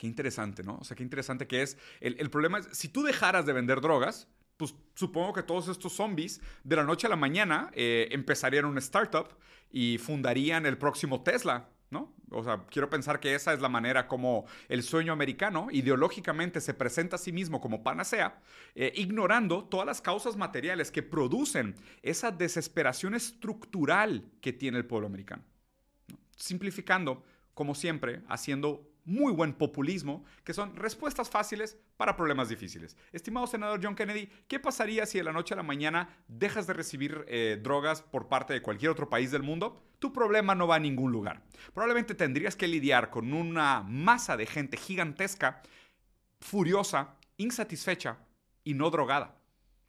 Qué 0.00 0.06
interesante, 0.06 0.62
¿no? 0.62 0.78
O 0.80 0.84
sea, 0.84 0.96
qué 0.96 1.02
interesante 1.02 1.46
que 1.46 1.60
es. 1.60 1.76
El, 2.00 2.16
el 2.18 2.30
problema 2.30 2.56
es, 2.56 2.68
si 2.72 2.88
tú 2.88 3.02
dejaras 3.02 3.44
de 3.44 3.52
vender 3.52 3.82
drogas, 3.82 4.28
pues 4.56 4.74
supongo 4.94 5.34
que 5.34 5.42
todos 5.42 5.68
estos 5.68 5.92
zombies 5.92 6.40
de 6.64 6.76
la 6.76 6.84
noche 6.84 7.06
a 7.06 7.10
la 7.10 7.16
mañana 7.16 7.70
eh, 7.74 8.08
empezarían 8.12 8.64
una 8.64 8.78
startup 8.78 9.28
y 9.70 9.98
fundarían 9.98 10.64
el 10.64 10.78
próximo 10.78 11.22
Tesla, 11.22 11.68
¿no? 11.90 12.14
O 12.30 12.42
sea, 12.42 12.64
quiero 12.70 12.88
pensar 12.88 13.20
que 13.20 13.34
esa 13.34 13.52
es 13.52 13.60
la 13.60 13.68
manera 13.68 14.08
como 14.08 14.46
el 14.70 14.82
sueño 14.82 15.12
americano 15.12 15.68
ideológicamente 15.70 16.62
se 16.62 16.72
presenta 16.72 17.16
a 17.16 17.18
sí 17.18 17.30
mismo 17.30 17.60
como 17.60 17.82
panacea, 17.82 18.40
eh, 18.74 18.94
ignorando 18.96 19.64
todas 19.64 19.84
las 19.84 20.00
causas 20.00 20.34
materiales 20.34 20.90
que 20.90 21.02
producen 21.02 21.74
esa 22.00 22.30
desesperación 22.30 23.14
estructural 23.14 24.30
que 24.40 24.54
tiene 24.54 24.78
el 24.78 24.86
pueblo 24.86 25.08
americano 25.08 25.44
simplificando, 26.36 27.22
como 27.52 27.74
siempre, 27.74 28.22
haciendo 28.26 28.89
muy 29.10 29.32
buen 29.32 29.52
populismo, 29.54 30.24
que 30.44 30.54
son 30.54 30.76
respuestas 30.76 31.28
fáciles 31.28 31.76
para 31.96 32.16
problemas 32.16 32.48
difíciles. 32.48 32.96
Estimado 33.12 33.48
senador 33.48 33.80
John 33.82 33.96
Kennedy, 33.96 34.30
¿qué 34.46 34.60
pasaría 34.60 35.04
si 35.04 35.18
de 35.18 35.24
la 35.24 35.32
noche 35.32 35.52
a 35.52 35.56
la 35.56 35.64
mañana 35.64 36.08
dejas 36.28 36.68
de 36.68 36.74
recibir 36.74 37.24
eh, 37.26 37.58
drogas 37.60 38.02
por 38.02 38.28
parte 38.28 38.52
de 38.52 38.62
cualquier 38.62 38.92
otro 38.92 39.10
país 39.10 39.32
del 39.32 39.42
mundo? 39.42 39.82
Tu 39.98 40.12
problema 40.12 40.54
no 40.54 40.68
va 40.68 40.76
a 40.76 40.80
ningún 40.80 41.10
lugar. 41.10 41.42
Probablemente 41.74 42.14
tendrías 42.14 42.54
que 42.54 42.68
lidiar 42.68 43.10
con 43.10 43.32
una 43.32 43.82
masa 43.82 44.36
de 44.36 44.46
gente 44.46 44.76
gigantesca, 44.76 45.60
furiosa, 46.40 47.16
insatisfecha 47.36 48.18
y 48.62 48.74
no 48.74 48.90
drogada. 48.90 49.40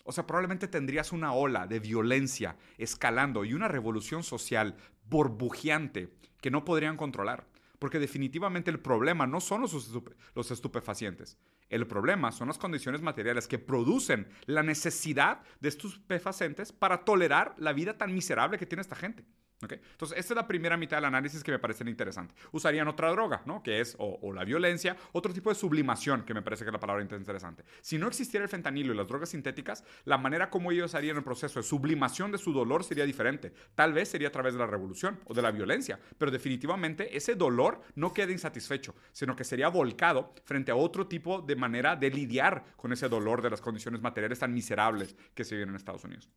O 0.03 0.11
sea, 0.11 0.25
probablemente 0.25 0.67
tendrías 0.67 1.11
una 1.11 1.33
ola 1.33 1.67
de 1.67 1.79
violencia 1.79 2.57
escalando 2.79 3.45
y 3.45 3.53
una 3.53 3.67
revolución 3.67 4.23
social 4.23 4.75
burbujeante 5.05 6.09
que 6.41 6.49
no 6.49 6.65
podrían 6.65 6.97
controlar. 6.97 7.50
Porque 7.81 7.97
definitivamente 7.97 8.69
el 8.69 8.79
problema 8.79 9.25
no 9.25 9.41
son 9.41 9.61
los, 9.61 9.73
estupe- 9.73 10.13
los 10.35 10.51
estupefacientes. 10.51 11.39
El 11.67 11.87
problema 11.87 12.31
son 12.31 12.47
las 12.49 12.59
condiciones 12.59 13.01
materiales 13.01 13.47
que 13.47 13.57
producen 13.57 14.27
la 14.45 14.61
necesidad 14.61 15.41
de 15.61 15.69
estupefacientes 15.69 16.71
para 16.71 17.03
tolerar 17.03 17.55
la 17.57 17.73
vida 17.73 17.97
tan 17.97 18.13
miserable 18.13 18.59
que 18.59 18.67
tiene 18.67 18.81
esta 18.83 18.95
gente. 18.95 19.25
¿Ok? 19.63 19.73
Entonces, 19.73 20.17
esta 20.17 20.33
es 20.33 20.35
la 20.35 20.47
primera 20.47 20.77
mitad 20.77 20.97
del 20.97 21.05
análisis 21.05 21.43
que 21.43 21.51
me 21.51 21.59
parece 21.59 21.87
interesante. 21.89 22.33
Usarían 22.51 22.87
otra 22.87 23.11
droga, 23.11 23.41
¿no? 23.45 23.61
Que 23.63 23.81
es 23.81 23.95
o, 23.99 24.19
o 24.21 24.33
la 24.33 24.43
violencia, 24.43 24.95
otro 25.11 25.33
tipo 25.33 25.49
de 25.49 25.55
sublimación, 25.55 26.23
que 26.23 26.33
me 26.33 26.41
parece 26.41 26.63
que 26.63 26.69
es 26.69 26.73
la 26.73 26.79
palabra 26.79 27.03
interesante. 27.03 27.63
Si 27.81 27.97
no 27.97 28.07
existiera 28.07 28.43
el 28.43 28.49
fentanilo 28.49 28.93
y 28.93 28.97
las 28.97 29.07
drogas 29.07 29.29
sintéticas, 29.29 29.83
la 30.05 30.17
manera 30.17 30.49
como 30.49 30.71
ellos 30.71 30.95
harían 30.95 31.17
el 31.17 31.23
proceso 31.23 31.59
de 31.59 31.63
sublimación 31.63 32.31
de 32.31 32.37
su 32.37 32.53
dolor 32.53 32.83
sería 32.83 33.05
diferente. 33.05 33.53
Tal 33.75 33.93
vez 33.93 34.09
sería 34.09 34.29
a 34.29 34.31
través 34.31 34.53
de 34.53 34.59
la 34.59 34.67
revolución 34.67 35.19
o 35.25 35.33
de 35.33 35.41
la 35.41 35.51
violencia, 35.51 35.99
pero 36.17 36.31
definitivamente 36.31 37.15
ese 37.15 37.35
dolor 37.35 37.81
no 37.95 38.13
queda 38.13 38.31
insatisfecho, 38.31 38.95
sino 39.11 39.35
que 39.35 39.43
sería 39.43 39.69
volcado 39.69 40.33
frente 40.43 40.71
a 40.71 40.75
otro 40.75 41.07
tipo 41.07 41.41
de 41.41 41.55
manera 41.55 41.95
de 41.95 42.09
lidiar 42.09 42.63
con 42.75 42.91
ese 42.93 43.09
dolor 43.09 43.41
de 43.41 43.49
las 43.49 43.61
condiciones 43.61 44.01
materiales 44.01 44.39
tan 44.39 44.53
miserables 44.53 45.15
que 45.33 45.43
se 45.43 45.55
viven 45.55 45.69
en 45.69 45.75
Estados 45.75 46.03
Unidos. 46.03 46.29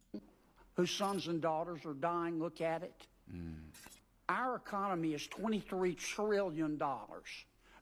whose 0.76 0.90
sons 0.90 1.28
and 1.28 1.40
daughters 1.40 1.86
are 1.86 1.94
dying. 1.94 2.38
Look 2.38 2.60
at 2.60 2.82
it. 2.82 3.06
Mm. 3.32 3.54
Our 4.28 4.56
economy 4.56 5.14
is 5.14 5.28
$23 5.28 5.96
trillion. 5.96 6.80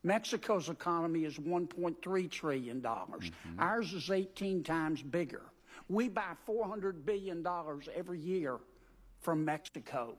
Mexico's 0.02 0.68
economy 0.68 1.24
is 1.24 1.38
$1.3 1.38 2.30
trillion. 2.30 2.80
Mm-hmm. 2.82 3.60
Ours 3.60 3.92
is 3.92 4.10
18 4.10 4.64
times 4.64 5.02
bigger. 5.02 5.42
We 5.88 6.08
buy 6.08 6.32
$400 6.48 7.04
billion 7.04 7.46
every 7.94 8.18
year 8.18 8.58
from 9.20 9.44
Mexico. 9.44 10.16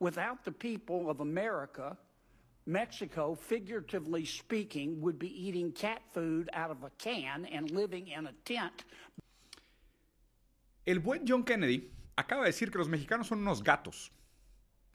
Without 0.00 0.44
the 0.44 0.52
people 0.52 1.10
of 1.10 1.20
America, 1.20 1.96
Mexico, 2.66 3.34
figuratively 3.34 4.24
speaking, 4.24 5.00
would 5.00 5.18
be 5.18 5.46
eating 5.46 5.72
cat 5.72 6.02
food 6.12 6.50
out 6.52 6.70
of 6.70 6.82
a 6.82 6.90
can 6.98 7.46
and 7.46 7.70
living 7.70 8.08
in 8.08 8.26
a 8.26 8.32
tent 8.44 8.84
El 10.88 11.00
buen 11.00 11.26
John 11.26 11.44
Kennedy 11.44 11.90
acaba 12.16 12.44
de 12.44 12.48
decir 12.48 12.70
que 12.70 12.78
los 12.78 12.88
mexicanos 12.88 13.26
son 13.26 13.40
unos 13.40 13.62
gatos. 13.62 14.10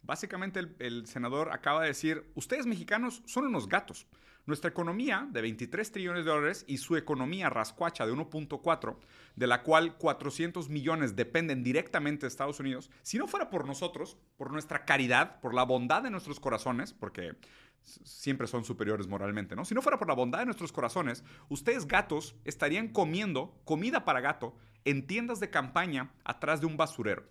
Básicamente 0.03 0.59
el, 0.79 1.07
senador 1.07 1.51
acaba 1.53 1.81
de 1.81 1.87
decir, 1.87 2.29
ustedes 2.35 2.65
mexicanos 2.65 3.23
son 3.25 3.45
unos 3.45 3.69
gatos. 3.69 4.05
Nuestra 4.45 4.69
economía 4.69 5.25
de 5.31 5.41
23 5.41 5.89
trillones 5.89 6.25
de 6.25 6.31
dólares 6.31 6.65
y 6.67 6.77
su 6.77 6.97
economía 6.97 7.49
rascuacha 7.49 8.05
de 8.05 8.11
1.4, 8.11 8.97
de 9.37 9.47
la 9.47 9.63
cual 9.63 9.97
400 9.97 10.67
millones 10.67 11.15
dependen 11.15 11.63
directamente 11.63 12.25
de 12.25 12.27
Estados 12.27 12.59
Unidos, 12.59 12.91
si 13.01 13.17
no 13.17 13.29
fuera 13.29 13.49
por 13.49 13.65
nosotros, 13.65 14.17
por 14.35 14.51
nuestra 14.51 14.83
caridad, 14.83 15.39
por 15.39 15.53
la 15.53 15.63
bondad 15.63 16.03
de 16.03 16.09
nuestros 16.09 16.41
corazones, 16.41 16.91
porque 16.91 17.37
siempre 17.81 18.47
son 18.47 18.65
superiores 18.65 19.07
moralmente, 19.07 19.55
¿no? 19.55 19.63
Si 19.63 19.73
no 19.73 19.81
fuera 19.81 19.97
por 19.97 20.09
la 20.09 20.13
bondad 20.13 20.39
de 20.39 20.45
nuestros 20.45 20.73
corazones, 20.73 21.23
ustedes 21.47 21.87
gatos 21.87 22.35
estarían 22.43 22.89
comiendo 22.89 23.61
comida 23.63 24.03
para 24.03 24.19
gato 24.19 24.57
en 24.83 25.07
tiendas 25.07 25.39
de 25.39 25.49
campaña 25.49 26.11
atrás 26.25 26.59
de 26.59 26.67
un 26.67 26.75
basurero. 26.75 27.23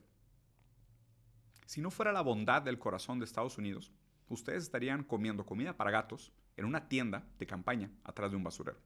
Si 1.67 1.81
no 1.81 1.91
fuera 1.91 2.13
la 2.13 2.23
bondad 2.23 2.63
del 2.63 2.79
corazón 2.79 3.19
de 3.19 3.25
Estados 3.25 3.59
Unidos, 3.59 3.93
ustedes 4.29 4.65
estarían 4.65 5.05
comiendo 5.05 5.47
comida 5.47 5.77
para 5.77 5.91
gatos 5.91 6.33
en 6.57 6.65
una 6.65 6.89
tienda 6.89 7.25
de 7.39 7.47
campaña 7.47 7.91
atrás 8.05 8.31
de 8.31 8.37
un 8.37 8.45
basurero. 8.45 8.79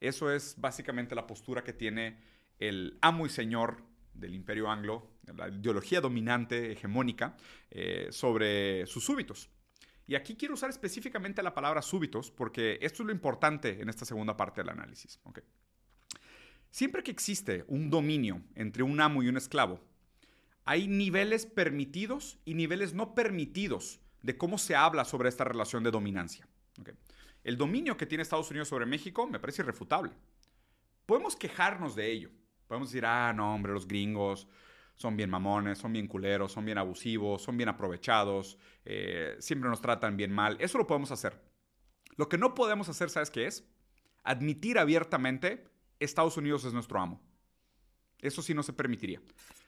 Eso 0.00 0.32
es 0.32 0.54
básicamente 0.58 1.14
la 1.14 1.26
postura 1.26 1.62
que 1.62 1.72
tiene 1.72 2.18
el 2.58 2.98
amo 3.00 3.26
y 3.26 3.28
señor 3.28 3.82
del 4.14 4.34
imperio 4.34 4.70
anglo, 4.70 5.10
la 5.36 5.48
ideología 5.48 6.00
dominante, 6.00 6.72
hegemónica, 6.72 7.36
eh, 7.70 8.08
sobre 8.10 8.86
sus 8.86 9.04
súbitos. 9.04 9.50
Y 10.06 10.14
aquí 10.14 10.34
quiero 10.34 10.54
usar 10.54 10.70
específicamente 10.70 11.42
la 11.42 11.54
palabra 11.54 11.82
súbitos 11.82 12.30
porque 12.30 12.78
esto 12.82 13.02
es 13.02 13.06
lo 13.06 13.12
importante 13.12 13.80
en 13.80 13.88
esta 13.88 14.04
segunda 14.04 14.36
parte 14.36 14.60
del 14.60 14.70
análisis. 14.70 15.20
Siempre 16.70 17.02
que 17.02 17.10
existe 17.10 17.64
un 17.68 17.90
dominio 17.90 18.42
entre 18.54 18.82
un 18.82 19.00
amo 19.00 19.22
y 19.22 19.28
un 19.28 19.36
esclavo, 19.36 19.80
hay 20.70 20.86
niveles 20.86 21.46
permitidos 21.46 22.38
y 22.44 22.54
niveles 22.54 22.94
no 22.94 23.12
permitidos 23.12 23.98
de 24.22 24.38
cómo 24.38 24.56
se 24.56 24.76
habla 24.76 25.04
sobre 25.04 25.28
esta 25.28 25.42
relación 25.42 25.82
de 25.82 25.90
dominancia. 25.90 26.46
El 27.42 27.56
dominio 27.56 27.96
que 27.96 28.06
tiene 28.06 28.22
Estados 28.22 28.52
Unidos 28.52 28.68
sobre 28.68 28.86
México 28.86 29.26
me 29.26 29.40
parece 29.40 29.62
irrefutable. 29.62 30.12
Podemos 31.06 31.34
quejarnos 31.34 31.96
de 31.96 32.12
ello. 32.12 32.30
Podemos 32.68 32.88
decir, 32.88 33.04
ah, 33.04 33.32
no, 33.32 33.52
hombre, 33.52 33.72
los 33.72 33.88
gringos 33.88 34.46
son 34.94 35.16
bien 35.16 35.28
mamones, 35.28 35.76
son 35.76 35.92
bien 35.92 36.06
culeros, 36.06 36.52
son 36.52 36.64
bien 36.64 36.78
abusivos, 36.78 37.42
son 37.42 37.56
bien 37.56 37.68
aprovechados, 37.68 38.56
eh, 38.84 39.34
siempre 39.40 39.68
nos 39.68 39.80
tratan 39.80 40.16
bien 40.16 40.30
mal. 40.30 40.56
Eso 40.60 40.78
lo 40.78 40.86
podemos 40.86 41.10
hacer. 41.10 41.42
Lo 42.14 42.28
que 42.28 42.38
no 42.38 42.54
podemos 42.54 42.88
hacer, 42.88 43.10
¿sabes 43.10 43.32
qué 43.32 43.48
es? 43.48 43.68
Admitir 44.22 44.78
abiertamente, 44.78 45.64
Estados 45.98 46.36
Unidos 46.36 46.64
es 46.64 46.72
nuestro 46.72 47.00
amo. 47.00 47.20
Eso 48.20 48.40
sí 48.40 48.54
no 48.54 48.62
se 48.62 48.72
permitiría. 48.72 49.20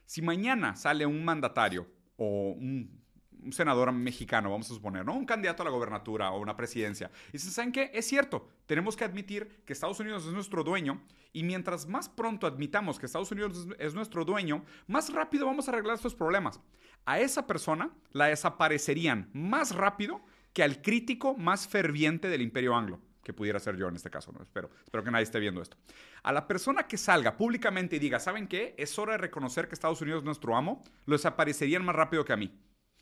Si 0.07 0.23
mañana 0.23 0.77
sale 0.77 1.07
un 1.07 1.25
mandatario 1.25 1.87
o 2.17 2.53
un 2.53 3.03
senador 3.51 3.91
mexicano, 3.93 4.51
vamos 4.51 4.71
a 4.71 4.75
suponer, 4.75 5.05
¿no? 5.05 5.15
Un 5.15 5.27
candidato 5.27 5.63
a 5.63 5.65
la 5.65 5.71
gobernatura 5.71 6.31
o 6.31 6.41
una 6.41 6.57
presidencia. 6.57 7.11
Y 7.33 7.39
se 7.39 7.51
¿saben 7.51 7.73
qué? 7.73 7.91
Es 7.93 8.07
cierto, 8.07 8.49
tenemos 8.67 8.97
que 8.97 9.05
admitir 9.05 9.63
que 9.65 9.73
Estados 9.73 9.99
Unidos 10.01 10.27
es 10.27 10.33
nuestro 10.33 10.63
dueño 10.63 11.03
y 11.33 11.43
mientras 11.43 11.87
más 11.87 12.09
pronto 12.09 12.47
admitamos 12.47 12.99
que 12.99 13.07
Estados 13.07 13.33
Unidos 13.33 13.67
es 13.79 13.95
nuestro 13.95 14.25
dueño, 14.25 14.65
más 14.87 15.13
rápido 15.13 15.47
vamos 15.47 15.67
a 15.67 15.73
arreglar 15.73 15.97
estos 15.97 16.15
problemas. 16.15 16.61
A 17.05 17.19
esa 17.19 17.47
persona 17.47 17.91
la 18.13 18.27
desaparecerían 18.27 19.29
más 19.33 19.75
rápido 19.75 20.23
que 20.53 20.63
al 20.63 20.83
crítico 20.83 21.35
más 21.35 21.67
ferviente 21.67 22.29
del 22.29 22.43
imperio 22.43 22.77
anglo 22.77 23.01
que 23.23 23.33
pudiera 23.33 23.59
ser 23.61 23.77
yo 23.77 23.89
en 23.89 23.97
este 23.97 24.11
caso, 24.11 24.33
¿no? 24.33 24.43
Espero, 24.43 24.71
espero 24.85 25.05
que 25.05 25.11
nadie 25.11 25.25
esté 25.25 25.39
viendo 25.39 25.63
esto. 25.63 25.77
A 26.23 26.33
la 26.33 26.47
persona 26.47 26.87
que 26.87 26.97
salga 26.97 27.37
públicamente 27.37 27.97
y 27.97 27.99
diga, 27.99 28.19
¿saben 28.19 28.49
qué? 28.49 28.75
Es 28.79 28.99
hora 28.99 29.13
de 29.13 29.19
reconocer 29.19 29.69
que 29.69 29.75
Estados 29.75 30.01
Unidos 30.01 30.21
es 30.21 30.25
nuestro 30.25 30.57
amo, 30.57 30.83
lo 31.07 31.15
desaparecerían 31.15 31.85
más 31.85 31.95
rápido 31.95 32.25
que 32.25 32.33
a 32.33 32.37
mí. 32.37 32.59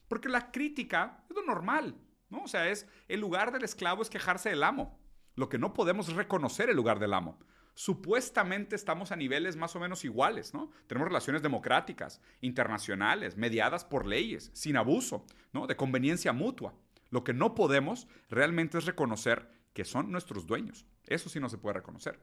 Porque 0.09 0.29
la 0.29 0.51
crítica 0.51 1.25
es 1.29 1.37
lo 1.37 1.45
normal, 1.45 1.97
¿no? 2.29 2.43
O 2.43 2.49
sea, 2.49 2.69
es 2.69 2.87
el 3.09 3.21
lugar 3.21 3.53
del 3.53 3.65
esclavo 3.65 4.03
es 4.03 4.11
quejarse 4.11 4.51
del 4.51 4.63
amo. 4.63 4.99
Lo 5.37 5.49
que 5.49 5.59
no 5.59 5.73
podemos 5.73 6.09
es 6.09 6.17
reconocer 6.17 6.69
el 6.69 6.77
lugar 6.77 6.99
del 6.99 7.15
amo. 7.15 7.39
Supuestamente 7.75 8.77
estamos 8.77 9.13
a 9.13 9.17
niveles 9.17 9.57
más 9.57 9.75
o 9.77 9.81
menos 9.81 10.05
iguales, 10.05 10.53
¿no? 10.53 10.71
Tenemos 10.87 11.09
relaciones 11.09 11.43
democráticas, 11.43 12.21
internacionales, 12.41 13.37
mediadas 13.37 13.85
por 13.85 14.07
leyes, 14.07 14.51
sin 14.53 14.77
abuso, 14.77 15.25
¿no? 15.53 15.67
De 15.67 15.77
conveniencia 15.77 16.33
mutua. 16.33 16.75
Lo 17.11 17.25
que 17.25 17.33
no 17.33 17.55
podemos 17.55 18.07
realmente 18.29 18.79
es 18.79 18.85
reconocer 18.85 19.49
que 19.73 19.85
son 19.85 20.11
nuestros 20.11 20.47
dueños. 20.47 20.87
Eso 21.07 21.29
sí 21.29 21.41
no 21.41 21.49
se 21.49 21.59
puede 21.59 21.75
reconocer. 21.75 22.19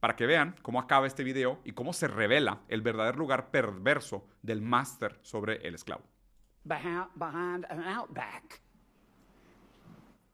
Para 0.00 0.16
que 0.16 0.26
vean 0.26 0.56
cómo 0.62 0.78
acaba 0.78 1.06
este 1.06 1.24
video 1.24 1.60
y 1.64 1.72
cómo 1.72 1.92
se 1.92 2.08
revela 2.08 2.62
el 2.68 2.82
verdadero 2.82 3.18
lugar 3.18 3.50
perverso 3.50 4.26
del 4.42 4.60
máster 4.60 5.18
sobre 5.22 5.66
el 5.66 5.74
esclavo. 5.74 6.04
behind 6.64 7.64
an 7.70 7.82
outback. 7.84 8.60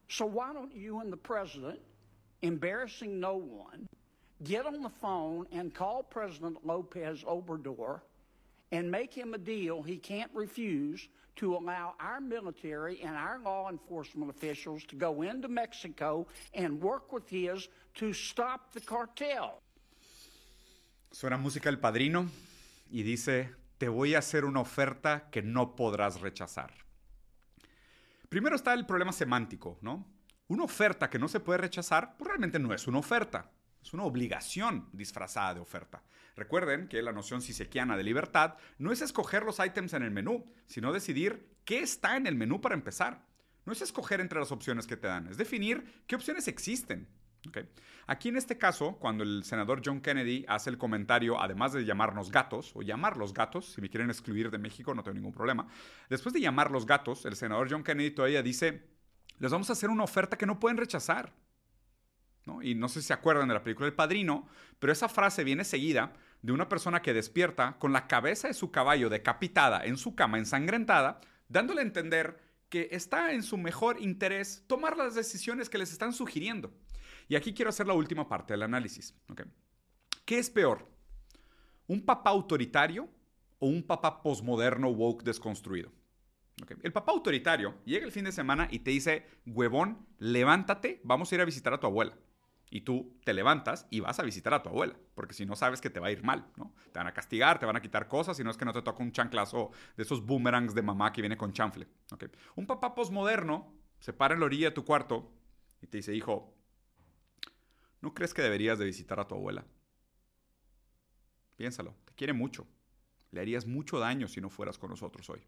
So 0.07 0.25
why 0.25 0.53
don't 0.53 0.75
you 0.75 0.99
and 0.99 1.11
the 1.11 1.17
president, 1.17 1.79
embarrassing 2.41 3.19
no 3.19 3.35
one, 3.35 3.87
get 4.43 4.65
on 4.65 4.83
the 4.83 4.89
phone 4.89 5.47
and 5.51 5.73
call 5.73 6.03
President 6.03 6.65
Lopez 6.65 7.23
Obrador 7.23 8.01
and 8.71 8.91
make 8.91 9.13
him 9.13 9.33
a 9.33 9.37
deal 9.37 9.81
he 9.81 9.97
can't 9.97 10.31
refuse 10.33 11.07
to 11.35 11.55
allow 11.55 11.95
our 11.99 12.21
military 12.21 13.01
and 13.01 13.15
our 13.15 13.39
law 13.39 13.69
enforcement 13.69 14.29
officials 14.29 14.83
to 14.85 14.95
go 14.95 15.21
into 15.23 15.47
Mexico 15.47 16.27
and 16.53 16.81
work 16.81 17.11
with 17.11 17.27
his 17.29 17.69
to 17.95 18.13
stop 18.13 18.71
the 18.73 18.81
cartel. 18.81 19.61
Suena 21.11 21.37
música 21.37 21.69
El 21.69 21.79
Padrino 21.79 22.27
y 22.89 23.03
dice 23.03 23.49
te 23.77 23.89
voy 23.89 24.15
a 24.15 24.19
hacer 24.19 24.45
una 24.45 24.61
oferta 24.61 25.29
que 25.29 25.41
no 25.41 25.75
podrás 25.75 26.21
rechazar. 26.21 26.71
Primero 28.29 28.55
está 28.55 28.73
el 28.73 28.85
problema 28.85 29.11
semántico, 29.11 29.77
¿no? 29.81 30.07
Una 30.47 30.63
oferta 30.63 31.09
que 31.09 31.19
no 31.19 31.27
se 31.27 31.39
puede 31.39 31.57
rechazar, 31.57 32.15
pues 32.17 32.29
realmente 32.29 32.59
no 32.59 32.73
es 32.73 32.87
una 32.87 32.99
oferta, 32.99 33.51
es 33.83 33.93
una 33.93 34.03
obligación 34.03 34.89
disfrazada 34.93 35.55
de 35.55 35.59
oferta. 35.59 36.03
Recuerden 36.35 36.87
que 36.87 37.01
la 37.01 37.11
noción 37.11 37.41
sisequiana 37.41 37.97
de 37.97 38.03
libertad 38.03 38.55
no 38.77 38.91
es 38.91 39.01
escoger 39.01 39.43
los 39.43 39.59
ítems 39.59 39.93
en 39.93 40.03
el 40.03 40.11
menú, 40.11 40.45
sino 40.65 40.93
decidir 40.93 41.57
qué 41.65 41.79
está 41.79 42.17
en 42.17 42.25
el 42.25 42.35
menú 42.35 42.61
para 42.61 42.75
empezar. 42.75 43.25
No 43.65 43.73
es 43.73 43.81
escoger 43.81 44.19
entre 44.19 44.39
las 44.39 44.51
opciones 44.51 44.87
que 44.87 44.97
te 44.97 45.07
dan, 45.07 45.27
es 45.27 45.37
definir 45.37 46.03
qué 46.07 46.15
opciones 46.15 46.47
existen. 46.47 47.07
Aquí 48.07 48.29
en 48.29 48.37
este 48.37 48.57
caso, 48.57 48.97
cuando 48.99 49.23
el 49.23 49.43
senador 49.43 49.81
John 49.83 50.01
Kennedy 50.01 50.45
hace 50.47 50.69
el 50.69 50.77
comentario, 50.77 51.41
además 51.41 51.73
de 51.73 51.83
llamarnos 51.85 52.31
gatos, 52.31 52.71
o 52.73 52.81
llamarlos 52.81 53.33
gatos, 53.33 53.73
si 53.73 53.81
me 53.81 53.89
quieren 53.89 54.09
excluir 54.09 54.49
de 54.49 54.57
México 54.57 54.93
no 54.93 55.03
tengo 55.03 55.15
ningún 55.15 55.33
problema, 55.33 55.67
después 56.09 56.33
de 56.33 56.39
llamarlos 56.39 56.85
gatos, 56.85 57.25
el 57.25 57.35
senador 57.35 57.67
John 57.69 57.83
Kennedy 57.83 58.11
todavía 58.11 58.41
dice, 58.41 58.87
les 59.39 59.51
vamos 59.51 59.69
a 59.69 59.73
hacer 59.73 59.89
una 59.89 60.03
oferta 60.03 60.37
que 60.37 60.45
no 60.45 60.59
pueden 60.59 60.77
rechazar. 60.77 61.33
Y 62.61 62.75
no 62.75 62.89
sé 62.89 63.01
si 63.01 63.07
se 63.07 63.13
acuerdan 63.13 63.47
de 63.47 63.53
la 63.53 63.63
película 63.63 63.87
El 63.87 63.93
Padrino, 63.93 64.47
pero 64.79 64.91
esa 64.91 65.07
frase 65.07 65.43
viene 65.43 65.63
seguida 65.63 66.13
de 66.41 66.51
una 66.51 66.67
persona 66.67 67.01
que 67.01 67.13
despierta 67.13 67.77
con 67.79 67.93
la 67.93 68.07
cabeza 68.07 68.49
de 68.49 68.53
su 68.53 68.69
caballo 68.69 69.09
decapitada 69.09 69.83
en 69.85 69.97
su 69.97 70.13
cama 70.13 70.37
ensangrentada, 70.37 71.21
dándole 71.47 71.81
a 71.81 71.85
entender 71.85 72.37
que 72.67 72.89
está 72.91 73.31
en 73.31 73.43
su 73.43 73.57
mejor 73.57 74.01
interés 74.01 74.63
tomar 74.67 74.97
las 74.97 75.15
decisiones 75.15 75.69
que 75.69 75.77
les 75.77 75.91
están 75.91 76.11
sugiriendo. 76.11 76.73
Y 77.29 77.35
aquí 77.35 77.53
quiero 77.53 77.69
hacer 77.69 77.87
la 77.87 77.93
última 77.93 78.27
parte 78.27 78.53
del 78.53 78.63
análisis. 78.63 79.15
¿Qué 80.25 80.39
es 80.39 80.49
peor? 80.49 80.89
¿Un 81.87 82.03
papá 82.03 82.31
autoritario 82.31 83.09
o 83.59 83.67
un 83.67 83.83
papá 83.83 84.21
posmoderno 84.21 84.89
woke 84.89 85.23
desconstruido? 85.23 85.91
El 86.81 86.91
papá 86.91 87.11
autoritario 87.11 87.75
llega 87.85 88.05
el 88.05 88.11
fin 88.11 88.25
de 88.25 88.31
semana 88.31 88.67
y 88.69 88.79
te 88.79 88.91
dice, 88.91 89.25
huevón, 89.45 90.05
levántate, 90.19 90.99
vamos 91.03 91.31
a 91.31 91.35
ir 91.35 91.41
a 91.41 91.45
visitar 91.45 91.73
a 91.73 91.79
tu 91.79 91.87
abuela. 91.87 92.17
Y 92.73 92.81
tú 92.81 93.19
te 93.23 93.33
levantas 93.33 93.85
y 93.91 93.99
vas 93.99 94.19
a 94.19 94.23
visitar 94.23 94.51
a 94.55 94.63
tu 94.63 94.69
abuela, 94.69 94.95
porque 95.13 95.35
si 95.35 95.45
no 95.45 95.55
sabes 95.55 95.79
que 95.79 95.91
te 95.91 95.99
va 95.99 96.07
a 96.07 96.11
ir 96.11 96.23
mal, 96.23 96.47
¿no? 96.57 96.73
Te 96.91 96.97
van 96.97 97.05
a 97.05 97.13
castigar, 97.13 97.59
te 97.59 97.67
van 97.67 97.75
a 97.75 97.81
quitar 97.81 98.07
cosas, 98.07 98.35
si 98.35 98.43
no 98.43 98.49
es 98.49 98.57
que 98.57 98.65
no 98.65 98.73
te 98.73 98.81
toca 98.81 99.03
un 99.03 99.11
chanclazo 99.11 99.69
de 99.95 100.01
esos 100.01 100.25
boomerangs 100.25 100.73
de 100.73 100.81
mamá 100.81 101.13
que 101.13 101.21
viene 101.21 101.37
con 101.37 101.53
chanfle. 101.53 101.87
Un 102.55 102.65
papá 102.65 102.95
posmoderno 102.95 103.71
se 103.99 104.11
para 104.11 104.33
en 104.33 104.39
la 104.39 104.47
orilla 104.47 104.69
de 104.69 104.73
tu 104.73 104.85
cuarto 104.85 105.31
y 105.81 105.87
te 105.87 105.97
dice, 105.97 106.15
hijo, 106.15 106.55
¿No 108.03 108.13
crees 108.13 108.33
que 108.33 108.41
deberías 108.41 108.77
de 108.79 108.83
visitar 108.83 109.17
a 109.21 109.27
tu 109.29 109.35
abuela? 109.35 109.65
Piénsalo, 111.55 111.95
te 112.03 112.13
quiere 112.15 112.33
mucho. 112.33 112.67
Le 113.31 113.39
harías 113.39 113.65
mucho 113.65 113.97
daño 113.97 114.27
si 114.27 114.41
no 114.41 114.49
fueras 114.49 114.77
con 114.77 114.89
nosotros 114.89 115.29
hoy. 115.29 115.41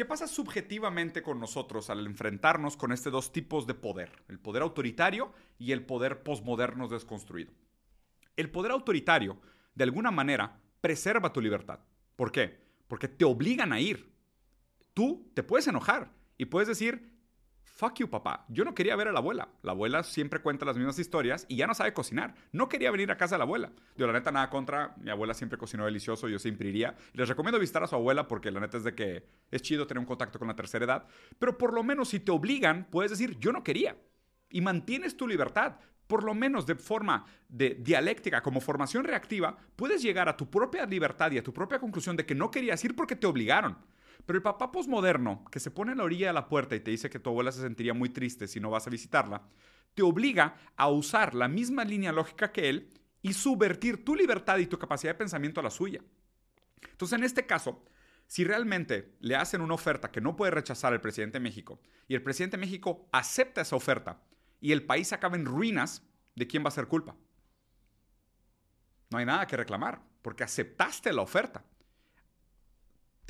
¿Qué 0.00 0.06
pasa 0.06 0.26
subjetivamente 0.26 1.22
con 1.22 1.38
nosotros 1.38 1.90
al 1.90 2.06
enfrentarnos 2.06 2.74
con 2.78 2.90
estos 2.90 3.12
dos 3.12 3.32
tipos 3.34 3.66
de 3.66 3.74
poder? 3.74 4.10
El 4.28 4.38
poder 4.38 4.62
autoritario 4.62 5.34
y 5.58 5.72
el 5.72 5.84
poder 5.84 6.22
posmoderno 6.22 6.88
desconstruido. 6.88 7.52
El 8.34 8.50
poder 8.50 8.72
autoritario, 8.72 9.42
de 9.74 9.84
alguna 9.84 10.10
manera, 10.10 10.58
preserva 10.80 11.34
tu 11.34 11.42
libertad. 11.42 11.80
¿Por 12.16 12.32
qué? 12.32 12.64
Porque 12.88 13.08
te 13.08 13.26
obligan 13.26 13.74
a 13.74 13.80
ir. 13.80 14.10
Tú 14.94 15.30
te 15.34 15.42
puedes 15.42 15.68
enojar 15.68 16.10
y 16.38 16.46
puedes 16.46 16.68
decir, 16.68 17.19
Fuck 17.80 17.94
you, 18.00 18.10
papá. 18.10 18.44
Yo 18.50 18.62
no 18.66 18.74
quería 18.74 18.94
ver 18.94 19.08
a 19.08 19.12
la 19.12 19.20
abuela. 19.20 19.48
La 19.62 19.72
abuela 19.72 20.02
siempre 20.02 20.40
cuenta 20.40 20.66
las 20.66 20.76
mismas 20.76 20.98
historias 20.98 21.46
y 21.48 21.56
ya 21.56 21.66
no 21.66 21.72
sabe 21.72 21.94
cocinar. 21.94 22.34
No 22.52 22.68
quería 22.68 22.90
venir 22.90 23.10
a 23.10 23.16
casa 23.16 23.36
de 23.36 23.38
la 23.38 23.44
abuela. 23.44 23.72
Yo, 23.96 24.06
la 24.06 24.12
neta, 24.12 24.30
nada 24.30 24.50
contra. 24.50 24.94
Mi 24.98 25.10
abuela 25.10 25.32
siempre 25.32 25.56
cocinó 25.56 25.86
delicioso. 25.86 26.28
Yo 26.28 26.38
siempre 26.38 26.68
iría. 26.68 26.94
Les 27.14 27.26
recomiendo 27.26 27.58
visitar 27.58 27.82
a 27.82 27.86
su 27.86 27.94
abuela 27.94 28.28
porque 28.28 28.50
la 28.50 28.60
neta 28.60 28.76
es 28.76 28.84
de 28.84 28.94
que 28.94 29.24
es 29.50 29.62
chido 29.62 29.86
tener 29.86 29.98
un 29.98 30.04
contacto 30.04 30.38
con 30.38 30.48
la 30.48 30.54
tercera 30.54 30.84
edad. 30.84 31.06
Pero 31.38 31.56
por 31.56 31.72
lo 31.72 31.82
menos 31.82 32.10
si 32.10 32.20
te 32.20 32.30
obligan, 32.30 32.86
puedes 32.90 33.12
decir, 33.12 33.38
yo 33.38 33.50
no 33.50 33.64
quería. 33.64 33.96
Y 34.50 34.60
mantienes 34.60 35.16
tu 35.16 35.26
libertad. 35.26 35.76
Por 36.06 36.22
lo 36.22 36.34
menos 36.34 36.66
de 36.66 36.74
forma 36.74 37.24
de 37.48 37.78
dialéctica, 37.80 38.42
como 38.42 38.60
formación 38.60 39.04
reactiva, 39.04 39.56
puedes 39.74 40.02
llegar 40.02 40.28
a 40.28 40.36
tu 40.36 40.50
propia 40.50 40.84
libertad 40.84 41.32
y 41.32 41.38
a 41.38 41.42
tu 41.42 41.54
propia 41.54 41.78
conclusión 41.78 42.14
de 42.14 42.26
que 42.26 42.34
no 42.34 42.50
querías 42.50 42.84
ir 42.84 42.94
porque 42.94 43.16
te 43.16 43.26
obligaron. 43.26 43.78
Pero 44.26 44.36
el 44.36 44.42
papá 44.42 44.70
posmoderno, 44.72 45.44
que 45.50 45.60
se 45.60 45.70
pone 45.70 45.92
en 45.92 45.98
la 45.98 46.04
orilla 46.04 46.28
de 46.28 46.32
la 46.32 46.48
puerta 46.48 46.74
y 46.74 46.80
te 46.80 46.90
dice 46.90 47.10
que 47.10 47.18
tu 47.18 47.30
abuela 47.30 47.52
se 47.52 47.60
sentiría 47.60 47.94
muy 47.94 48.10
triste 48.10 48.46
si 48.46 48.60
no 48.60 48.70
vas 48.70 48.86
a 48.86 48.90
visitarla, 48.90 49.42
te 49.94 50.02
obliga 50.02 50.56
a 50.76 50.88
usar 50.88 51.34
la 51.34 51.48
misma 51.48 51.84
línea 51.84 52.12
lógica 52.12 52.52
que 52.52 52.68
él 52.68 52.90
y 53.22 53.32
subvertir 53.32 54.04
tu 54.04 54.14
libertad 54.14 54.58
y 54.58 54.66
tu 54.66 54.78
capacidad 54.78 55.12
de 55.12 55.18
pensamiento 55.18 55.60
a 55.60 55.62
la 55.62 55.70
suya. 55.70 56.00
Entonces, 56.82 57.18
en 57.18 57.24
este 57.24 57.46
caso, 57.46 57.84
si 58.26 58.44
realmente 58.44 59.16
le 59.20 59.36
hacen 59.36 59.60
una 59.60 59.74
oferta 59.74 60.10
que 60.10 60.20
no 60.20 60.36
puede 60.36 60.52
rechazar 60.52 60.92
el 60.92 61.00
presidente 61.00 61.38
de 61.38 61.42
México 61.42 61.80
y 62.06 62.14
el 62.14 62.22
presidente 62.22 62.56
de 62.56 62.60
México 62.60 63.08
acepta 63.12 63.60
esa 63.60 63.76
oferta 63.76 64.22
y 64.60 64.72
el 64.72 64.84
país 64.84 65.12
acaba 65.12 65.36
en 65.36 65.46
ruinas, 65.46 66.06
¿de 66.36 66.46
quién 66.46 66.64
va 66.64 66.68
a 66.68 66.72
ser 66.72 66.86
culpa? 66.86 67.16
No 69.10 69.18
hay 69.18 69.26
nada 69.26 69.46
que 69.46 69.56
reclamar, 69.56 70.02
porque 70.22 70.44
aceptaste 70.44 71.12
la 71.12 71.22
oferta 71.22 71.64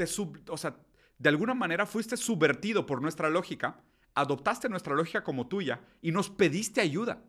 o 0.07 0.57
sea, 0.57 0.76
de 1.18 1.28
alguna 1.28 1.55
manera 1.55 1.86
fuiste 1.86 2.16
subvertido 2.16 2.86
por 2.86 3.03
nuestra 3.03 3.28
lógica, 3.28 3.82
adoptaste 4.14 4.68
nuestra 4.68 4.94
lógica 4.94 5.22
como 5.22 5.48
tuya 5.48 5.80
y 6.01 6.12
nos 6.12 6.30
pediste 6.30 6.80
ayuda. 6.80 7.24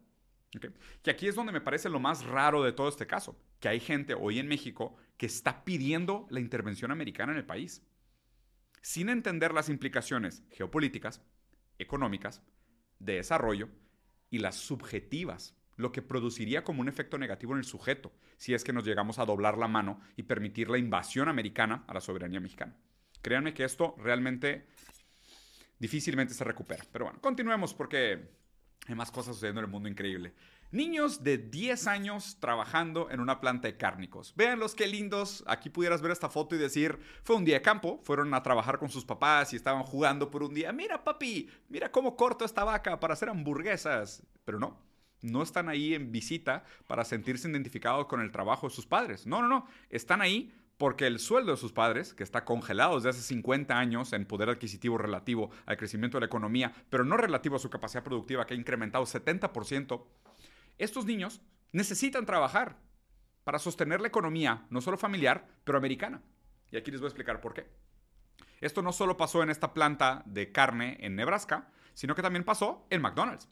Que 1.02 1.12
aquí 1.12 1.28
es 1.28 1.36
donde 1.36 1.54
me 1.54 1.62
parece 1.62 1.90
lo 1.90 2.00
más 2.00 2.26
raro 2.26 2.64
de 2.64 2.74
todo 2.74 2.90
este 2.90 3.08
caso, 3.08 3.38
que 3.60 3.70
hay 3.70 3.80
gente 3.80 4.14
hoy 4.14 4.40
en 4.40 4.48
México 4.48 4.96
que 5.18 5.26
está 5.26 5.64
pidiendo 5.64 6.28
la 6.30 6.42
intervención 6.42 6.92
americana 6.92 7.32
en 7.32 7.38
el 7.38 7.46
país, 7.46 7.86
sin 8.82 9.10
entender 9.10 9.54
las 9.54 9.70
implicaciones 9.70 10.44
geopolíticas, 10.52 11.22
económicas, 11.80 12.42
de 13.00 13.16
desarrollo 13.16 13.70
y 14.30 14.40
las 14.40 14.56
subjetivas, 14.56 15.56
lo 15.82 15.92
que 15.92 16.02
produciría 16.02 16.64
como 16.64 16.82
un 16.82 16.88
efecto 16.88 17.18
negativo 17.18 17.54
en 17.54 17.60
el 17.60 17.66
sujeto, 17.66 18.12
si 18.38 18.54
es 18.54 18.64
que 18.64 18.74
nos 18.74 18.86
llegamos 18.86 19.20
a 19.20 19.26
doblar 19.26 19.58
la 19.58 19.68
mano 19.68 20.00
y 20.16 20.24
permitir 20.24 20.70
la 20.70 20.78
invasión 20.78 21.28
americana 21.28 21.84
a 21.88 21.94
la 21.94 22.02
soberanía 22.02 22.40
mexicana. 22.40 22.76
Créanme 23.22 23.54
que 23.54 23.64
esto 23.64 23.96
realmente 23.98 24.68
difícilmente 25.80 26.34
se 26.34 26.44
recupera. 26.44 26.86
Pero 26.92 27.06
bueno, 27.06 27.20
continuemos 27.22 27.74
porque 27.74 28.30
hay 28.88 28.96
más 28.96 29.12
cosas 29.12 29.36
sucediendo 29.36 29.62
en 29.62 29.66
el 29.66 29.72
mundo 29.72 29.90
increíble. 29.90 30.34
Niños 30.72 31.24
de 31.24 31.38
10 31.38 31.88
años 31.88 32.38
trabajando 32.40 33.10
en 33.12 33.20
una 33.20 33.42
planta 33.42 33.68
de 33.68 33.76
cárnicos. 33.76 34.34
Véanlos 34.38 34.74
qué 34.74 34.88
lindos. 34.88 35.44
Aquí 35.46 35.70
pudieras 35.70 36.02
ver 36.02 36.12
esta 36.12 36.30
foto 36.30 36.56
y 36.56 36.60
decir, 36.60 36.98
fue 37.24 37.36
un 37.36 37.44
día 37.44 37.56
de 37.56 37.62
campo, 37.62 38.00
fueron 38.04 38.34
a 38.34 38.42
trabajar 38.42 38.80
con 38.80 38.90
sus 38.90 39.04
papás 39.04 39.52
y 39.52 39.58
estaban 39.58 39.84
jugando 39.84 40.32
por 40.32 40.44
un 40.44 40.54
día. 40.54 40.72
Mira 40.72 41.04
papi, 41.04 41.50
mira 41.68 41.92
cómo 41.92 42.16
corto 42.16 42.46
esta 42.46 42.64
vaca 42.64 43.00
para 43.02 43.16
hacer 43.16 43.28
hamburguesas. 43.28 44.24
Pero 44.46 44.60
no, 44.60 44.80
no 45.22 45.44
están 45.44 45.70
ahí 45.70 45.94
en 45.94 46.12
visita 46.12 46.64
para 46.88 47.06
sentirse 47.06 47.50
identificados 47.50 48.08
con 48.08 48.22
el 48.22 48.32
trabajo 48.32 48.68
de 48.68 48.76
sus 48.76 48.86
padres. 48.86 49.26
No, 49.26 49.42
no, 49.42 49.48
no. 49.48 49.68
Están 49.90 50.22
ahí 50.22 50.54
porque 50.78 51.06
el 51.06 51.20
sueldo 51.20 51.52
de 51.52 51.58
sus 51.58 51.72
padres, 51.72 52.16
que 52.16 52.24
está 52.24 52.44
congelado 52.44 52.96
desde 52.96 53.10
hace 53.10 53.22
50 53.22 53.78
años 53.78 54.14
en 54.14 54.26
poder 54.26 54.50
adquisitivo 54.50 54.98
relativo 54.98 55.52
al 55.68 55.78
crecimiento 55.78 56.18
de 56.18 56.22
la 56.22 56.26
economía, 56.26 56.74
pero 56.90 57.04
no 57.04 57.18
relativo 57.18 57.56
a 57.56 57.60
su 57.60 57.70
capacidad 57.70 58.04
productiva, 58.04 58.48
que 58.48 58.56
ha 58.56 58.58
incrementado 58.58 59.06
70%, 59.06 60.04
estos 60.80 61.06
niños 61.06 61.40
necesitan 61.72 62.26
trabajar 62.26 62.80
para 63.44 63.60
sostener 63.60 64.02
la 64.02 64.08
economía, 64.08 64.66
no 64.72 64.82
solo 64.82 64.98
familiar, 64.98 65.48
pero 65.64 65.78
americana. 65.78 66.24
Y 66.72 66.78
aquí 66.78 66.90
les 66.90 67.00
voy 67.00 67.08
a 67.08 67.10
explicar 67.10 67.42
por 67.42 67.54
qué. 67.54 67.68
Esto 68.60 68.82
no 68.82 68.92
solo 68.92 69.18
pasó 69.18 69.44
en 69.44 69.52
esta 69.52 69.74
planta 69.76 70.24
de 70.26 70.52
carne 70.52 70.98
en 71.02 71.16
Nebraska, 71.16 71.70
sino 71.94 72.16
que 72.16 72.22
también 72.22 72.44
pasó 72.44 72.88
en 72.90 73.02
McDonald's. 73.02 73.50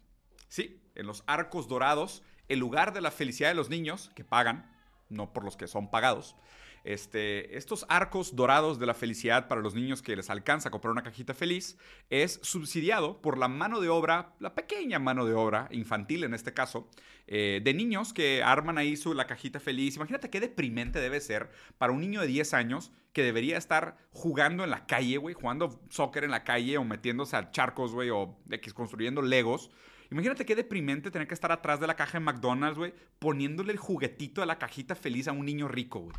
Sí, 0.48 0.82
en 1.00 1.08
los 1.08 1.24
arcos 1.28 1.68
dorados, 1.68 2.24
el 2.48 2.60
lugar 2.60 2.94
de 2.94 3.02
la 3.02 3.12
felicidad 3.12 3.50
de 3.50 3.56
los 3.56 3.70
niños, 3.70 4.12
que 4.16 4.24
pagan, 4.24 4.72
no 5.10 5.34
por 5.34 5.44
los 5.44 5.58
que 5.58 5.68
son 5.68 5.90
pagados, 5.90 6.36
este, 6.84 7.58
estos 7.58 7.86
arcos 7.90 8.36
dorados 8.36 8.80
de 8.80 8.86
la 8.86 8.94
felicidad 8.94 9.48
para 9.48 9.62
los 9.62 9.76
niños 9.76 10.02
que 10.02 10.16
les 10.16 10.30
alcanza 10.30 10.70
a 10.70 10.72
comprar 10.72 10.92
una 10.92 11.04
cajita 11.04 11.34
feliz 11.34 11.78
es 12.10 12.40
subsidiado 12.42 13.22
por 13.22 13.38
la 13.38 13.48
mano 13.48 13.82
de 13.82 13.90
obra, 13.90 14.34
la 14.40 14.56
pequeña 14.56 14.98
mano 14.98 15.26
de 15.26 15.34
obra 15.34 15.68
infantil 15.72 16.24
en 16.24 16.34
este 16.34 16.54
caso, 16.54 16.90
eh, 17.28 17.62
de 17.64 17.74
niños 17.74 18.14
que 18.14 18.44
arman 18.44 18.78
ahí 18.78 18.96
su, 18.96 19.14
la 19.14 19.28
cajita 19.28 19.60
feliz. 19.60 19.98
Imagínate 19.98 20.30
qué 20.30 20.40
deprimente 20.40 21.00
debe 21.00 21.20
ser 21.20 21.50
para 21.78 21.92
un 21.92 22.00
niño 22.00 22.22
de 22.22 22.28
10 22.28 22.54
años 22.54 22.92
que 23.14 23.24
debería 23.24 23.58
estar 23.58 23.98
jugando 24.12 24.64
en 24.64 24.70
la 24.70 24.86
calle, 24.86 25.18
güey, 25.18 25.36
jugando 25.36 25.82
soccer 25.90 26.24
en 26.24 26.32
la 26.32 26.44
calle 26.44 26.78
o 26.78 26.84
metiéndose 26.84 27.36
a 27.36 27.52
charcos, 27.52 27.94
güey, 27.94 28.10
o 28.10 28.38
construyendo 28.74 29.22
legos. 29.22 29.70
Imagínate 30.12 30.46
qué 30.46 30.56
deprimente 30.56 31.12
tener 31.12 31.28
que 31.28 31.34
estar 31.34 31.52
atrás 31.52 31.80
de 31.80 31.88
la 31.88 31.96
caja 31.96 32.20
de 32.20 32.26
McDonald's, 32.26 32.78
güey, 32.78 32.94
poniéndole 33.20 33.72
el 33.72 33.78
juguetito 33.78 34.42
de 34.42 34.48
la 34.48 34.58
cajita 34.58 34.96
feliz 34.96 35.28
a 35.28 35.32
un 35.32 35.46
niño 35.46 35.68
rico, 35.68 36.00
güey. 36.00 36.16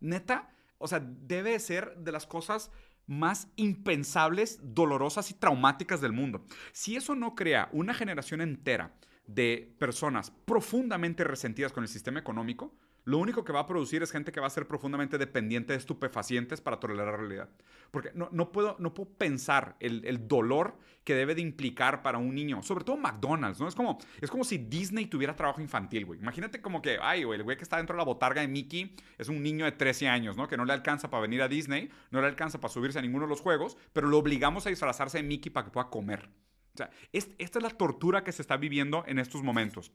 Neta, 0.00 0.50
o 0.78 0.88
sea, 0.88 1.00
debe 1.00 1.58
ser 1.58 1.96
de 1.98 2.12
las 2.12 2.26
cosas 2.26 2.70
más 3.06 3.48
impensables, 3.56 4.60
dolorosas 4.62 5.30
y 5.30 5.34
traumáticas 5.34 6.00
del 6.00 6.12
mundo. 6.12 6.44
Si 6.72 6.96
eso 6.96 7.14
no 7.14 7.34
crea 7.34 7.68
una 7.72 7.94
generación 7.94 8.40
entera 8.40 8.94
de 9.26 9.74
personas 9.78 10.30
profundamente 10.30 11.24
resentidas 11.24 11.72
con 11.72 11.84
el 11.84 11.88
sistema 11.88 12.20
económico, 12.20 12.74
lo 13.08 13.16
único 13.16 13.42
que 13.42 13.54
va 13.54 13.60
a 13.60 13.66
producir 13.66 14.02
es 14.02 14.12
gente 14.12 14.32
que 14.32 14.38
va 14.38 14.48
a 14.48 14.50
ser 14.50 14.68
profundamente 14.68 15.16
dependiente 15.16 15.72
de 15.72 15.78
estupefacientes 15.78 16.60
para 16.60 16.78
tolerar 16.78 17.06
la 17.06 17.16
realidad. 17.16 17.48
Porque 17.90 18.10
no, 18.12 18.28
no, 18.32 18.52
puedo, 18.52 18.76
no 18.78 18.92
puedo 18.92 19.08
pensar 19.08 19.76
el, 19.80 20.04
el, 20.04 20.28
dolor 20.28 20.76
que 21.04 21.14
debe 21.14 21.34
de 21.34 21.40
implicar 21.40 22.02
para 22.02 22.18
un 22.18 22.34
niño, 22.34 22.62
sobre 22.62 22.84
todo 22.84 22.98
McDonald's, 22.98 23.60
¿no? 23.60 23.66
Es 23.66 23.74
como, 23.74 23.96
es 24.20 24.30
como 24.30 24.44
si 24.44 24.58
Disney 24.58 25.06
tuviera 25.06 25.34
trabajo 25.34 25.62
infantil, 25.62 26.04
güey. 26.04 26.20
Imagínate 26.20 26.60
como 26.60 26.82
que, 26.82 26.98
ay, 27.00 27.24
güey, 27.24 27.38
el 27.38 27.44
güey 27.44 27.56
que 27.56 27.62
está 27.62 27.78
dentro 27.78 27.94
de 27.94 27.98
la 27.98 28.04
botarga 28.04 28.42
de 28.42 28.48
Mickey 28.48 28.94
es 29.16 29.30
un 29.30 29.42
niño 29.42 29.64
de 29.64 29.72
13 29.72 30.06
años, 30.06 30.36
¿no? 30.36 30.46
Que 30.46 30.58
no 30.58 30.66
le 30.66 30.74
alcanza 30.74 31.08
para 31.08 31.22
venir 31.22 31.40
a 31.40 31.48
Disney, 31.48 31.88
no 32.10 32.20
le 32.20 32.26
alcanza 32.26 32.60
para 32.60 32.74
subirse 32.74 32.98
a 32.98 33.02
ninguno 33.02 33.24
de 33.24 33.30
los 33.30 33.40
juegos, 33.40 33.78
pero 33.94 34.06
lo 34.08 34.18
obligamos 34.18 34.66
a 34.66 34.68
disfrazarse 34.68 35.16
de 35.16 35.22
Mickey 35.22 35.50
para 35.50 35.64
que 35.64 35.70
pueda 35.70 35.88
comer. 35.88 36.28
O 36.74 36.76
sea, 36.76 36.90
esta 37.12 37.58
es 37.58 37.62
la 37.62 37.70
tortura 37.70 38.22
que 38.22 38.32
se 38.32 38.42
está 38.42 38.58
viviendo 38.58 39.02
en 39.06 39.18
estos 39.18 39.42
momentos. 39.42 39.92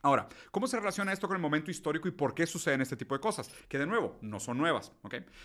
Ahora, 0.00 0.28
¿cómo 0.50 0.66
se 0.66 0.78
relaciona 0.78 1.12
esto 1.12 1.28
con 1.28 1.36
el 1.36 1.42
momento 1.42 1.70
histórico 1.70 2.08
y 2.08 2.10
por 2.12 2.34
qué 2.34 2.46
suceden 2.46 2.80
este 2.80 2.96
tipo 2.96 3.14
de 3.14 3.20
cosas? 3.20 3.48
Que 3.68 3.78
de 3.78 3.86
nuevo, 3.86 4.18
no 4.20 4.40
son 4.40 4.58
nuevas. 4.58 4.92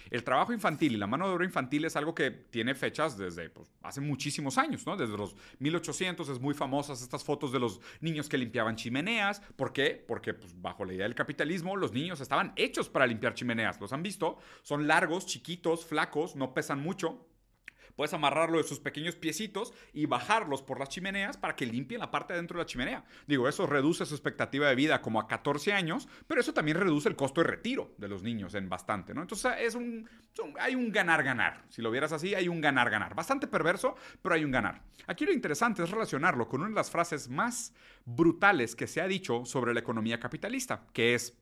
El 0.10 0.24
trabajo 0.24 0.54
infantil 0.54 0.94
y 0.94 0.98
la 0.98 1.06
mano 1.06 1.28
de 1.28 1.36
obra 1.36 1.46
infantil 1.46 1.86
es 1.86 1.96
algo 1.96 2.16
que 2.16 2.32
tiene 2.32 2.74
fechas 2.74 3.18
desde 3.18 3.50
pues, 3.50 3.72
hace 3.84 4.02
muchísimos 4.02 4.58
años, 4.58 4.86
¿no? 4.86 4.98
Desde 4.98 5.16
los 5.16 5.36
1800 5.60 6.30
es 6.30 6.40
muy 6.40 6.56
famosas 6.56 7.02
estas 7.02 7.24
fotos 7.24 7.52
de 7.52 7.60
los 7.60 7.82
niños 8.00 8.30
que 8.30 8.38
limpiaban 8.38 8.76
chimeneas. 8.76 9.42
¿Por 9.56 9.74
qué? 9.74 10.04
Porque 10.08 10.34
pues, 10.34 10.60
bajo 10.60 10.86
la 10.86 10.94
idea 10.94 11.04
del 11.04 11.16
capitalismo 11.16 11.76
los 11.76 11.92
niños 11.92 12.20
estaban 12.22 12.54
hechos 12.56 12.90
para 12.90 13.06
limpiar 13.06 13.36
chimeneas. 13.36 13.80
¿Los 13.80 13.94
han 13.94 14.02
visto? 14.02 14.38
Son 14.64 14.88
largos, 14.88 15.28
chiquitos, 15.28 15.86
flacos, 15.86 16.36
no 16.36 16.54
pesan 16.54 16.80
mucho 16.80 17.27
Puedes 17.98 18.14
amarrarlo 18.14 18.60
de 18.60 18.64
sus 18.64 18.80
pequeños 18.80 19.16
piecitos 19.16 19.74
y 19.92 20.06
bajarlos 20.06 20.62
por 20.62 20.80
las 20.80 20.88
chimeneas 20.88 21.36
para 21.36 21.56
que 21.56 21.66
limpien 21.66 22.00
la 22.00 22.12
parte 22.12 22.34
de 22.34 22.40
dentro 22.40 22.58
de 22.58 22.64
la 22.64 22.68
chimenea. 22.68 23.04
Digo, 23.26 23.50
eso 23.50 23.66
reduce 23.66 24.06
su 24.06 24.14
expectativa 24.14 24.70
de 24.70 24.76
vida 24.76 25.02
como 25.02 25.20
a 25.20 25.28
14 25.28 25.74
años, 25.74 26.08
pero 26.28 26.40
eso 26.40 26.54
también 26.54 26.78
reduce 26.78 27.10
el 27.10 27.16
costo 27.16 27.42
de 27.42 27.48
retiro 27.48 27.96
de 27.98 28.08
los 28.08 28.22
niños 28.22 28.54
en 28.54 28.70
bastante, 28.70 29.16
¿no? 29.16 29.24
Entonces 29.24 29.52
es 29.60 29.74
un, 29.74 30.08
hay 30.60 30.76
un 30.76 30.92
ganar-ganar. 30.92 31.66
Si 31.70 31.82
lo 31.82 31.90
vieras 31.90 32.12
así, 32.12 32.36
hay 32.36 32.48
un 32.48 32.62
ganar-ganar. 32.62 33.16
Bastante 33.16 33.48
perverso, 33.48 33.96
pero 34.22 34.36
hay 34.36 34.46
un 34.46 34.52
ganar. 34.52 34.84
Aquí 35.08 35.26
lo 35.26 35.34
interesante 35.34 35.82
es 35.82 35.90
relacionarlo 35.90 36.48
con 36.48 36.62
una 36.62 36.70
de 36.70 36.76
las 36.76 36.92
frases 36.92 37.30
más 37.30 37.74
brutales 38.06 38.76
que 38.76 38.86
se 38.86 39.02
ha 39.02 39.08
dicho 39.08 39.44
sobre 39.46 39.74
la 39.74 39.80
economía 39.80 40.20
capitalista, 40.20 40.86
que 40.94 41.16
es, 41.16 41.36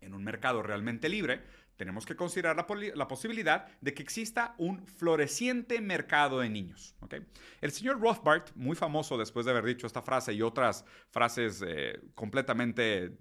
en 0.00 0.12
un 0.12 0.24
mercado 0.24 0.60
realmente 0.60 1.08
libre, 1.08 1.42
tenemos 1.76 2.06
que 2.06 2.16
considerar 2.16 2.56
la, 2.56 3.08
posibilidad 3.08 3.66
de 3.80 3.94
que 3.94 4.02
exista 4.02 4.54
un 4.58 4.86
floreciente 4.86 5.80
mercado 5.80 6.40
de 6.40 6.48
niños. 6.48 6.94
El 7.60 7.72
señor 7.72 8.00
Rothbard, 8.00 8.44
muy 8.54 8.76
famoso 8.76 9.18
después 9.18 9.46
de 9.46 9.52
haber 9.52 9.64
dicho 9.64 9.86
esta 9.86 10.02
frase 10.02 10.32
y 10.32 10.42
otras 10.42 10.84
frases 11.10 11.62
eh, 11.66 12.00
completamente 12.14 13.16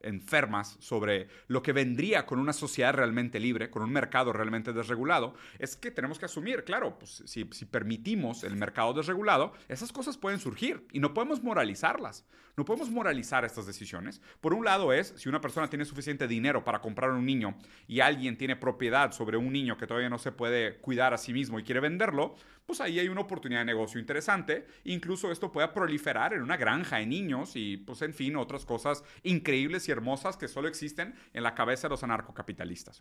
enfermas 0.00 0.76
sobre 0.80 1.28
lo 1.46 1.62
que 1.62 1.72
vendría 1.72 2.26
con 2.26 2.38
una 2.38 2.52
sociedad 2.52 2.94
realmente 2.94 3.40
libre, 3.40 3.70
con 3.70 3.82
un 3.82 3.90
mercado 3.90 4.32
realmente 4.32 4.72
desregulado, 4.72 5.34
es 5.58 5.76
que 5.76 5.90
tenemos 5.90 6.18
que 6.18 6.26
asumir, 6.26 6.64
claro, 6.64 6.98
pues 6.98 7.22
si, 7.26 7.48
si, 7.52 7.64
permitimos 7.64 8.44
el 8.44 8.56
mercado 8.56 8.92
desregulado, 8.94 9.52
esas 9.68 9.92
cosas 9.92 10.16
pueden 10.16 10.40
surgir 10.40 10.86
y 10.92 11.00
no 11.00 11.14
podemos 11.14 11.42
moralizarlas. 11.42 12.24
No 12.58 12.64
podemos 12.64 12.90
moralizar 12.90 13.44
estas 13.44 13.66
decisiones. 13.66 14.20
Por 14.40 14.52
un 14.52 14.64
lado 14.64 14.92
es, 14.92 15.14
si 15.16 15.28
una 15.28 15.40
persona 15.40 15.70
tiene 15.70 15.84
suficiente 15.84 16.26
dinero 16.26 16.64
para 16.64 16.80
comprar 16.80 17.12
un 17.12 17.24
niño 17.24 17.56
y 17.86 18.00
alguien 18.00 18.36
tiene 18.36 18.56
propiedad 18.56 19.12
sobre 19.12 19.36
un 19.36 19.52
niño 19.52 19.78
que 19.78 19.86
todavía 19.86 20.10
no 20.10 20.18
se 20.18 20.32
puede 20.32 20.78
cuidar 20.78 21.14
a 21.14 21.18
sí 21.18 21.32
mismo 21.32 21.60
y 21.60 21.62
quiere 21.62 21.78
venderlo, 21.78 22.34
pues 22.68 22.82
ahí 22.82 22.98
hay 22.98 23.08
una 23.08 23.22
oportunidad 23.22 23.62
de 23.62 23.64
negocio 23.64 23.98
interesante. 23.98 24.66
Incluso 24.84 25.32
esto 25.32 25.50
puede 25.50 25.68
proliferar 25.68 26.34
en 26.34 26.42
una 26.42 26.58
granja 26.58 26.98
de 26.98 27.06
niños 27.06 27.52
y, 27.54 27.78
pues, 27.78 28.02
en 28.02 28.12
fin, 28.12 28.36
otras 28.36 28.66
cosas 28.66 29.02
increíbles 29.22 29.88
y 29.88 29.90
hermosas 29.90 30.36
que 30.36 30.48
solo 30.48 30.68
existen 30.68 31.14
en 31.32 31.44
la 31.44 31.54
cabeza 31.54 31.88
de 31.88 31.92
los 31.92 32.02
anarcocapitalistas. 32.02 33.00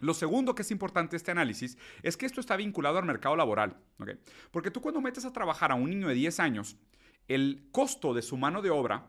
Lo 0.00 0.14
segundo 0.14 0.54
que 0.54 0.62
es 0.62 0.70
importante 0.70 1.16
este 1.16 1.30
análisis 1.30 1.76
es 2.02 2.16
que 2.16 2.24
esto 2.24 2.40
está 2.40 2.56
vinculado 2.56 2.96
al 2.96 3.04
mercado 3.04 3.36
laboral. 3.36 3.76
Porque 4.50 4.70
tú 4.70 4.80
cuando 4.80 5.02
metes 5.02 5.26
a 5.26 5.34
trabajar 5.34 5.70
a 5.70 5.74
un 5.74 5.90
niño 5.90 6.08
de 6.08 6.14
10 6.14 6.40
años, 6.40 6.78
el 7.26 7.68
costo 7.70 8.14
de 8.14 8.22
su 8.22 8.38
mano 8.38 8.62
de 8.62 8.70
obra 8.70 9.08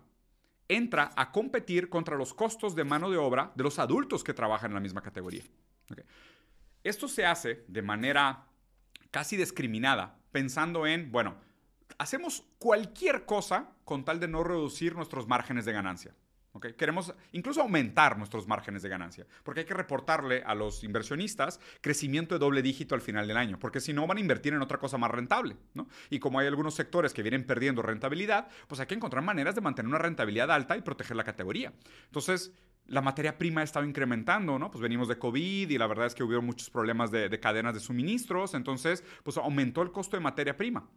entra 0.68 1.12
a 1.16 1.32
competir 1.32 1.88
contra 1.88 2.18
los 2.18 2.34
costos 2.34 2.76
de 2.76 2.84
mano 2.84 3.10
de 3.10 3.16
obra 3.16 3.54
de 3.56 3.64
los 3.64 3.80
adultos 3.80 4.26
que 4.26 4.34
trabajan 4.34 4.72
en 4.72 4.76
la 4.76 4.82
misma 4.82 5.02
categoría. 5.02 5.44
Esto 6.84 7.08
se 7.08 7.26
hace 7.26 7.64
de 7.70 7.82
manera 7.82 8.49
casi 9.12 9.38
discriminada, 9.38 10.20
pensando 10.32 10.86
en, 10.88 11.12
bueno, 11.12 11.38
hacemos 11.98 12.44
cualquier 12.58 13.26
cosa 13.26 13.72
con 13.84 14.06
tal 14.06 14.20
de 14.20 14.28
no 14.28 14.44
reducir 14.44 14.96
nuestros 14.96 15.28
márgenes 15.28 15.66
de 15.66 15.74
ganancia. 15.74 16.16
Queremos 16.78 17.14
incluso 17.32 17.62
aumentar 17.62 18.18
nuestros 18.18 18.48
márgenes 18.48 18.82
de 18.82 18.90
ganancia, 18.90 19.26
porque 19.44 19.62
hay 19.62 19.66
que 19.66 19.76
reportarle 19.76 20.44
a 20.44 20.56
los 20.56 20.84
inversionistas 20.84 21.60
crecimiento 21.80 22.36
de 22.36 22.40
doble 22.40 22.62
dígito 22.62 22.96
al 22.96 23.02
final 23.02 23.28
del 23.28 23.38
año, 23.38 23.60
porque 23.60 23.80
si 23.80 23.94
no 23.94 24.08
van 24.08 24.18
a 24.18 24.22
invertir 24.22 24.54
en 24.54 24.62
otra 24.62 24.80
cosa 24.80 24.98
más 24.98 25.12
rentable. 25.12 25.56
Y 26.10 26.20
como 26.20 26.40
hay 26.40 26.48
algunos 26.48 26.74
sectores 26.74 27.14
que 27.14 27.22
vienen 27.22 27.46
perdiendo 27.46 27.82
rentabilidad, 27.82 28.50
pues 28.68 28.82
hay 28.82 28.88
que 28.88 28.96
encontrar 28.96 29.24
maneras 29.24 29.56
de 29.56 29.62
mantener 29.62 29.90
una 29.90 30.00
rentabilidad 30.00 30.52
alta 30.52 30.76
y 30.76 30.82
proteger 30.82 31.16
la 31.16 31.24
categoría. 31.24 31.72
Entonces, 32.06 32.52
la 32.90 33.02
materia 33.02 33.38
prima 33.38 33.62
ha 33.62 33.64
estado 33.64 33.86
incrementando, 33.86 34.60
¿no? 34.60 34.70
Pues 34.72 34.82
venimos 34.82 35.08
de 35.08 35.18
COVID 35.18 35.70
y 35.70 35.78
la 35.78 35.88
verdad 35.88 36.08
es 36.08 36.16
que 36.16 36.24
hubo 36.24 36.42
muchos 36.42 36.70
problemas 36.70 37.12
de, 37.12 37.30
de 37.30 37.40
cadenas 37.40 37.74
de 37.74 37.80
suministros, 37.80 38.54
entonces, 38.54 39.04
pues 39.24 39.38
aumentó 39.38 39.82
el 39.82 39.92
costo 39.92 40.18
de 40.18 40.22
materia 40.22 40.58
prima. 40.58 40.90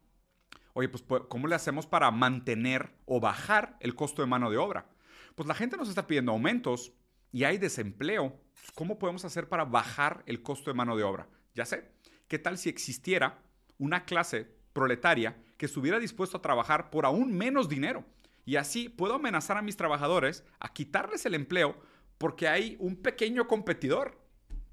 Oye, 0.74 0.88
pues, 0.88 1.05
¿cómo 1.28 1.47
le 1.49 1.55
hacemos 1.55 1.86
para 1.86 2.11
mantener 2.11 2.95
o 3.05 3.20
bajar 3.20 3.76
el 3.80 3.95
costo 3.95 4.22
de 4.22 4.28
mano 4.28 4.51
de 4.51 4.57
obra? 4.57 4.86
pues 5.34 5.47
la 5.47 5.55
gente 5.55 5.76
nos 5.76 5.88
está 5.88 6.07
pidiendo 6.07 6.32
aumentos 6.32 6.93
y 7.32 7.45
hay 7.45 7.59
desempleo. 7.59 8.40
¿Cómo 8.74 8.99
podemos 8.99 9.24
hacer 9.24 9.49
para 9.49 9.64
bajar 9.64 10.22
el 10.26 10.43
costo 10.43 10.70
de 10.70 10.74
mano 10.74 10.97
de 10.97 11.03
obra? 11.03 11.28
Ya 11.55 11.64
sé, 11.64 11.90
¿qué 12.28 12.38
tal 12.38 12.59
si 12.59 12.68
existiera 12.68 13.43
una 13.78 14.05
clase 14.05 14.49
proletaria 14.72 15.36
que 15.57 15.66
estuviera 15.66 15.99
dispuesto 15.99 16.38
a 16.38 16.43
trabajar 16.43 16.90
por 16.90 17.07
aún 17.07 17.36
menos 17.36 17.68
dinero? 17.68 18.05
Y 18.45 18.57
así 18.57 18.88
puedo 18.88 19.14
amenazar 19.14 19.57
a 19.57 19.62
mis 19.62 19.76
trabajadores 19.76 20.45
a 20.59 20.72
quitarles 20.72 21.24
el 21.26 21.34
empleo 21.34 21.76
porque 22.18 22.49
hay 22.49 22.76
un 22.78 22.97
pequeño 22.97 23.47
competidor 23.47 24.20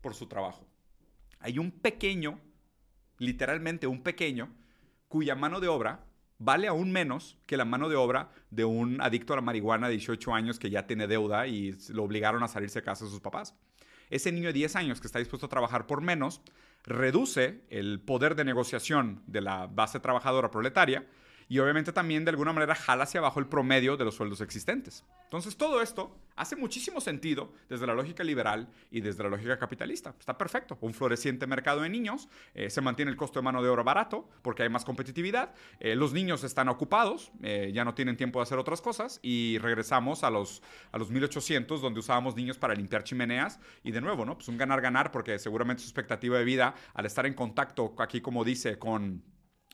por 0.01 0.13
su 0.13 0.27
trabajo. 0.27 0.67
Hay 1.39 1.59
un 1.59 1.71
pequeño, 1.71 2.39
literalmente 3.17 3.87
un 3.87 4.03
pequeño, 4.03 4.55
cuya 5.07 5.35
mano 5.35 5.59
de 5.59 5.67
obra 5.67 6.05
vale 6.37 6.67
aún 6.67 6.91
menos 6.91 7.37
que 7.45 7.57
la 7.57 7.65
mano 7.65 7.89
de 7.89 7.95
obra 7.95 8.31
de 8.49 8.65
un 8.65 9.01
adicto 9.01 9.33
a 9.33 9.35
la 9.35 9.41
marihuana 9.41 9.87
de 9.87 9.93
18 9.93 10.33
años 10.33 10.57
que 10.57 10.69
ya 10.69 10.87
tiene 10.87 11.07
deuda 11.07 11.47
y 11.47 11.75
lo 11.89 12.03
obligaron 12.03 12.43
a 12.43 12.47
salirse 12.47 12.79
de 12.79 12.85
casa 12.85 13.05
de 13.05 13.11
sus 13.11 13.19
papás. 13.19 13.55
Ese 14.09 14.31
niño 14.31 14.47
de 14.47 14.53
10 14.53 14.75
años 14.75 15.01
que 15.01 15.07
está 15.07 15.19
dispuesto 15.19 15.45
a 15.45 15.49
trabajar 15.49 15.85
por 15.85 16.01
menos 16.01 16.41
reduce 16.83 17.61
el 17.69 17.99
poder 17.99 18.35
de 18.35 18.45
negociación 18.45 19.21
de 19.27 19.41
la 19.41 19.67
base 19.67 19.99
trabajadora 19.99 20.49
proletaria 20.49 21.05
y 21.49 21.57
obviamente 21.57 21.91
también 21.91 22.23
de 22.23 22.29
alguna 22.29 22.53
manera 22.53 22.75
jala 22.75 23.03
hacia 23.03 23.19
abajo 23.19 23.39
el 23.39 23.47
promedio 23.47 23.97
de 23.97 24.05
los 24.05 24.15
sueldos 24.15 24.39
existentes. 24.39 25.03
Entonces 25.23 25.57
todo 25.57 25.81
esto 25.81 26.15
hace 26.35 26.55
muchísimo 26.55 27.01
sentido 27.01 27.51
desde 27.67 27.87
la 27.87 27.95
lógica 27.95 28.23
liberal 28.23 28.69
y 28.91 29.01
desde 29.01 29.23
la 29.23 29.29
lógica 29.29 29.57
capitalista. 29.57 30.13
Está 30.19 30.37
perfecto. 30.37 30.77
Un 30.81 30.93
floreciente 30.93 31.47
mercado 31.47 31.81
de 31.81 31.89
niños, 31.89 32.29
eh, 32.53 32.69
se 32.69 32.81
mantiene 32.81 33.09
el 33.09 33.17
costo 33.17 33.39
de 33.39 33.43
mano 33.43 33.63
de 33.63 33.69
obra 33.69 33.81
barato 33.81 34.29
porque 34.43 34.61
hay 34.61 34.69
más 34.69 34.85
competitividad, 34.85 35.53
eh, 35.79 35.95
los 35.95 36.13
niños 36.13 36.43
están 36.43 36.69
ocupados, 36.69 37.31
eh, 37.41 37.71
ya 37.73 37.83
no 37.83 37.95
tienen 37.95 38.15
tiempo 38.15 38.39
de 38.39 38.43
hacer 38.43 38.59
otras 38.59 38.79
cosas 38.79 39.19
y 39.23 39.57
regresamos 39.57 40.23
a 40.23 40.29
los, 40.29 40.61
a 40.91 40.99
los 40.99 41.09
1800 41.09 41.81
donde 41.81 41.99
usábamos 41.99 42.35
niños 42.35 42.59
para 42.59 42.75
limpiar 42.75 43.03
chimeneas 43.03 43.59
y 43.83 43.91
de 43.91 44.01
nuevo, 44.01 44.23
¿no? 44.23 44.35
Pues 44.35 44.47
un 44.49 44.57
ganar-ganar 44.57 45.11
porque 45.11 45.39
seguramente 45.39 45.81
su 45.81 45.87
expectativa 45.87 46.37
de 46.37 46.45
vida 46.45 46.75
al 46.93 47.07
estar 47.07 47.25
en 47.25 47.33
contacto 47.33 47.95
aquí 47.97 48.21
como 48.21 48.43
dice 48.43 48.77
con 48.77 49.23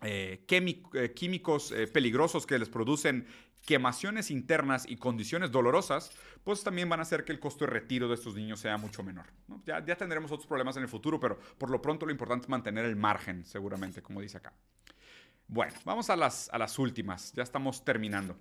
eh, 0.06 0.45
eh, 0.47 1.14
químicos 1.14 1.72
eh, 1.72 1.88
peligrosos 1.88 2.45
que 2.45 2.60
les 2.60 2.70
producen 2.70 3.28
quemaciones 3.66 4.30
internas 4.30 4.86
y 4.88 4.97
condiciones 4.97 5.51
dolorosas, 5.51 6.12
pues 6.43 6.64
también 6.64 6.88
van 6.88 6.99
a 6.99 7.03
hacer 7.03 7.26
que 7.26 7.32
el 7.32 7.39
costo 7.39 7.66
de 7.66 7.72
retiro 7.72 8.08
de 8.08 8.14
estos 8.14 8.36
niños 8.36 8.60
sea 8.60 8.78
mucho 8.78 9.01
menor. 9.01 9.26
Ya, 9.66 9.84
ya, 9.84 9.95
tendremos 9.95 10.32
otros 10.32 10.45
problemas 10.45 10.78
en 10.78 10.84
el 10.84 10.89
futuro, 10.89 11.20
pero 11.20 11.39
por 11.58 11.72
lo 11.72 11.82
pronto 11.82 12.06
lo 12.06 12.12
importante 12.12 12.45
es 12.45 12.49
mantener 12.49 12.86
el 12.86 12.95
margen, 12.95 13.43
seguramente, 13.43 14.03
como 14.03 14.22
dice 14.22 14.38
acá. 14.38 14.53
Bueno, 15.47 15.74
vamos 15.84 16.10
a 16.10 16.16
las, 16.16 16.49
a 16.53 16.58
las 16.60 16.78
últimas, 16.78 17.34
ya 17.34 17.43
estamos 17.43 17.84
terminando. 17.84 18.38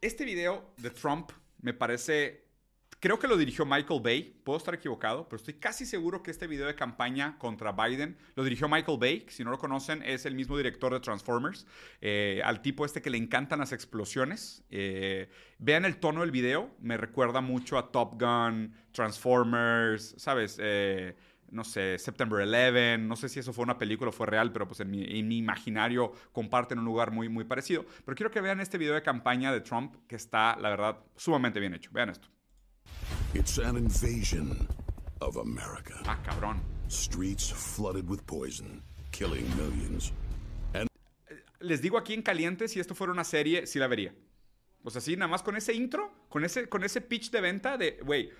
Este 0.00 0.24
video 0.24 0.72
de 0.78 0.90
Trump 0.90 1.30
me 1.60 1.74
parece 1.74 2.49
Creo 3.00 3.18
que 3.18 3.28
lo 3.28 3.38
dirigió 3.38 3.64
Michael 3.64 4.02
Bay, 4.02 4.36
puedo 4.44 4.58
estar 4.58 4.74
equivocado, 4.74 5.26
pero 5.26 5.38
estoy 5.38 5.54
casi 5.54 5.86
seguro 5.86 6.22
que 6.22 6.30
este 6.30 6.46
video 6.46 6.66
de 6.66 6.74
campaña 6.74 7.38
contra 7.38 7.72
Biden 7.72 8.18
lo 8.34 8.44
dirigió 8.44 8.68
Michael 8.68 8.98
Bay, 9.00 9.24
si 9.30 9.42
no 9.42 9.50
lo 9.50 9.58
conocen, 9.58 10.02
es 10.02 10.26
el 10.26 10.34
mismo 10.34 10.54
director 10.54 10.92
de 10.92 11.00
Transformers, 11.00 11.66
eh, 12.02 12.42
al 12.44 12.60
tipo 12.60 12.84
este 12.84 13.00
que 13.00 13.08
le 13.08 13.16
encantan 13.16 13.60
las 13.60 13.72
explosiones. 13.72 14.64
Eh, 14.68 15.30
vean 15.58 15.86
el 15.86 15.96
tono 15.96 16.20
del 16.20 16.30
video, 16.30 16.72
me 16.78 16.98
recuerda 16.98 17.40
mucho 17.40 17.78
a 17.78 17.90
Top 17.90 18.20
Gun, 18.20 18.74
Transformers, 18.92 20.14
¿sabes? 20.18 20.58
Eh, 20.60 21.16
no 21.50 21.64
sé, 21.64 21.98
September 21.98 22.42
11, 22.42 22.98
no 22.98 23.16
sé 23.16 23.30
si 23.30 23.40
eso 23.40 23.54
fue 23.54 23.62
una 23.62 23.78
película 23.78 24.10
o 24.10 24.12
fue 24.12 24.26
real, 24.26 24.52
pero 24.52 24.68
pues 24.68 24.80
en 24.80 24.90
mi, 24.90 25.04
en 25.04 25.26
mi, 25.26 25.38
imaginario 25.38 26.12
comparten 26.32 26.78
un 26.78 26.84
lugar 26.84 27.12
muy, 27.12 27.30
muy 27.30 27.44
parecido. 27.44 27.86
Pero 28.04 28.14
quiero 28.14 28.30
que 28.30 28.42
vean 28.42 28.60
este 28.60 28.76
video 28.76 28.92
de 28.92 29.02
campaña 29.02 29.50
de 29.54 29.62
Trump 29.62 29.94
que 30.06 30.16
está, 30.16 30.54
la 30.60 30.68
verdad, 30.68 30.98
sumamente 31.16 31.60
bien 31.60 31.72
hecho. 31.72 31.90
Vean 31.94 32.10
esto. 32.10 32.28
It's 33.34 33.58
an 33.58 33.76
invasion 33.76 34.66
of 35.20 35.36
America. 35.36 35.94
Ah, 36.06 36.18
cabrón. 36.24 36.60
Streets 36.88 37.50
flooded 37.50 38.08
with 38.08 38.26
poison, 38.26 38.82
killing 39.12 39.46
millions. 39.56 40.12
And 40.74 40.88
Les 41.60 41.80
digo 41.80 41.98
aquí 41.98 42.14
en 42.14 42.22
caliente, 42.22 42.68
si 42.68 42.80
esto 42.80 42.94
fuera 42.94 43.12
una 43.12 43.24
serie, 43.24 43.66
sí 43.66 43.78
la 43.78 43.86
vería. 43.86 44.14
O 44.82 44.90
sea, 44.90 45.00
sí, 45.00 45.14
nada 45.16 45.28
más 45.28 45.42
con 45.42 45.56
ese 45.56 45.74
intro, 45.74 46.10
con 46.28 46.44
ese, 46.44 46.68
con 46.68 46.82
ese 46.84 47.00
pitch 47.00 47.30
de 47.30 47.40
venta 47.40 47.76
de, 47.76 48.00
güey, 48.02 48.30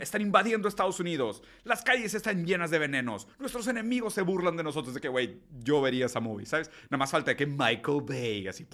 están 0.00 0.20
invadiendo 0.20 0.68
Estados 0.68 1.00
Unidos, 1.00 1.42
las 1.64 1.82
calles 1.82 2.12
están 2.14 2.44
llenas 2.44 2.70
de 2.70 2.78
venenos, 2.78 3.28
nuestros 3.38 3.66
enemigos 3.68 4.14
se 4.14 4.22
burlan 4.22 4.56
de 4.56 4.64
nosotros, 4.64 4.94
de 4.94 5.00
que, 5.00 5.08
güey, 5.08 5.40
yo 5.62 5.80
vería 5.80 6.06
esa 6.06 6.20
movie, 6.20 6.44
¿sabes? 6.44 6.70
Nada 6.90 6.98
más 6.98 7.10
falta 7.10 7.36
que 7.36 7.46
Michael 7.46 8.02
Bay, 8.02 8.48
así, 8.48 8.66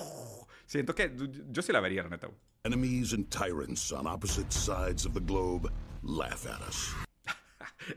siento 0.67 0.95
que 0.95 1.11
yo 1.51 1.63
sí 1.63 1.73
la 1.73 1.81
vería, 1.81 2.03
la 2.03 2.11
neta. 2.11 2.29
Enemies 2.65 3.13
and 3.13 3.31
tyrants 3.31 3.93
on 3.93 4.07
opposite 4.07 4.53
sides 4.53 5.07
of 5.07 5.15
the 5.15 5.21
globe 5.21 5.71
laugh 6.03 6.47
at 6.47 6.61
us. 6.69 6.95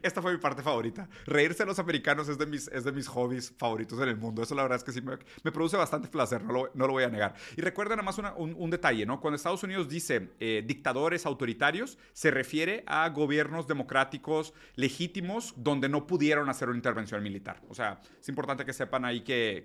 Esta 0.02 0.22
fue 0.22 0.32
mi 0.32 0.38
parte 0.38 0.62
favorita. 0.62 1.08
Reírse 1.26 1.64
de 1.64 1.68
los 1.68 1.80
americanos 1.80 2.30
es 2.30 2.38
de 2.38 2.46
mis, 2.46 2.68
es 2.68 2.84
de 2.84 2.92
mis 2.92 3.08
hobbies 3.08 3.54
favoritos 3.58 4.00
en 4.00 4.10
el 4.10 4.18
mundo. 4.18 4.44
Eso 4.44 4.56
la 4.56 4.64
verdad 4.64 4.78
es 4.78 4.84
que 4.84 4.92
sí 4.92 5.02
me, 5.02 5.52
produce 5.52 5.78
bastante 5.78 6.08
placer, 6.08 6.44
no 6.44 6.54
lo, 6.54 6.72
no 6.74 6.88
lo, 6.88 6.94
voy 6.94 7.04
a 7.04 7.10
negar. 7.10 7.36
Y 7.58 7.62
recuerden 7.62 7.98
nada 7.98 8.06
más 8.06 8.18
un, 8.18 8.56
un, 8.58 8.70
detalle, 8.70 9.06
¿no? 9.06 9.20
Cuando 9.20 9.36
Estados 9.36 9.64
Unidos 9.64 9.90
dice 9.90 10.30
eh, 10.40 10.64
dictadores 10.66 11.26
autoritarios, 11.26 11.98
se 12.14 12.32
refiere 12.32 12.84
a 12.88 13.10
gobiernos 13.10 13.68
democráticos 13.68 14.54
legítimos 14.76 15.54
donde 15.58 15.90
no 15.90 16.08
pudieron 16.08 16.50
hacer 16.50 16.70
una 16.70 16.78
intervención 16.78 17.22
militar. 17.24 17.62
O 17.70 17.74
sea, 17.74 18.00
es 18.20 18.30
importante 18.30 18.66
que 18.66 18.74
sepan 18.74 19.06
ahí 19.06 19.22
que, 19.22 19.64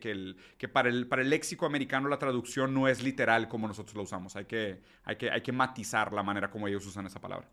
que, 0.58 0.68
para, 0.68 0.88
el, 0.88 1.06
para 1.06 1.22
el 1.22 1.30
léxico 1.30 1.66
americano 1.66 2.08
la 2.08 2.18
traducción 2.18 2.72
no 2.72 2.88
es 2.88 3.02
literal 3.02 3.48
como 3.48 3.68
nosotros 3.68 3.94
la 3.96 4.02
usamos. 4.02 4.36
Hay 4.36 4.46
que, 4.46 4.80
hay 5.04 5.16
que, 5.16 5.30
hay 5.30 5.40
que 5.42 5.52
matizar 5.52 6.12
la 6.12 6.22
manera 6.22 6.50
como 6.50 6.68
ellos 6.68 6.86
usan 6.86 7.06
esa 7.06 7.20
palabra. 7.20 7.48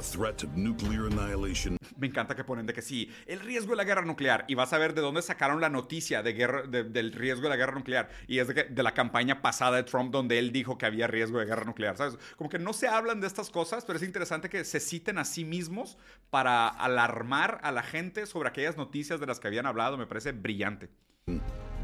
The 0.00 0.16
threat 0.16 0.42
of 0.44 0.56
nuclear 0.56 1.08
annihilation. 1.08 1.76
Me 1.98 2.06
encanta 2.06 2.34
que 2.34 2.42
ponen 2.42 2.64
de 2.64 2.72
que 2.72 2.80
sí, 2.80 3.12
el 3.26 3.38
riesgo 3.38 3.72
de 3.72 3.76
la 3.76 3.84
guerra 3.84 4.00
nuclear. 4.00 4.46
Y 4.48 4.54
vas 4.54 4.72
a 4.72 4.78
ver 4.78 4.94
de 4.94 5.02
dónde 5.02 5.20
sacaron 5.20 5.60
la 5.60 5.68
noticia 5.68 6.22
de 6.22 6.32
guerra, 6.32 6.62
de, 6.62 6.84
del 6.84 7.12
riesgo 7.12 7.42
de 7.42 7.48
la 7.50 7.56
guerra 7.56 7.74
nuclear. 7.74 8.08
Y 8.26 8.38
es 8.38 8.48
de, 8.48 8.64
de, 8.64 8.82
la 8.82 8.94
campaña 8.94 9.42
pasada 9.42 9.76
de 9.76 9.82
Trump 9.82 10.10
donde 10.10 10.38
él 10.38 10.52
dijo 10.52 10.78
que 10.78 10.86
había 10.86 11.06
riesgo 11.06 11.38
de 11.38 11.44
guerra 11.44 11.66
nuclear. 11.66 11.98
¿Sabes? 11.98 12.16
Como 12.38 12.48
que 12.48 12.58
no 12.58 12.72
se 12.72 12.88
hablan 12.88 13.20
de 13.20 13.26
estas 13.26 13.50
cosas, 13.50 13.84
pero 13.84 13.98
es 13.98 14.02
interesante 14.02 14.48
que 14.48 14.64
se 14.64 14.80
citen 14.80 15.18
a 15.18 15.26
sí 15.26 15.44
mismos 15.44 15.98
para 16.30 16.68
alarmar 16.68 17.60
a 17.62 17.70
la 17.70 17.82
gente 17.82 18.24
sobre 18.24 18.48
aquellas 18.48 18.78
noticias 18.78 19.20
de 19.20 19.26
las 19.26 19.38
que 19.38 19.48
habían 19.48 19.66
hablado. 19.66 19.98
Me 19.98 20.06
parece 20.06 20.32
brillante. 20.32 20.88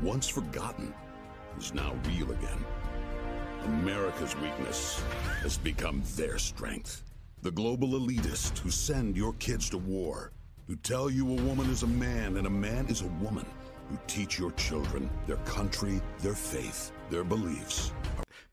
Once 0.03 0.33
forgotten 0.33 0.95
is 1.59 1.75
now 1.75 1.93
real 2.07 2.33
again. 2.33 2.65
America's 3.65 4.35
weakness 4.37 5.03
has 5.43 5.59
become 5.59 6.01
their 6.17 6.39
strength. 6.39 7.06
The 7.43 7.51
global 7.51 7.91
elitists 7.91 8.59
who 8.59 8.71
send 8.71 9.17
your 9.17 9.35
kids 9.35 9.71
to 9.71 9.79
war, 9.79 10.33
who 10.67 10.75
tell 10.77 11.11
you 11.11 11.29
a 11.31 11.43
woman 11.43 11.71
is 11.71 11.83
a 11.83 11.87
man 11.87 12.39
and 12.39 12.47
a 12.47 12.51
man 12.51 12.87
is 12.87 13.03
a 13.03 13.09
woman, 13.25 13.47
who 13.89 13.99
teach 14.07 14.39
your 14.39 14.51
children 14.53 15.09
their 15.27 15.37
country, 15.45 16.01
their 16.21 16.35
faith, 16.35 16.91
their 17.11 17.25
beliefs. 17.25 17.93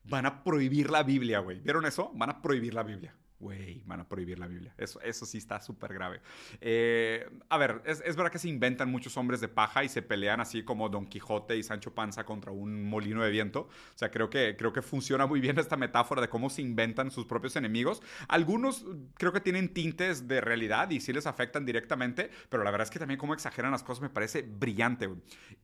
Van 0.04 0.26
a 0.26 0.44
prohibir 0.44 0.90
la 0.90 1.02
Biblia, 1.02 1.40
güey. 1.40 1.60
¿Vieron 1.60 1.86
eso? 1.86 2.12
Van 2.14 2.30
a 2.30 2.40
prohibir 2.40 2.74
la 2.74 2.82
Biblia. 2.82 3.12
Güey, 3.40 3.82
van 3.84 4.00
a 4.00 4.08
prohibir 4.08 4.38
la 4.38 4.46
Biblia. 4.46 4.72
Eso, 4.78 5.00
eso 5.00 5.26
sí 5.26 5.38
está 5.38 5.60
súper 5.60 5.92
grave. 5.92 6.20
Eh, 6.60 7.28
a 7.48 7.58
ver, 7.58 7.82
es, 7.84 8.00
es, 8.06 8.16
verdad 8.16 8.30
que 8.30 8.38
se 8.38 8.48
inventan 8.48 8.90
muchos 8.90 9.16
hombres 9.16 9.40
de 9.40 9.48
paja 9.48 9.82
y 9.82 9.88
se 9.88 10.02
pelean 10.02 10.40
así 10.40 10.62
como 10.62 10.88
Don 10.88 11.06
Quijote 11.06 11.56
y 11.56 11.62
Sancho 11.62 11.94
Panza 11.94 12.24
contra 12.24 12.52
un 12.52 12.88
molino 12.88 13.22
de 13.24 13.30
viento. 13.30 13.62
O 13.62 13.98
sea, 13.98 14.10
creo 14.10 14.30
que, 14.30 14.56
creo 14.56 14.72
que 14.72 14.82
funciona 14.82 15.26
muy 15.26 15.40
bien 15.40 15.58
esta 15.58 15.76
metáfora 15.76 16.22
de 16.22 16.28
cómo 16.28 16.48
se 16.48 16.62
inventan 16.62 17.10
sus 17.10 17.26
propios 17.26 17.56
enemigos. 17.56 18.02
Algunos 18.28 18.86
creo 19.14 19.32
que 19.32 19.40
tienen 19.40 19.74
tintes 19.74 20.28
de 20.28 20.40
realidad 20.40 20.88
y 20.90 21.00
sí 21.00 21.12
les 21.12 21.26
afectan 21.26 21.66
directamente, 21.66 22.30
pero 22.48 22.62
la 22.62 22.70
verdad 22.70 22.86
es 22.86 22.90
que 22.90 23.00
también 23.00 23.18
cómo 23.18 23.34
exageran 23.34 23.72
las 23.72 23.82
cosas 23.82 24.02
me 24.02 24.10
parece 24.10 24.42
brillante. 24.42 25.10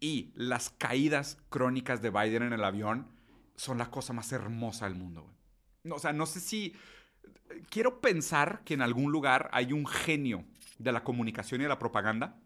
Y 0.01 0.33
las 0.35 0.71
caídas 0.71 1.39
crónicas 1.49 2.03
de 2.03 2.11
Biden 2.11 2.43
en 2.43 2.53
el 2.53 2.65
avión 2.65 3.07
son 3.57 3.79
la 3.79 3.91
cosa 3.91 4.13
más 4.13 4.33
hermosa 4.33 4.87
del 4.87 4.97
mundo. 4.97 5.33
O 5.89 5.99
sea, 5.99 6.13
no 6.13 6.27
sé 6.27 6.41
si 6.41 6.75
quiero 7.69 8.01
pensar 8.01 8.63
que 8.65 8.75
en 8.75 8.83
algún 8.83 9.13
lugar 9.13 9.49
hay 9.53 9.73
un 9.73 9.87
genio 9.87 10.45
de 10.79 10.93
la 10.93 11.05
comunicación 11.05 11.61
y 11.61 11.65
de 11.65 11.69
la 11.69 11.79
propaganda 11.79 12.37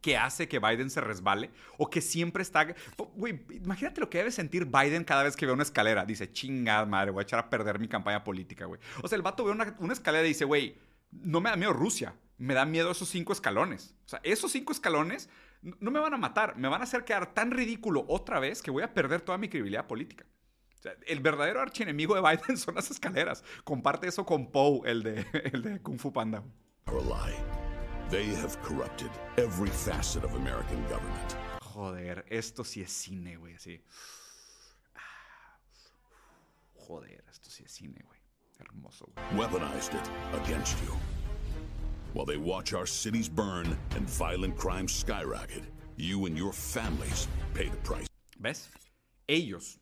que 0.00 0.16
hace 0.16 0.46
que 0.46 0.60
Biden 0.60 0.88
se 0.88 1.00
resbale 1.00 1.50
o 1.78 1.90
que 1.90 2.00
siempre 2.00 2.42
está... 2.42 2.66
Güey, 3.14 3.40
imagínate 3.50 4.00
lo 4.00 4.08
que 4.08 4.18
debe 4.18 4.30
sentir 4.30 4.66
Biden 4.66 5.02
cada 5.02 5.24
vez 5.24 5.34
que 5.34 5.46
ve 5.46 5.52
una 5.52 5.64
escalera. 5.64 6.04
Dice, 6.04 6.30
chingada 6.30 6.86
madre, 6.86 7.10
voy 7.10 7.22
a 7.22 7.24
echar 7.24 7.40
a 7.40 7.50
perder 7.50 7.80
mi 7.80 7.88
campaña 7.88 8.22
política, 8.22 8.66
güey. 8.66 8.80
O 9.02 9.08
sea, 9.08 9.16
el 9.16 9.22
vato 9.22 9.44
ve 9.44 9.50
una, 9.50 9.92
escalera 9.92 10.24
y 10.24 10.28
dice, 10.28 10.44
güey, 10.44 10.78
no 11.10 11.40
me 11.40 11.50
da 11.50 11.56
miedo 11.56 11.72
Rusia, 11.72 12.14
me 12.38 12.54
da 12.54 12.64
miedo 12.64 12.92
esos 12.92 13.08
cinco 13.08 13.32
escalones. 13.32 13.96
O 14.04 14.08
sea, 14.08 14.20
esos 14.22 14.52
cinco 14.52 14.72
escalones 14.72 15.28
no 15.62 15.90
me 15.90 15.98
van 15.98 16.14
a 16.14 16.18
matar, 16.18 16.56
me 16.56 16.68
van 16.68 16.82
a 16.82 16.84
hacer 16.84 17.04
quedar 17.04 17.34
tan 17.34 17.50
ridículo 17.50 18.04
otra 18.06 18.38
vez 18.38 18.62
que 18.62 18.70
voy 18.70 18.84
a 18.84 18.94
perder 18.94 19.22
toda 19.22 19.38
mi 19.38 19.48
credibilidad 19.48 19.88
política. 19.88 20.24
O 20.78 20.82
sea, 20.82 20.94
el 21.06 21.20
verdadero 21.20 21.60
archienemigo 21.60 22.14
de 22.14 22.20
Biden 22.20 22.56
son 22.58 22.74
las 22.74 22.90
escaleras. 22.90 23.42
Comparte 23.64 24.08
eso 24.08 24.24
con 24.24 24.50
Poe, 24.50 24.88
el 24.90 25.02
de, 25.02 25.26
el 25.52 25.62
de 25.62 25.80
Kung 25.80 25.98
Fu 25.98 26.12
Panda. 26.12 26.42
They 28.08 28.26
have 28.36 28.56
corrupted 28.62 29.10
every 29.36 29.68
facet 29.68 30.22
of 30.22 30.32
American 30.34 30.80
government. 30.84 31.34
Joder, 31.60 32.24
esto 32.30 32.62
sí 32.62 32.80
es 32.80 32.92
cine, 32.92 33.36
güey, 33.36 33.54
así. 33.54 33.80
Joder, 36.86 37.24
esto 37.28 37.50
sí 37.50 37.64
es 37.64 37.72
cine, 37.72 38.00
güey. 38.06 38.20
Hermoso. 38.60 39.10
Güey. 39.32 39.40
Weaponized 39.40 39.94
it 39.94 40.10
against 40.34 40.80
you. 40.84 40.94
While 42.14 42.26
they 42.26 42.36
watch 42.36 42.72
our 42.72 42.86
cities 42.86 43.28
burn 43.28 43.76
and 43.96 44.08
violent 44.08 44.56
crime 44.56 44.86
skyrocket, 44.86 45.64
you 45.96 46.26
and 46.26 46.38
your 46.38 46.52
families 46.52 47.26
pay 47.54 47.68
the 47.68 47.76
price. 47.78 48.06
¿Ves? 48.38 48.68
Ellos 49.28 49.78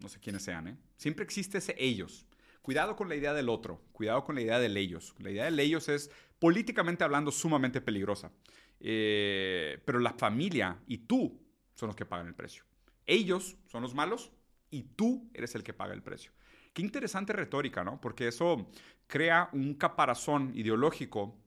no 0.00 0.08
sé 0.08 0.20
quiénes 0.20 0.42
sean, 0.42 0.68
¿eh? 0.68 0.76
Siempre 0.96 1.24
existe 1.24 1.58
ese 1.58 1.74
ellos. 1.78 2.26
Cuidado 2.62 2.96
con 2.96 3.08
la 3.08 3.14
idea 3.14 3.32
del 3.32 3.48
otro, 3.48 3.80
cuidado 3.92 4.24
con 4.24 4.34
la 4.34 4.42
idea 4.42 4.58
del 4.58 4.76
ellos. 4.76 5.14
La 5.18 5.30
idea 5.30 5.44
del 5.44 5.58
ellos 5.60 5.88
es, 5.88 6.10
políticamente 6.38 7.04
hablando, 7.04 7.30
sumamente 7.30 7.80
peligrosa. 7.80 8.32
Eh, 8.80 9.80
pero 9.84 9.98
la 10.00 10.12
familia 10.12 10.78
y 10.86 10.98
tú 10.98 11.40
son 11.74 11.88
los 11.88 11.96
que 11.96 12.06
pagan 12.06 12.26
el 12.26 12.34
precio. 12.34 12.64
Ellos 13.06 13.56
son 13.66 13.82
los 13.82 13.94
malos 13.94 14.32
y 14.70 14.82
tú 14.82 15.30
eres 15.32 15.54
el 15.54 15.62
que 15.62 15.72
paga 15.72 15.94
el 15.94 16.02
precio. 16.02 16.32
Qué 16.72 16.82
interesante 16.82 17.32
retórica, 17.32 17.84
¿no? 17.84 18.00
Porque 18.00 18.28
eso 18.28 18.68
crea 19.06 19.48
un 19.52 19.74
caparazón 19.74 20.52
ideológico 20.54 21.38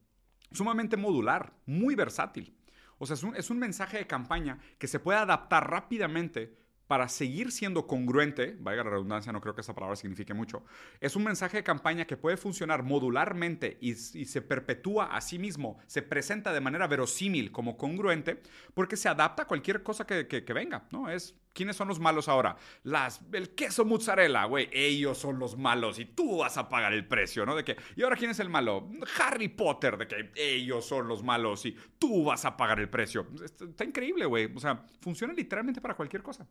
sumamente 0.52 0.98
modular, 0.98 1.54
muy 1.66 1.96
versátil. 1.96 2.56
O 2.98 3.06
sea, 3.06 3.14
es 3.16 3.24
un, 3.24 3.36
es 3.36 3.50
un 3.50 3.60
mensaje 3.60 3.98
de 3.98 4.08
campaña 4.08 4.60
que 4.78 4.88
se 4.88 5.00
puede 5.00 5.20
adaptar 5.20 5.70
rápidamente 5.70 6.56
para 6.90 7.08
seguir 7.08 7.52
siendo 7.52 7.86
congruente, 7.86 8.58
vaya 8.60 8.84
la 8.84 8.90
redundancia, 8.90 9.32
no 9.32 9.42
creo 9.42 9.54
que 9.54 9.62
esa 9.62 9.76
palabra 9.76 9.96
signifique 9.96 10.34
mucho, 10.34 10.64
es 11.00 11.16
un 11.16 11.24
mensaje 11.24 11.58
de 11.58 11.64
campaña 11.64 12.06
que 12.06 12.18
puede 12.18 12.36
funcionar 12.36 12.82
modularmente 12.82 13.78
y, 13.80 13.92
y, 13.92 14.26
se 14.26 14.42
perpetúa 14.42 15.16
a 15.16 15.22
sí 15.22 15.38
mismo, 15.38 15.78
se 15.86 16.02
presenta 16.02 16.52
de 16.52 16.62
manera 16.62 16.88
verosímil 16.88 17.52
como 17.52 17.78
congruente, 17.78 18.42
porque 18.74 18.98
se 18.98 19.08
adapta 19.08 19.44
a 19.44 19.48
cualquier 19.48 19.84
cosa 19.84 20.08
que, 20.08 20.28
que, 20.28 20.44
que 20.44 20.54
venga, 20.54 20.88
¿no? 20.90 21.12
Es, 21.12 21.36
¿quiénes 21.60 21.76
son 21.76 21.90
los 21.90 22.00
malos 22.00 22.30
ahora? 22.30 22.56
Las, 22.84 23.20
el 23.34 23.50
queso 23.50 23.84
mozzarella, 23.84 24.46
güey, 24.46 24.70
ellos 24.72 25.18
son 25.18 25.40
los 25.40 25.58
malos 25.58 26.00
y 26.00 26.06
tú 26.06 26.38
vas 26.38 26.58
a 26.58 26.70
pagar 26.70 26.94
el 26.94 27.06
precio, 27.06 27.46
¿no? 27.46 27.54
De 27.54 27.66
que, 27.66 27.76
¿y 27.98 28.02
ahora 28.02 28.16
quién 28.16 28.32
es 28.32 28.40
el 28.40 28.48
malo? 28.48 28.88
Harry 29.20 29.50
Potter, 29.50 29.98
de 29.98 30.08
que 30.08 30.32
ellos 30.38 30.86
son 30.86 31.10
los 31.10 31.22
malos 31.22 31.66
y 31.66 31.76
tú 31.98 32.24
vas 32.24 32.46
a 32.46 32.56
pagar 32.56 32.80
el 32.80 32.88
precio. 32.90 33.28
Está 33.44 33.84
increíble, 33.84 34.26
güey, 34.26 34.50
o 34.56 34.60
sea, 34.62 34.86
funciona 35.02 35.34
literalmente 35.34 35.82
para 35.82 35.96
cualquier 35.96 36.24
cosa. 36.24 36.48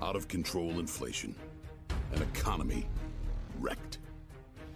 Out 0.00 0.16
of 0.16 0.26
control 0.26 0.80
inflation. 0.80 1.36
An 2.16 2.22
economy 2.34 2.88
wrecked. 3.60 3.98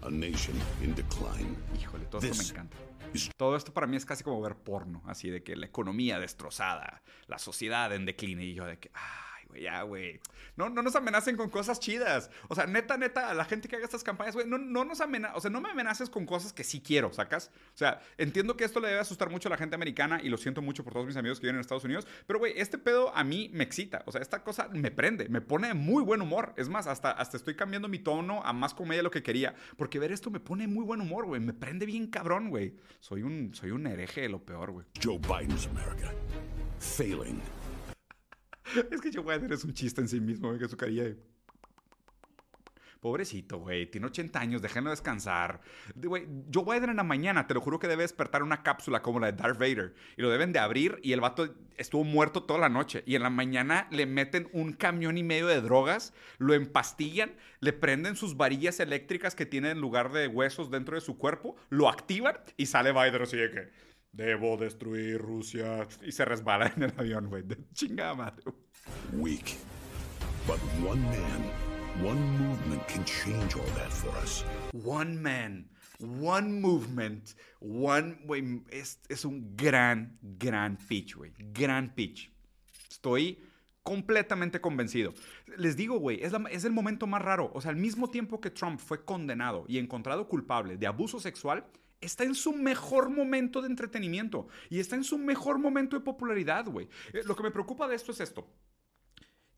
A 0.03 0.11
nation 0.11 0.55
in 0.81 0.95
decline. 0.95 1.57
Híjole, 1.77 2.05
todo 2.05 2.25
esto 2.25 2.41
me 2.41 2.49
encanta. 2.51 2.88
Todo 3.36 3.56
esto 3.56 3.72
para 3.72 3.86
mí 3.86 3.96
es 3.96 4.04
casi 4.04 4.24
como 4.24 4.40
ver 4.40 4.56
porno, 4.56 5.02
así 5.06 5.30
de 5.30 5.42
que 5.42 5.56
la 5.56 5.66
economía 5.66 6.18
destrozada, 6.18 7.02
la 7.26 7.38
sociedad 7.38 7.92
en 7.94 8.04
decline 8.04 8.42
y 8.42 8.54
yo 8.54 8.66
de 8.66 8.78
que, 8.78 8.90
ay, 8.94 9.28
güey, 9.49 9.62
ya, 9.62 9.82
güey. 9.82 10.20
No, 10.57 10.68
no 10.68 10.82
nos 10.82 10.96
amenacen 10.96 11.36
con 11.36 11.51
cosas 11.51 11.80
chidas. 11.80 12.30
O 12.49 12.55
sea, 12.55 12.66
neta, 12.66 12.96
neta, 12.96 13.30
a 13.30 13.34
la 13.34 13.44
gente 13.44 13.68
que 13.68 13.76
haga 13.76 13.84
estas 13.84 14.05
campañas, 14.05 14.34
güey, 14.34 14.46
no, 14.46 14.59
no 14.59 14.84
nos 14.84 15.01
amenaces, 15.01 15.36
o 15.36 15.40
sea, 15.40 15.51
no 15.51 15.61
me 15.61 15.70
amenaces 15.70 16.11
con 16.11 16.26
cosas 16.26 16.53
que 16.53 16.64
sí 16.64 16.80
quiero, 16.80 17.12
¿sacas? 17.12 17.51
O 17.74 17.78
sea, 17.78 18.01
entiendo 18.16 18.57
que 18.57 18.64
esto 18.64 18.80
le 18.80 18.88
debe 18.88 19.01
asustar 19.01 19.30
mucho 19.30 19.49
a 19.49 19.51
la 19.51 19.57
gente 19.57 19.74
americana 19.74 20.20
y 20.22 20.28
lo 20.28 20.36
siento 20.36 20.62
mucho 20.62 20.84
por 20.84 20.92
todos 20.92 21.07
mis 21.07 21.16
amigos 21.16 21.38
que 21.38 21.46
viven 21.46 21.57
en 21.57 21.61
Estados 21.61 21.84
Unidos, 21.84 22.07
pero, 22.26 22.38
güey, 22.38 22.55
este 22.57 22.78
pedo 22.78 23.14
a 23.16 23.24
mí 23.24 23.51
me 23.53 23.64
excita. 23.64 24.03
O 24.07 24.12
sea, 24.12 24.20
esta 24.20 24.42
cosa 24.42 24.68
me 24.72 24.90
prende, 24.90 25.28
me 25.28 25.40
pone 25.40 25.74
muy 25.74 26.03
buen 26.03 26.22
humor. 26.22 26.55
Es 26.57 26.68
más, 26.68 26.86
hasta, 26.86 27.11
hasta 27.11 27.36
estoy 27.36 27.55
cambiando 27.55 27.88
mi 27.88 27.99
tono 27.99 28.42
a 28.44 28.53
más 28.53 28.74
comedia 28.74 28.99
de 28.99 29.05
lo 29.05 29.11
que 29.11 29.22
quería, 29.22 29.55
porque 29.76 29.99
ver 29.99 30.12
esto 30.12 30.30
me 30.30 30.40
pone 30.40 30.66
muy 30.66 30.84
buen 30.84 31.01
humor, 31.01 31.26
güey. 31.26 31.40
Me 31.40 31.53
prende 31.53 31.86
bien 31.86 32.09
cabrón, 32.09 32.51
güey. 32.51 32.74
Soy 33.01 33.22
un, 33.22 33.55
soy 33.55 33.70
un 33.70 33.86
hereje 33.86 34.22
de 34.22 34.28
lo 34.28 34.44
peor, 34.44 34.70
güey. 34.70 34.86
Joe 35.03 35.18
Biden's 35.18 35.66
America. 35.66 36.12
Failing. 36.78 37.40
Es 38.91 39.01
que 39.01 39.11
Joe 39.12 39.25
Biden 39.25 39.53
es 39.53 39.64
un 39.64 39.73
chiste 39.73 40.01
en 40.01 40.09
sí 40.09 40.21
mismo, 40.21 40.57
que 40.59 40.69
su 40.69 40.77
carilla 40.77 41.05
de... 41.05 41.16
Pobrecito, 43.01 43.59
güey. 43.59 43.87
Tiene 43.87 44.09
80 44.09 44.41
años, 44.41 44.61
déjenlo 44.61 44.91
descansar. 44.91 45.61
Güey, 45.95 46.27
Joe 46.53 46.64
Biden 46.64 46.91
en 46.91 46.97
la 46.97 47.05
mañana, 47.05 47.47
te 47.47 47.55
lo 47.55 47.61
juro 47.61 47.79
que 47.79 47.87
debe 47.87 48.03
despertar 48.03 48.43
una 48.43 48.64
cápsula 48.64 49.03
como 49.03 49.21
la 49.21 49.31
de 49.31 49.35
Darth 49.35 49.57
Vader. 49.57 49.95
Y 50.16 50.23
lo 50.23 50.31
deben 50.31 50.53
de 50.53 50.59
abrir 50.59 50.99
y 51.05 51.12
el 51.12 51.21
vato 51.21 51.55
estuvo 51.77 52.03
muerto 52.03 52.43
toda 52.43 52.59
la 52.59 52.69
noche. 52.69 53.05
Y 53.07 53.14
en 53.14 53.23
la 53.23 53.31
mañana 53.31 53.87
le 53.93 54.07
meten 54.07 54.49
un 54.53 54.73
camión 54.73 55.16
y 55.16 55.23
medio 55.23 55.47
de 55.47 55.61
drogas, 55.61 56.12
lo 56.39 56.55
empastillan, 56.55 57.37
le 57.61 57.73
prenden 57.73 58.16
sus 58.16 58.37
varillas 58.37 58.81
eléctricas 58.81 59.37
que 59.37 59.47
tiene 59.47 59.71
en 59.71 59.81
lugar 59.81 60.11
de 60.11 60.27
huesos 60.27 60.69
dentro 60.69 60.97
de 60.97 61.01
su 61.01 61.19
cuerpo, 61.19 61.55
lo 61.71 61.89
activan 61.89 62.37
y 62.57 62.66
sale 62.66 62.93
Biden 62.93 63.23
así 63.23 63.37
de 63.37 63.51
que... 63.51 63.89
Debo 64.12 64.56
destruir 64.56 65.18
Rusia. 65.18 65.86
Y 66.02 66.12
se 66.12 66.24
resbala 66.24 66.72
en 66.76 66.84
el 66.84 66.94
avión, 66.96 67.28
güey. 67.28 67.42
De 67.42 67.56
chingada 67.72 68.14
madre. 68.14 68.42
Weak. 69.12 69.56
But 70.46 70.59
one 70.82 71.02
man, 71.02 72.04
one 72.04 72.20
movement 72.38 72.86
can 72.88 73.04
change 73.04 73.54
all 73.54 73.70
that 73.74 73.90
for 73.90 74.16
us. 74.22 74.44
One 74.72 75.20
man, 75.20 75.68
one 76.00 76.61
movement, 76.61 77.34
one. 77.61 78.18
Güey, 78.24 78.62
es, 78.70 78.98
es 79.09 79.24
un 79.24 79.54
gran, 79.56 80.18
gran 80.22 80.78
pitch, 80.78 81.16
güey. 81.16 81.32
Gran 81.52 81.94
pitch. 81.94 82.32
Estoy 82.90 83.38
completamente 83.82 84.61
convencido. 84.61 85.14
Les 85.56 85.76
digo, 85.76 85.98
güey, 85.98 86.22
es, 86.22 86.32
es, 86.50 86.64
el 86.64 86.72
momento 86.72 87.06
más 87.06 87.22
raro. 87.22 87.50
O 87.54 87.61
sea, 87.61 87.70
al 87.70 87.76
mismo 87.76 88.11
tiempo 88.11 88.40
que 88.40 88.50
Trump 88.50 88.80
fue 88.80 89.04
condenado 89.04 89.64
y 89.66 89.78
encontrado 89.78 90.28
culpable 90.28 90.76
de 90.76 90.86
abuso 90.86 91.20
sexual, 91.20 91.66
está 92.01 92.24
en 92.24 92.34
su 92.34 92.53
mejor 92.53 93.11
momento 93.11 93.61
de 93.61 93.68
entretenimiento 93.68 94.49
y 94.70 94.80
está 94.80 94.96
en 94.96 95.05
su 95.05 95.18
mejor 95.18 95.59
momento 95.59 95.96
de 95.96 96.05
popularidad, 96.05 96.66
güey. 96.66 96.88
Eh, 97.12 97.22
lo 97.24 97.34
que 97.34 97.42
me 97.42 97.51
preocupa 97.51 97.88
de 97.88 97.96
esto 97.96 98.12
es 98.12 98.20
esto. 98.20 98.49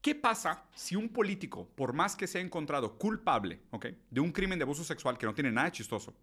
¿Qué 0.00 0.14
pasa 0.14 0.64
si 0.74 0.96
un 0.96 1.10
político, 1.10 1.68
por 1.74 1.92
más 1.92 2.16
que 2.16 2.26
sea 2.26 2.40
encontrado 2.40 2.96
culpable, 2.96 3.60
¿ok? 3.70 3.86
De 4.10 4.20
un 4.20 4.32
crimen 4.32 4.58
de 4.58 4.62
abuso 4.62 4.82
sexual 4.82 5.18
que 5.18 5.26
no 5.26 5.34
tiene 5.34 5.52
nada 5.52 5.66
de 5.66 5.72
chistoso, 5.72 6.14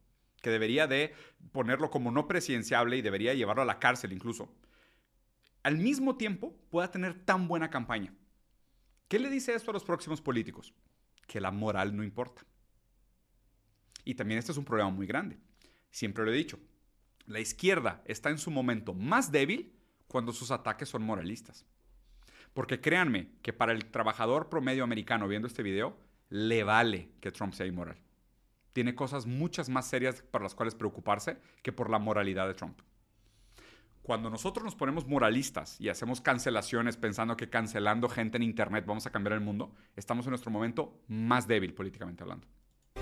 que 0.41 0.49
debería 0.49 0.87
de 0.87 1.13
ponerlo 1.51 1.91
como 1.91 2.11
no 2.11 2.27
presidenciable 2.27 2.97
y 2.97 3.03
debería 3.03 3.35
llevarlo 3.35 3.61
a 3.61 3.65
la 3.65 3.77
cárcel 3.77 4.13
incluso, 4.13 4.51
al 5.61 5.77
mismo 5.77 6.15
tiempo 6.15 6.55
pueda 6.69 6.89
tener 6.89 7.25
tan 7.25 7.47
buena 7.47 7.69
campaña? 7.69 8.13
¿Qué 9.07 9.19
le 9.19 9.29
dice 9.29 9.53
esto 9.53 9.71
a 9.71 9.73
los 9.73 9.83
próximos 9.83 10.21
políticos? 10.21 10.73
Que 11.27 11.39
la 11.39 11.51
moral 11.51 11.95
no 11.95 12.03
importa. 12.03 12.43
Y 14.03 14.15
también 14.15 14.39
este 14.39 14.53
es 14.53 14.57
un 14.57 14.65
problema 14.65 14.89
muy 14.89 15.05
grande. 15.05 15.37
Siempre 15.91 16.25
lo 16.25 16.31
he 16.31 16.35
dicho, 16.35 16.59
la 17.25 17.39
izquierda 17.39 18.01
está 18.05 18.29
en 18.29 18.37
su 18.37 18.51
momento 18.51 18.93
más 18.93 19.31
débil 19.31 19.73
cuando 20.07 20.31
sus 20.31 20.51
ataques 20.51 20.89
son 20.89 21.03
moralistas. 21.03 21.65
Porque 22.53 22.79
créanme 22.79 23.29
que 23.41 23.53
para 23.53 23.73
el 23.73 23.85
trabajador 23.85 24.49
promedio 24.49 24.83
americano 24.83 25.27
viendo 25.27 25.47
este 25.47 25.63
video, 25.63 25.97
le 26.29 26.63
vale 26.63 27.11
que 27.21 27.31
Trump 27.31 27.53
sea 27.53 27.65
inmoral. 27.65 27.97
Tiene 28.73 28.95
cosas 28.95 29.25
muchas 29.25 29.69
más 29.69 29.87
serias 29.87 30.21
para 30.21 30.43
las 30.43 30.55
cuales 30.55 30.75
preocuparse 30.75 31.37
que 31.61 31.71
por 31.71 31.89
la 31.89 31.99
moralidad 31.99 32.47
de 32.47 32.53
Trump. 32.53 32.79
Cuando 34.03 34.29
nosotros 34.29 34.63
nos 34.63 34.75
ponemos 34.75 35.05
moralistas 35.05 35.81
y 35.81 35.89
hacemos 35.89 36.21
cancelaciones 36.21 36.95
pensando 36.95 37.35
que 37.35 37.49
cancelando 37.49 38.07
gente 38.07 38.37
en 38.37 38.43
Internet 38.43 38.85
vamos 38.87 39.05
a 39.05 39.11
cambiar 39.11 39.33
el 39.33 39.41
mundo, 39.41 39.75
estamos 39.97 40.25
en 40.25 40.29
nuestro 40.29 40.49
momento 40.49 41.01
más 41.09 41.45
débil 41.45 41.73
políticamente 41.73 42.23
hablando. 42.23 42.47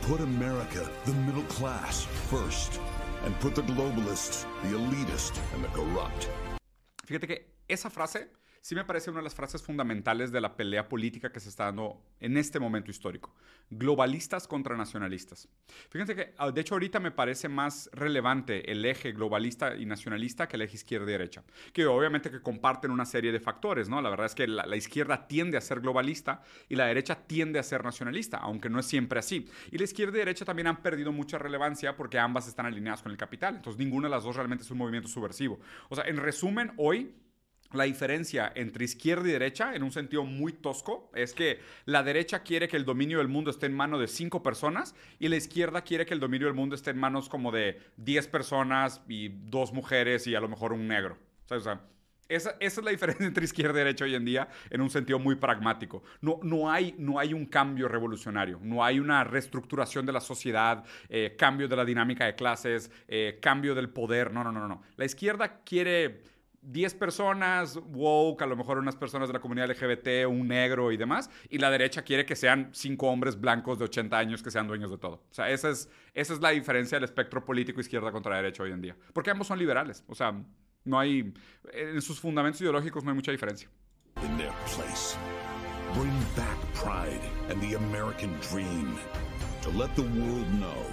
Put 0.08 0.22
America, 0.22 0.88
the 1.06 1.14
middle 1.14 1.42
class, 1.46 2.06
first. 2.30 2.80
And 3.26 3.34
put 3.40 3.56
the 3.56 3.64
globalists, 3.64 4.46
the 4.62 4.78
elitist, 4.78 5.34
and 5.56 5.64
the 5.64 5.68
corrupt. 5.70 6.30
Fíjate 7.08 7.26
que 7.26 7.48
esa 7.68 7.90
frase 7.90 8.28
sí 8.66 8.74
me 8.74 8.84
parece 8.84 9.12
una 9.12 9.20
de 9.20 9.26
las 9.26 9.36
frases 9.36 9.62
fundamentales 9.62 10.32
de 10.32 10.42
la 10.42 10.58
pelea 10.58 10.90
política 10.90 11.32
que 11.32 11.40
se 11.40 11.50
está 11.50 11.66
dando 11.66 12.02
en 12.20 12.36
este 12.36 12.60
momento 12.60 12.90
histórico. 12.90 13.36
Globalistas 13.70 14.48
contra 14.48 14.76
nacionalistas. 14.76 15.48
Fíjense 15.92 16.16
que, 16.16 16.34
ah, 16.40 16.50
de 16.50 16.62
hecho, 16.62 16.74
ahorita 16.74 17.00
me 17.00 17.12
parece 17.12 17.48
más 17.48 17.92
relevante 17.94 18.72
el 18.72 18.84
eje 18.84 19.12
globalista 19.12 19.76
y 19.76 19.86
nacionalista 19.86 20.48
que 20.48 20.56
el 20.56 20.64
eje 20.64 20.78
izquierda 20.78 21.06
y 21.06 21.12
derecha. 21.12 21.44
Que 21.74 21.86
obviamente 21.86 22.32
que 22.32 22.42
comparten 22.42 22.90
una 22.90 23.06
serie 23.06 23.32
de 23.32 23.40
factores, 23.40 23.88
¿no? 23.88 24.02
La 24.02 24.10
verdad 24.10 24.26
es 24.26 24.34
que 24.34 24.48
la, 24.48 24.66
la 24.66 24.76
izquierda 24.76 25.28
tiende 25.28 25.60
a 25.60 25.62
ser 25.62 25.80
globalista 25.80 26.42
y 26.68 26.76
la 26.76 26.88
derecha 26.88 27.28
tiende 27.28 27.60
a 27.60 27.64
ser 27.64 27.84
nacionalista, 27.84 28.38
aunque 28.38 28.72
no 28.72 28.80
es 28.80 28.88
siempre 28.88 29.20
así. 29.20 29.48
Y 29.72 29.78
la 29.78 29.84
izquierda 29.84 30.18
y 30.18 30.20
derecha 30.22 30.44
también 30.44 30.66
han 30.66 30.82
perdido 30.82 31.12
mucha 31.12 31.38
relevancia 31.38 31.96
porque 31.96 32.18
ambas 32.18 32.48
están 32.48 32.66
alineadas 32.66 33.04
con 33.04 33.12
el 33.12 33.18
capital. 33.20 33.58
Entonces, 33.58 33.78
ninguna 33.78 34.08
de 34.08 34.16
las 34.16 34.24
dos 34.24 34.36
realmente 34.36 34.64
es 34.64 34.72
un 34.72 34.80
movimiento 34.80 35.08
subversivo. 35.08 35.60
O 35.90 35.96
sea, 35.96 36.06
en 36.06 36.18
resumen, 36.18 36.72
hoy 36.78 37.14
la 37.72 37.86
diferencia 37.86 38.52
entre 38.56 38.86
izquierda 38.86 39.28
y 39.28 39.32
derecha, 39.32 39.76
en 39.76 39.84
un 39.84 39.92
sentido 39.92 40.24
muy 40.24 40.54
tosco, 40.54 41.12
es 41.14 41.34
que 41.34 41.60
la 41.86 42.04
derecha 42.04 42.44
quiere 42.44 42.68
que 42.68 42.78
el 42.78 42.86
dominio 42.86 43.18
del 43.18 43.28
mundo 43.28 43.52
esté 43.52 43.66
en 43.66 43.74
manos 43.76 44.00
de 44.00 44.08
cinco 44.08 44.44
personas 44.44 44.96
y 45.20 45.28
la 45.28 45.36
izquierda 45.36 45.82
quiere 45.82 46.06
que 46.06 46.14
el 46.14 46.20
dominio 46.20 46.48
del 46.48 46.56
mundo 46.56 46.76
esté 46.76 46.92
en 46.92 46.98
manos 46.98 47.30
como 47.30 47.52
de 47.52 47.82
10 47.98 48.28
personas 48.28 49.02
y 49.08 49.30
dos 49.30 49.74
mujeres 49.74 50.28
y 50.28 50.36
a 50.36 50.40
lo 50.40 50.48
mejor 50.48 50.74
un 50.74 50.88
negro. 50.88 51.18
Esa, 51.50 51.82
esa, 52.28 52.56
es 52.60 52.84
la 52.84 52.92
diferencia 52.92 53.26
entre 53.28 53.46
izquierda 53.46 53.74
y 53.74 53.84
derecha 53.84 54.06
hoy 54.06 54.16
en 54.16 54.26
día 54.26 54.48
en 54.70 54.82
un 54.82 54.90
sentido 54.90 55.20
muy 55.20 55.36
pragmático. 55.36 56.04
No, 56.22 56.40
no, 56.44 56.72
hay, 56.72 56.96
no 56.98 57.20
hay 57.20 57.34
un 57.34 57.46
cambio 57.46 57.88
revolucionario, 57.88 58.60
no 58.62 58.84
hay 58.84 59.00
una 59.00 59.24
reestructuración 59.24 60.06
de 60.06 60.14
la 60.14 60.22
sociedad, 60.22 60.84
eh, 61.10 61.36
cambio 61.38 61.68
de 61.68 61.76
la 61.76 61.86
dinámica 61.86 62.26
de 62.26 62.36
clases, 62.36 62.92
eh, 63.08 63.40
cambio 63.42 63.76
del 63.76 63.90
poder. 63.90 64.32
No, 64.32 64.44
no, 64.44 64.52
no, 64.52 64.68
no. 64.68 64.82
La 64.98 65.06
izquierda 65.06 65.62
quiere 65.64 66.35
10 66.66 66.96
personas, 66.96 67.80
woke, 67.92 68.42
a 68.42 68.48
lo 68.48 68.56
mejor 68.56 68.78
unas 68.78 68.96
personas 68.96 69.30
de 69.30 69.34
la 69.34 69.40
comunidad 69.40 69.70
LGBT, 69.70 70.28
un 70.28 70.48
negro 70.48 70.92
y 70.92 70.98
demás, 70.98 71.30
y 71.50 71.58
la 71.58 71.70
derecha 71.70 72.02
quiere 72.04 72.26
que 72.26 72.36
sean 72.36 72.70
cinco 72.74 73.08
hombres 73.08 73.40
blancos 73.40 73.78
de 73.80 73.86
80 73.86 74.18
años 74.18 74.44
que 74.44 74.52
sean 74.52 74.68
dueños 74.68 74.92
de 74.92 74.98
todo. 74.98 75.24
O 75.30 75.34
sea, 75.34 75.50
esa 75.50 75.70
es, 75.70 75.90
esa 76.14 76.34
es 76.34 76.42
la 76.42 76.50
diferencia 76.50 76.98
del 76.98 77.06
espectro 77.06 77.44
político 77.46 77.82
izquierda 77.82 78.12
contra 78.12 78.36
derecha 78.36 78.64
hoy 78.64 78.72
en 78.72 78.82
día. 78.82 78.96
Porque 79.14 79.32
ambos 79.32 79.48
son 79.48 79.60
liberales. 79.60 80.04
O 80.08 80.16
sea, 80.16 80.34
no 80.84 81.00
hay, 81.00 81.34
en 81.74 82.02
sus 82.02 82.20
fundamentos 82.20 82.62
ideológicos 82.62 83.04
no 83.04 83.12
hay 83.12 83.16
mucha 83.16 83.32
diferencia. 83.32 83.70
In 84.24 84.38
their 84.38 84.54
place. 84.76 85.18
Bring 85.94 86.14
back 86.36 86.58
pride 86.74 87.22
and 87.50 87.62
the 87.62 87.76
American 87.76 88.36
dream. 88.52 88.98
To 89.62 89.70
let 89.72 89.96
the 89.96 90.04
world 90.04 90.48
know, 90.60 90.86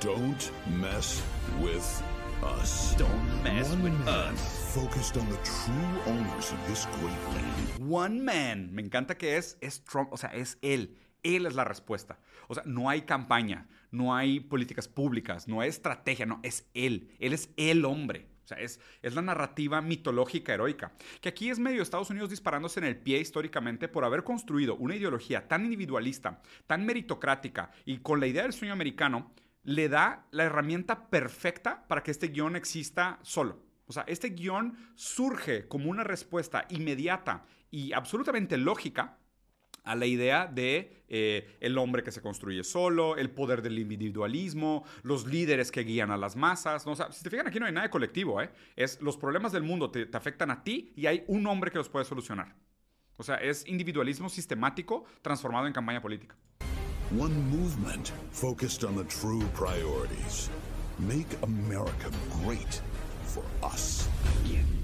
don't 0.00 0.50
mess 0.80 1.22
with 1.60 2.02
us. 2.42 2.94
Don't 2.96 3.42
mess 3.42 3.70
One 3.70 3.82
with 3.82 4.04
man 4.04 4.34
us. 4.34 4.74
Focused 4.74 5.16
on 5.16 5.28
the 5.28 5.36
true 5.44 6.12
owners 6.12 6.52
of 6.52 6.58
this 6.66 6.86
great 6.98 7.34
land. 7.34 7.90
One 7.90 8.24
man. 8.24 8.74
Me 8.74 8.82
encanta 8.82 9.16
que 9.16 9.36
es, 9.36 9.56
es 9.60 9.84
Trump, 9.84 10.12
o 10.12 10.16
sea, 10.16 10.30
es 10.30 10.58
él. 10.62 10.96
Él 11.22 11.46
es 11.46 11.54
la 11.54 11.64
respuesta. 11.64 12.18
O 12.48 12.54
sea, 12.54 12.64
no 12.66 12.88
hay 12.88 13.02
campaña, 13.02 13.68
no 13.90 14.14
hay 14.14 14.40
políticas 14.40 14.88
públicas, 14.88 15.46
no 15.46 15.60
hay 15.60 15.68
estrategia, 15.68 16.26
no, 16.26 16.40
es 16.42 16.66
él. 16.74 17.10
Él 17.18 17.32
es 17.32 17.50
el 17.56 17.84
hombre. 17.84 18.26
O 18.44 18.48
sea, 18.48 18.58
es, 18.58 18.80
es, 19.02 19.14
la 19.14 19.22
narrativa 19.22 19.80
mitológica 19.80 20.52
heroica. 20.52 20.92
Que 21.20 21.28
aquí 21.28 21.48
es 21.48 21.60
medio 21.60 21.80
Estados 21.80 22.10
Unidos 22.10 22.30
disparándose 22.30 22.80
en 22.80 22.86
el 22.86 22.96
pie 22.96 23.20
históricamente 23.20 23.86
por 23.88 24.04
haber 24.04 24.24
construido 24.24 24.74
una 24.76 24.96
ideología 24.96 25.46
tan 25.46 25.64
individualista, 25.64 26.42
tan 26.66 26.84
meritocrática 26.84 27.70
y 27.84 27.98
con 27.98 28.18
la 28.18 28.26
idea 28.26 28.42
del 28.42 28.52
sueño 28.52 28.72
americano, 28.72 29.30
le 29.64 29.88
da 29.88 30.26
la 30.30 30.44
herramienta 30.44 31.08
perfecta 31.08 31.86
para 31.88 32.02
que 32.02 32.10
este 32.10 32.28
guion 32.28 32.56
exista 32.56 33.18
solo. 33.22 33.62
O 33.86 33.92
sea, 33.92 34.04
este 34.06 34.30
guion 34.30 34.76
surge 34.94 35.68
como 35.68 35.90
una 35.90 36.04
respuesta 36.04 36.66
inmediata 36.70 37.44
y 37.70 37.92
absolutamente 37.92 38.56
lógica 38.56 39.18
a 39.84 39.96
la 39.96 40.06
idea 40.06 40.46
de 40.46 41.04
eh, 41.08 41.56
el 41.60 41.76
hombre 41.76 42.02
que 42.02 42.12
se 42.12 42.22
construye 42.22 42.62
solo, 42.62 43.16
el 43.16 43.30
poder 43.30 43.62
del 43.62 43.78
individualismo, 43.78 44.84
los 45.02 45.26
líderes 45.26 45.72
que 45.72 45.82
guían 45.82 46.10
a 46.10 46.16
las 46.16 46.36
masas. 46.36 46.86
¿no? 46.86 46.92
O 46.92 46.96
sea, 46.96 47.10
si 47.10 47.24
te 47.24 47.30
fijan, 47.30 47.48
aquí 47.48 47.58
no 47.58 47.66
hay 47.66 47.72
nada 47.72 47.86
de 47.86 47.90
colectivo. 47.90 48.40
¿eh? 48.40 48.50
Es 48.76 49.00
los 49.02 49.16
problemas 49.16 49.52
del 49.52 49.64
mundo 49.64 49.90
te, 49.90 50.06
te 50.06 50.16
afectan 50.16 50.50
a 50.50 50.62
ti 50.62 50.92
y 50.96 51.06
hay 51.06 51.24
un 51.26 51.46
hombre 51.46 51.70
que 51.70 51.78
los 51.78 51.88
puede 51.88 52.04
solucionar. 52.04 52.54
O 53.16 53.22
sea, 53.22 53.36
es 53.36 53.66
individualismo 53.66 54.28
sistemático 54.28 55.04
transformado 55.20 55.66
en 55.66 55.72
campaña 55.72 56.00
política. 56.00 56.36
One 57.18 57.34
movement 57.50 58.10
focused 58.30 58.84
on 58.84 58.96
the 58.96 59.04
true 59.04 59.42
priorities. 59.52 60.48
Make 60.98 61.26
America 61.42 62.10
great 62.42 62.80
for 63.24 63.44
us 63.62 64.08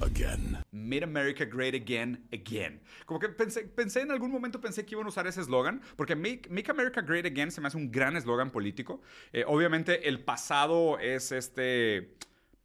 again. 0.02 0.58
Made 0.70 1.04
America 1.04 1.46
Great 1.46 1.74
Again, 1.74 2.18
again. 2.30 2.80
Como 3.06 3.18
que 3.18 3.30
pensé, 3.30 3.64
pensé 3.74 4.02
en 4.02 4.10
algún 4.10 4.30
momento 4.30 4.60
pensé 4.60 4.84
que 4.84 4.94
iban 4.94 5.06
a 5.06 5.08
usar 5.08 5.26
ese 5.26 5.40
eslogan, 5.40 5.80
porque 5.96 6.14
make, 6.14 6.50
make, 6.50 6.70
America 6.70 7.00
Great 7.00 7.24
Again 7.24 7.50
se 7.50 7.62
me 7.62 7.68
hace 7.68 7.78
un 7.78 7.90
gran 7.90 8.14
eslogan 8.14 8.50
político. 8.50 9.00
Eh, 9.32 9.44
obviamente 9.46 10.06
el 10.06 10.22
pasado 10.22 10.98
es 10.98 11.32
este 11.32 12.14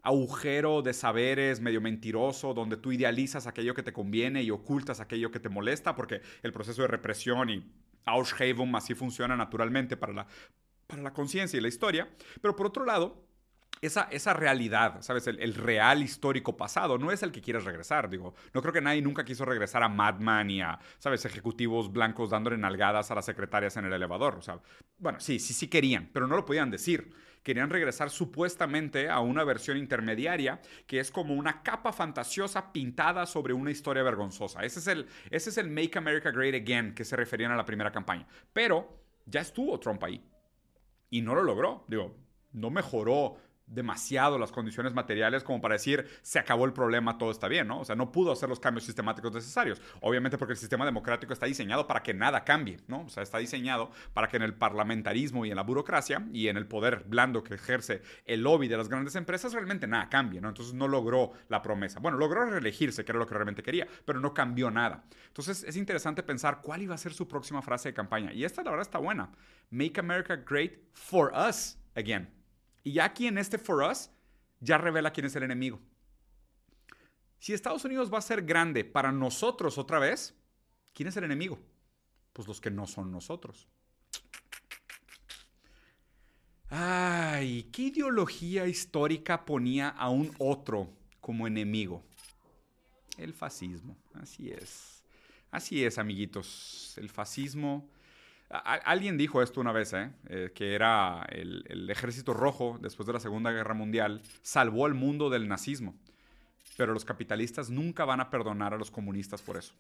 agujero 0.02 0.82
de 0.82 0.92
saberes 0.92 1.62
medio 1.62 1.80
mentiroso, 1.80 2.54
donde 2.54 2.76
tú 2.76 2.92
idealizas 2.92 3.48
aquello 3.48 3.74
que 3.74 3.84
te 3.84 3.94
conviene 3.94 4.44
y 4.44 4.52
ocultas 4.52 5.00
aquello 5.00 5.32
que 5.32 5.40
te 5.40 5.48
molesta, 5.48 5.96
porque 5.96 6.22
el 6.42 6.52
proceso 6.52 6.82
de 6.82 6.90
represión 6.90 7.50
y 7.50 7.64
Aushaven 8.06 8.76
así 8.76 8.96
funciona 8.96 9.36
naturalmente 9.36 9.98
para 9.98 10.14
la, 10.14 10.28
para 10.88 11.02
la 11.02 11.14
conciencia 11.14 11.58
y 11.58 11.62
la 11.62 11.68
historia. 11.68 12.10
Pero 12.42 12.56
por 12.56 12.68
otro 12.68 12.86
lado, 12.86 13.24
esa, 13.82 14.04
esa 14.12 14.34
realidad, 14.34 15.02
¿sabes? 15.02 15.28
El, 15.28 15.40
el, 15.40 15.56
real 15.56 16.04
histórico 16.04 16.56
pasado 16.56 16.98
no 16.98 17.12
es 17.12 17.22
el 17.24 17.32
que 17.32 17.42
quieres 17.42 17.66
regresar, 17.66 18.10
digo. 18.10 18.34
No 18.54 18.62
creo 18.62 18.74
que 18.74 18.82
nadie 18.82 19.02
nunca 19.02 19.26
quiso 19.26 19.46
regresar 19.46 19.84
a 19.84 19.90
Madman 19.90 20.50
y 20.50 20.62
a, 20.62 20.80
¿sabes? 21.00 21.26
Ejecutivos 21.26 21.92
blancos 21.92 22.30
dándole 22.30 22.58
nalgadas 22.58 23.12
a 23.12 23.16
las 23.16 23.26
secretarias 23.26 23.76
en 23.78 23.86
el 23.86 23.94
elevador. 23.94 24.36
O 24.36 24.42
sea, 24.42 24.60
bueno, 24.98 25.20
sí, 25.20 25.40
sí, 25.40 25.54
sí 25.54 25.68
querían, 25.68 26.10
pero 26.14 26.28
no 26.28 26.36
lo 26.36 26.46
podían 26.46 26.72
decir. 26.72 27.14
Querían 27.44 27.70
regresar 27.70 28.10
supuestamente 28.10 29.10
a 29.10 29.20
una 29.20 29.44
versión 29.44 29.78
intermediaria 29.78 30.62
que 30.88 31.00
es 31.00 31.12
como 31.12 31.34
una 31.34 31.62
capa 31.62 31.94
fantasiosa 31.94 32.72
pintada 32.72 33.26
sobre 33.26 33.54
una 33.54 33.72
historia 33.72 34.02
vergonzosa. 34.02 34.64
Ese 34.64 34.80
es 34.80 34.88
el, 34.88 35.08
ese 35.30 35.50
es 35.50 35.58
el 35.58 35.70
Make 35.70 35.98
America 35.98 36.32
Great 36.32 36.56
Again 36.56 36.96
que 36.96 37.06
se 37.06 37.16
referían 37.16 37.52
a 37.52 37.58
la 37.58 37.66
primera 37.66 37.92
campaña. 37.92 38.26
Pero 38.52 39.04
ya 39.26 39.42
estuvo 39.42 39.80
Trump 39.80 40.04
ahí. 40.04 40.24
Y 41.10 41.22
no 41.22 41.36
lo 41.36 41.44
logró. 41.44 41.86
Digo, 41.88 42.16
no 42.54 42.70
mejoró 42.70 43.38
demasiado 43.74 44.38
las 44.38 44.52
condiciones 44.52 44.94
materiales 44.94 45.44
como 45.44 45.62
para 45.62 45.76
decir 45.76 46.06
se 46.22 46.40
acabó 46.40 46.66
el 46.66 46.74
problema, 46.74 47.18
todo 47.18 47.32
está 47.32 47.48
bien, 47.48 47.68
¿no? 47.68 47.80
O 47.80 47.86
sea, 47.86 47.96
no 47.96 48.12
pudo 48.12 48.32
hacer 48.32 48.50
los 48.50 48.60
cambios 48.60 48.86
sistemáticos 48.86 49.34
necesarios. 49.34 49.82
Obviamente 50.02 50.38
porque 50.38 50.54
el 50.54 50.58
sistema 50.58 50.86
democrático 50.86 51.34
está 51.34 51.46
diseñado 51.46 51.88
para 51.88 52.04
que 52.04 52.14
nada 52.14 52.44
cambie, 52.44 52.78
¿no? 52.88 53.02
O 53.02 53.10
sea, 53.10 53.24
está 53.24 53.38
diseñado 53.38 53.92
para 54.14 54.28
que 54.28 54.38
en 54.38 54.44
el 54.44 54.54
parlamentarismo 54.54 55.46
y 55.46 55.50
en 55.50 55.56
la 55.56 55.64
burocracia 55.64 56.26
y 56.32 56.48
en 56.48 56.58
el 56.58 56.68
poder 56.68 57.04
blando 57.08 57.44
que 57.44 57.56
ejerce 57.56 58.02
el 58.26 58.42
lobby 58.42 58.68
de 58.68 58.78
las 58.78 58.90
grandes 58.90 59.16
empresas 59.16 59.54
realmente 59.54 59.88
nada 59.88 60.10
cambie, 60.10 60.42
¿no? 60.42 60.50
Entonces 60.50 60.74
no 60.74 60.88
logró 60.88 61.32
la 61.50 61.62
promesa. 61.62 62.00
Bueno, 62.00 62.18
logró 62.18 62.46
reelegirse, 62.46 63.04
que 63.04 63.12
era 63.12 63.20
lo 63.20 63.28
que 63.28 63.34
realmente 63.34 63.64
quería, 63.64 63.88
pero 64.06 64.20
no 64.20 64.34
cambió 64.34 64.70
nada. 64.72 65.04
Entonces 65.28 65.64
es 65.64 65.76
interesante 65.76 66.24
pensar 66.24 66.62
cuál 66.62 66.82
iba 66.82 66.96
a 66.96 66.98
ser 66.98 67.14
su 67.14 67.28
próxima 67.28 67.62
frase 67.62 67.90
de 67.90 67.94
campaña. 67.94 68.34
Y 68.34 68.44
esta 68.44 68.64
la 68.64 68.72
verdad 68.72 68.88
está 68.88 69.00
buena. 69.00 69.32
Make 69.70 70.00
America 70.00 70.36
Great 70.36 70.74
for 70.94 71.32
Us 71.34 71.78
Again. 71.96 72.43
Y 72.84 72.94
ya 72.94 73.06
aquí 73.06 73.28
en 73.28 73.38
este 73.38 73.58
For 73.58 73.84
Us 73.84 74.10
ya 74.60 74.78
revela 74.78 75.14
quién 75.14 75.26
es 75.26 75.36
el 75.36 75.44
enemigo. 75.44 75.80
Si 77.40 77.54
Estados 77.54 77.84
Unidos 77.84 78.14
va 78.14 78.20
a 78.20 78.22
ser 78.22 78.44
grande 78.44 78.86
para 78.86 79.12
nosotros 79.12 79.78
otra 79.78 80.00
vez, 80.00 80.34
¿quién 80.94 81.10
es 81.10 81.18
el 81.18 81.26
enemigo? 81.26 81.60
Pues 82.32 82.48
los 82.48 82.62
que 82.62 82.72
no 82.72 82.88
son 82.88 83.12
nosotros. 83.12 83.68
Ay, 86.70 87.70
¿qué 87.72 87.84
ideología 87.84 88.66
histórica 88.66 89.46
ponía 89.46 89.90
a 89.90 90.10
un 90.10 90.34
otro 90.40 90.90
como 91.20 91.46
enemigo? 91.46 92.04
El 93.18 93.34
fascismo, 93.34 93.96
así 94.14 94.50
es. 94.50 95.04
Así 95.52 95.86
es, 95.86 96.00
amiguitos. 96.00 96.96
El 96.98 97.10
fascismo 97.10 97.88
Alguien 98.50 99.18
dijo 99.18 99.42
esto 99.42 99.62
una 99.62 99.72
vez, 99.72 99.94
¿eh? 99.94 100.12
Eh, 100.28 100.52
que 100.54 100.76
era 100.76 101.26
el, 101.30 101.64
el, 101.68 101.90
ejército 101.90 102.34
rojo, 102.34 102.78
después 102.82 103.08
de 103.08 103.14
la 103.14 103.20
Segunda 103.20 103.52
Guerra 103.52 103.74
Mundial, 103.74 104.22
salvó 104.44 104.86
al 104.86 104.94
mundo 104.94 105.30
del 105.30 105.48
nazismo. 105.48 105.96
Pero 106.78 106.94
los 106.94 107.06
capitalistas 107.06 107.70
nunca 107.70 108.06
van 108.06 108.20
a 108.20 108.30
perdonar 108.30 108.74
a 108.74 108.78
los 108.78 108.92
comunistas 108.92 109.42
por 109.42 109.58
eso. 109.58 109.74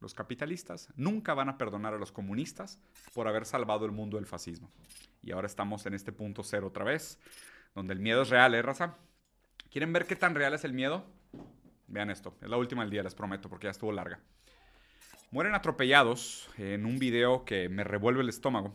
los 0.00 0.12
capitalistas, 0.12 0.88
nunca 0.96 1.32
van 1.32 1.48
a 1.48 1.56
perdonar 1.56 1.94
a 1.94 1.98
los 1.98 2.12
comunistas 2.12 2.78
por 3.14 3.26
haber 3.26 3.46
salvado 3.46 3.86
el 3.86 3.92
mundo 3.92 4.18
del 4.18 4.26
fascismo. 4.26 4.70
Y 5.22 5.32
ahora 5.32 5.46
estamos 5.46 5.86
en 5.86 5.94
este 5.94 6.12
punto 6.12 6.42
cero 6.42 6.66
otra 6.66 6.84
vez, 6.84 7.18
donde 7.74 7.94
el 7.94 8.00
miedo 8.00 8.22
es 8.22 8.28
real, 8.28 8.54
¿eh, 8.54 8.60
raza? 8.60 8.96
¿Quieren 9.70 9.92
ver 9.92 10.04
qué 10.04 10.14
tan 10.14 10.34
real 10.34 10.52
es 10.52 10.64
el 10.64 10.74
miedo? 10.74 11.06
Vean 11.86 12.10
esto, 12.10 12.36
es 12.42 12.48
la 12.48 12.58
última 12.58 12.82
del 12.82 12.90
día, 12.90 13.02
les 13.02 13.14
prometo, 13.14 13.48
porque 13.48 13.66
ya 13.66 13.70
estuvo 13.70 13.92
larga. 13.92 14.20
Mueren 15.34 15.56
atropellados 15.56 16.48
en 16.58 16.86
un 16.86 17.00
video 17.00 17.44
que 17.44 17.68
me 17.68 17.82
revuelve 17.82 18.22
el 18.22 18.28
estómago. 18.28 18.72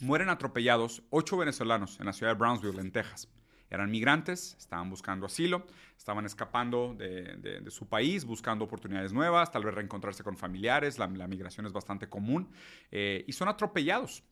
Mueren 0.00 0.28
atropellados 0.28 1.02
ocho 1.08 1.38
venezolanos 1.38 1.98
en 1.98 2.04
la 2.04 2.12
ciudad 2.12 2.32
de 2.32 2.38
Brownsville, 2.38 2.78
en 2.78 2.92
Texas. 2.92 3.26
Eran 3.70 3.90
migrantes, 3.90 4.54
estaban 4.58 4.90
buscando 4.90 5.24
asilo, 5.24 5.66
estaban 5.96 6.26
escapando 6.26 6.94
de, 6.94 7.64
su 7.70 7.88
país, 7.88 8.26
buscando 8.26 8.66
oportunidades 8.66 9.14
nuevas, 9.14 9.50
tal 9.50 9.64
vez 9.64 9.74
reencontrarse 9.74 10.22
con 10.22 10.36
familiares, 10.36 10.98
la, 10.98 11.08
migración 11.08 11.64
es 11.64 11.72
bastante 11.72 12.06
común, 12.06 12.50
eh, 12.90 13.24
y 13.26 13.32
son 13.32 13.48
atropellados. 13.48 14.22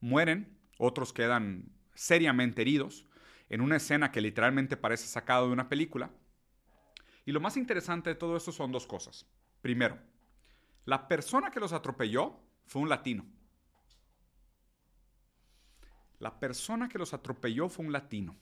Mueren, 0.00 0.56
otros 0.78 1.12
quedan 1.12 1.74
seriamente 1.92 2.62
heridos, 2.62 3.04
en 3.50 3.60
una 3.60 3.76
escena 3.76 4.10
que 4.10 4.22
literalmente 4.22 4.78
parece 4.78 5.08
sacado 5.08 5.48
de 5.48 5.52
una 5.52 5.68
película. 5.68 6.10
Y 7.26 7.32
lo 7.32 7.40
más 7.40 7.58
interesante 7.58 8.08
de 8.08 8.16
todo 8.16 8.34
esto 8.34 8.50
son 8.50 8.72
dos 8.72 8.86
cosas. 8.86 9.26
Primero, 9.60 9.98
la 10.84 11.08
persona 11.08 11.50
que 11.50 11.60
los 11.60 11.72
atropelló 11.72 12.40
fue 12.66 12.82
un 12.82 12.88
latino. 12.88 13.26
La 16.18 16.38
persona 16.38 16.88
que 16.88 16.98
los 16.98 17.14
atropelló 17.14 17.68
fue 17.68 17.86
un 17.86 17.92
latino 17.92 18.36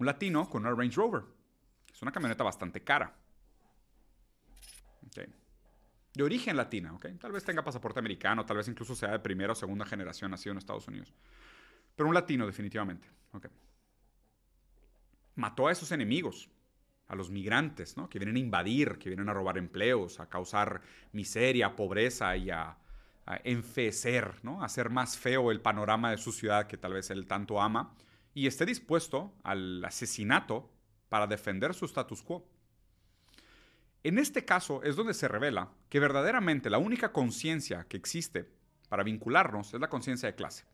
un 0.00 0.06
latino 0.06 0.48
con 0.48 0.66
una 0.66 0.74
Range 0.74 0.96
Rover. 0.96 1.22
Es 1.92 2.02
una 2.02 2.10
camioneta 2.10 2.42
bastante 2.42 2.82
cara. 2.82 3.14
De 6.12 6.24
origen 6.24 6.56
latina, 6.56 6.92
¿ok? 6.94 7.06
Tal 7.20 7.32
vez 7.32 7.44
tenga 7.44 7.62
pasaporte 7.62 8.00
americano, 8.00 8.44
tal 8.44 8.56
vez 8.56 8.66
incluso 8.66 8.96
sea 8.96 9.10
de 9.10 9.20
primera 9.20 9.52
o 9.52 9.54
segunda 9.54 9.84
generación 9.84 10.30
nacido 10.30 10.52
en 10.52 10.58
Estados 10.58 10.88
Unidos. 10.88 11.12
Pero 11.94 12.08
un 12.08 12.14
latino 12.14 12.46
definitivamente. 12.46 13.08
Mató 15.36 15.68
a 15.68 15.72
esos 15.72 15.92
enemigos, 15.92 16.50
a 17.10 17.16
los 17.16 17.28
migrantes, 17.28 17.96
¿no? 17.96 18.08
Que 18.08 18.20
vienen 18.20 18.36
a 18.36 18.38
invadir, 18.38 18.98
que 18.98 19.10
vienen 19.10 19.28
a 19.28 19.34
robar 19.34 19.58
empleos, 19.58 20.20
a 20.20 20.28
causar 20.28 20.80
miseria, 21.12 21.74
pobreza 21.74 22.36
y 22.36 22.50
a, 22.50 22.78
a 23.26 23.40
enfecer, 23.42 24.36
¿no? 24.44 24.62
A 24.62 24.66
hacer 24.66 24.90
más 24.90 25.18
feo 25.18 25.50
el 25.50 25.60
panorama 25.60 26.12
de 26.12 26.18
su 26.18 26.30
ciudad 26.30 26.68
que 26.68 26.76
tal 26.76 26.92
vez 26.92 27.10
él 27.10 27.26
tanto 27.26 27.60
ama 27.60 27.96
y 28.32 28.46
esté 28.46 28.64
dispuesto 28.64 29.34
al 29.42 29.84
asesinato 29.84 30.70
para 31.08 31.26
defender 31.26 31.74
su 31.74 31.84
status 31.86 32.22
quo. 32.22 32.46
En 34.04 34.16
este 34.16 34.44
caso 34.44 34.82
es 34.84 34.94
donde 34.94 35.12
se 35.12 35.26
revela 35.26 35.72
que 35.88 35.98
verdaderamente 35.98 36.70
la 36.70 36.78
única 36.78 37.12
conciencia 37.12 37.86
que 37.88 37.96
existe 37.96 38.48
para 38.88 39.02
vincularnos 39.02 39.74
es 39.74 39.80
la 39.80 39.88
conciencia 39.88 40.28
de 40.28 40.36
clase. 40.36 40.64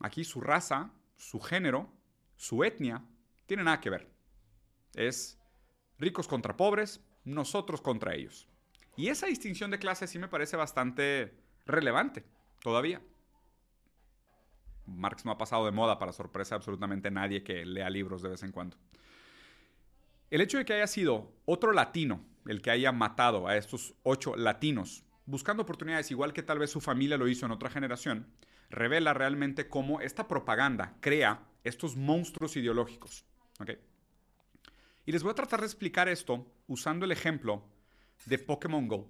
Aquí 0.00 0.24
su 0.24 0.40
raza, 0.40 0.90
su 1.16 1.40
género, 1.40 1.92
su 2.36 2.64
etnia, 2.64 3.04
tiene 3.48 3.64
nada 3.64 3.80
que 3.80 3.90
ver. 3.90 4.06
Es 4.94 5.40
ricos 5.98 6.28
contra 6.28 6.56
pobres, 6.56 7.00
nosotros 7.24 7.80
contra 7.80 8.14
ellos. 8.14 8.46
Y 8.94 9.08
esa 9.08 9.26
distinción 9.26 9.70
de 9.70 9.78
clase 9.78 10.06
sí 10.06 10.18
me 10.18 10.28
parece 10.28 10.56
bastante 10.56 11.34
relevante 11.66 12.24
todavía. 12.62 13.00
Marx 14.86 15.24
no 15.24 15.32
ha 15.32 15.38
pasado 15.38 15.64
de 15.64 15.72
moda 15.72 15.98
para 15.98 16.12
sorpresa 16.12 16.54
absolutamente 16.54 17.10
nadie 17.10 17.42
que 17.42 17.64
lea 17.64 17.90
libros 17.90 18.22
de 18.22 18.28
vez 18.28 18.42
en 18.42 18.52
cuando. 18.52 18.76
El 20.30 20.42
hecho 20.42 20.58
de 20.58 20.64
que 20.64 20.74
haya 20.74 20.86
sido 20.86 21.32
otro 21.46 21.72
latino 21.72 22.24
el 22.46 22.62
que 22.62 22.70
haya 22.70 22.92
matado 22.92 23.46
a 23.46 23.56
estos 23.56 23.94
ocho 24.02 24.34
latinos, 24.36 25.04
buscando 25.26 25.62
oportunidades 25.62 26.10
igual 26.10 26.32
que 26.32 26.42
tal 26.42 26.58
vez 26.58 26.70
su 26.70 26.80
familia 26.80 27.18
lo 27.18 27.28
hizo 27.28 27.46
en 27.46 27.52
otra 27.52 27.70
generación, 27.70 28.26
revela 28.70 29.14
realmente 29.14 29.68
cómo 29.68 30.00
esta 30.00 30.28
propaganda 30.28 30.96
crea 31.00 31.46
estos 31.64 31.96
monstruos 31.96 32.56
ideológicos. 32.56 33.26
Y 35.04 35.12
les 35.12 35.22
voy 35.22 35.32
a 35.32 35.34
tratar 35.34 35.60
de 35.60 35.66
explicar 35.66 36.08
esto 36.08 36.46
usando 36.66 37.04
el 37.04 37.12
ejemplo 37.12 37.64
de 38.26 38.38
Pokémon 38.38 38.86
Go. 38.86 39.08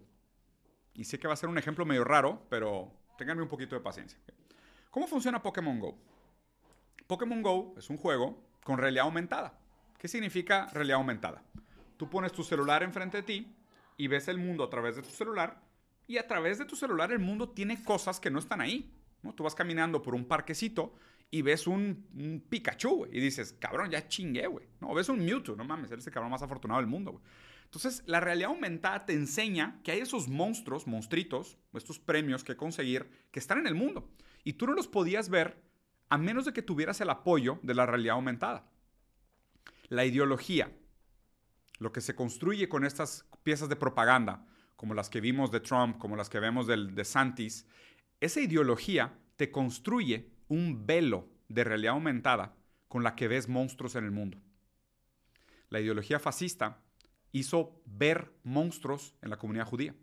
Y 0.95 1.05
sé 1.05 1.19
que 1.19 1.27
va 1.27 1.35
a 1.35 1.37
ser 1.37 1.49
un 1.49 1.59
ejemplo 1.59 1.85
medio 1.85 2.05
raro, 2.05 2.47
pero 2.49 2.93
ténganme 3.17 3.43
un 3.43 3.49
poquito 3.49 3.75
de 3.75 3.81
paciencia. 3.81 4.19
¿Cómo 4.91 5.07
funciona 5.07 5.43
Pokémon 5.43 5.79
Go? 5.79 5.99
Pokémon 7.07 7.43
Go 7.43 7.75
es 7.77 7.91
un 7.91 7.97
juego 7.97 8.43
con 8.63 8.79
realidad 8.79 9.07
aumentada. 9.07 9.59
¿Qué 9.99 10.09
significa 10.09 10.67
realidad 10.73 10.99
aumentada? 10.99 11.43
Tú 11.97 12.09
pones 12.09 12.33
tu 12.33 12.45
celular 12.45 12.83
enfrente 12.83 13.19
de 13.19 13.23
ti 13.25 13.57
y 13.97 14.07
ves 14.07 14.29
el 14.29 14.39
mundo 14.39 14.65
a 14.65 14.71
través 14.71 14.97
de 14.97 15.03
tu 15.03 15.11
celular 15.11 15.61
y 16.07 16.19
a 16.19 16.27
través 16.27 16.59
de 16.59 16.65
tu 16.65 16.77
celular 16.77 17.11
el 17.11 17.19
mundo 17.19 17.49
tiene 17.49 17.83
cosas 17.83 18.21
que 18.21 18.31
no 18.31 18.39
están 18.39 18.61
ahí. 18.61 18.95
¿no? 19.23 19.35
Tú 19.35 19.43
vas 19.43 19.55
caminando 19.55 20.01
por 20.01 20.15
un 20.15 20.27
parquecito 20.27 20.95
y 21.31 21.43
ves 21.43 21.67
un, 21.67 22.43
Pikachu 22.49 23.07
y 23.13 23.21
dices, 23.21 23.55
cabrón, 23.59 23.91
ya 23.91 24.09
chingué, 24.09 24.47
güey. 24.47 24.67
No, 24.81 24.95
ves 24.95 25.09
un 25.09 25.25
Mewtwo, 25.25 25.57
no 25.57 25.65
mames, 25.65 25.91
eres 25.91 26.07
el 26.07 26.13
cabrón 26.13 26.31
más 26.31 26.43
afortunado 26.43 26.81
del 26.81 26.89
mundo, 26.89 27.13
güey. 27.13 27.25
Entonces, 27.65 28.03
la 28.07 28.21
realidad 28.21 28.51
aumentada 28.51 29.05
te 29.05 29.13
enseña 29.13 29.79
que 29.85 29.93
hay 29.93 30.01
esos 30.01 30.27
monstruos, 30.27 30.87
monstruitos, 30.87 31.59
estos 31.75 31.99
premios 31.99 32.43
que 32.43 32.57
conseguir, 32.57 33.11
que 33.31 33.39
están 33.39 33.59
en 33.59 33.67
el 33.67 33.75
mundo. 33.75 34.11
Y 34.43 34.55
tú 34.55 34.67
no 34.67 34.73
los 34.73 34.89
podías 34.89 35.29
ver 35.29 35.63
a 36.09 36.17
menos 36.17 36.47
de 36.47 36.55
que 36.55 36.63
tuvieras 36.63 37.03
el 37.03 37.11
apoyo 37.11 37.59
de 37.63 37.75
la 37.75 37.85
realidad 37.85 38.15
aumentada. 38.15 38.71
La 39.89 40.07
ideología, 40.07 40.73
lo 41.79 41.93
que 41.93 42.01
se 42.01 42.15
construye 42.15 42.71
con 42.71 42.87
estas 42.87 43.27
piezas 43.43 43.69
de 43.69 43.77
propaganda, 43.77 44.47
como 44.77 44.95
las 44.95 45.11
que 45.11 45.21
vimos 45.21 45.51
de 45.51 45.61
Trump, 45.61 45.99
como 45.99 46.17
las 46.17 46.31
que 46.31 46.41
vemos 46.41 46.67
de 46.67 47.05
Santis, 47.05 47.67
esa 48.21 48.41
ideología 48.41 49.19
te 49.37 49.51
construye 49.51 50.38
un 50.49 50.87
velo 50.87 51.29
de 51.49 51.65
realidad 51.65 51.95
aumentada 51.95 52.57
con 52.89 53.03
la 53.03 53.15
que 53.15 53.29
ves 53.29 53.49
monstruos 53.49 53.95
en 53.95 54.05
el 54.05 54.11
mundo. 54.11 54.39
La 55.69 55.81
ideología 55.81 56.19
fascista 56.19 56.83
hizo 57.33 57.83
ver 57.85 58.33
monstruos 58.43 59.15
en 59.23 59.31
la 59.31 59.39
comunidad 59.39 59.67
judía. 59.67 59.95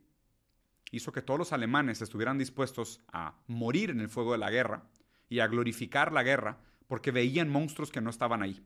Hizo 0.92 1.12
que 1.12 1.22
todos 1.22 1.40
los 1.40 1.54
alemanes 1.54 2.02
estuvieran 2.02 2.38
dispuestos 2.38 3.02
a 3.12 3.36
morir 3.48 3.90
en 3.90 4.00
el 4.00 4.10
fuego 4.10 4.34
de 4.34 4.38
la 4.38 4.52
guerra 4.52 4.88
y 5.28 5.40
a 5.40 5.48
glorificar 5.48 6.12
la 6.12 6.24
guerra 6.24 6.60
porque 6.88 7.12
veían 7.12 7.50
monstruos 7.50 7.92
que 7.92 8.02
no 8.02 8.12
estaban 8.12 8.44
ahí. 8.44 8.64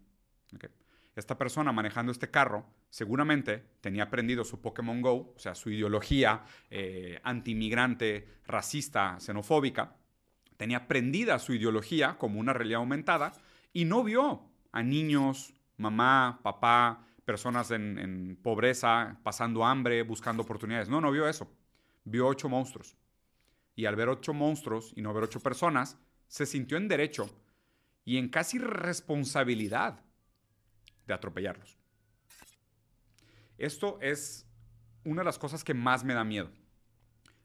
Esta 1.15 1.38
persona 1.38 1.71
manejando 1.71 2.11
este 2.11 2.30
carro 2.30 2.65
seguramente 2.89 3.63
tenía 3.82 4.03
aprendido 4.03 4.43
su 4.43 4.61
Pokémon 4.61 5.01
Go, 5.01 5.34
o 5.36 5.39
sea, 5.39 5.55
su 5.55 5.69
ideología 5.69 6.43
eh, 6.69 7.19
antimigrante, 7.23 8.27
racista, 8.45 9.19
xenofóbica, 9.19 9.95
tenía 10.60 10.80
aprendida 10.80 11.39
su 11.39 11.53
ideología 11.53 12.18
como 12.18 12.38
una 12.38 12.51
realidad 12.51 12.82
aumentada 12.82 13.32
y 13.72 13.86
no 13.86 14.03
vio 14.03 14.41
a 14.74 14.84
niños, 14.84 15.53
mamá, 15.78 16.41
papá, 16.43 17.07
personas 17.24 17.72
en, 17.72 18.38
pobreza, 18.43 19.22
pasando 19.24 19.64
hambre, 19.64 20.03
buscando 20.03 20.43
oportunidades. 20.43 20.89
No, 20.89 20.99
no 20.99 21.14
vio 21.14 21.30
eso. 21.30 21.49
Vio 22.03 22.28
ocho 22.28 22.49
monstruos. 22.49 22.97
Y 23.74 23.86
al 23.86 23.95
ver 23.95 24.10
ocho 24.10 24.34
monstruos 24.34 24.91
y 24.97 25.01
no 25.01 25.14
ver 25.14 25.24
ocho 25.24 25.39
personas, 25.39 25.97
se 26.28 26.45
sintió 26.45 26.76
en 26.76 26.89
derecho 26.89 27.30
y 28.03 28.18
en 28.18 28.28
casi 28.28 28.60
responsabilidad 28.60 30.01
de 31.07 31.14
atropellarlos. 31.14 31.78
Esto 33.57 33.97
es 34.01 34.45
una 35.05 35.22
de 35.22 35.26
las 35.26 35.39
cosas 35.39 35.64
que 35.64 35.74
más 35.74 36.03
me 36.03 36.16
da 36.16 36.26
miedo. 36.26 36.51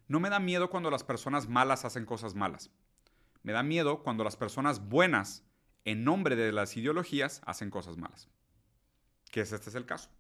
No 0.08 0.18
me 0.18 0.30
da 0.30 0.40
miedo 0.40 0.68
cuando 0.68 0.90
las 0.90 1.04
personas 1.04 1.48
malas 1.48 1.84
hacen 1.84 2.06
cosas 2.06 2.34
malas. 2.34 2.72
Me 3.44 3.52
da 3.52 3.62
miedo 3.62 4.02
cuando 4.02 4.24
las 4.24 4.36
personas 4.36 4.88
buenas, 4.88 5.44
en 5.84 6.02
nombre 6.02 6.34
de 6.34 6.50
las 6.50 6.76
ideologías, 6.76 7.40
hacen 7.46 7.70
cosas 7.70 7.96
malas 7.96 8.28
que 9.34 9.40
este 9.40 9.56
es 9.56 9.74
el 9.74 9.84
caso. 9.84 10.10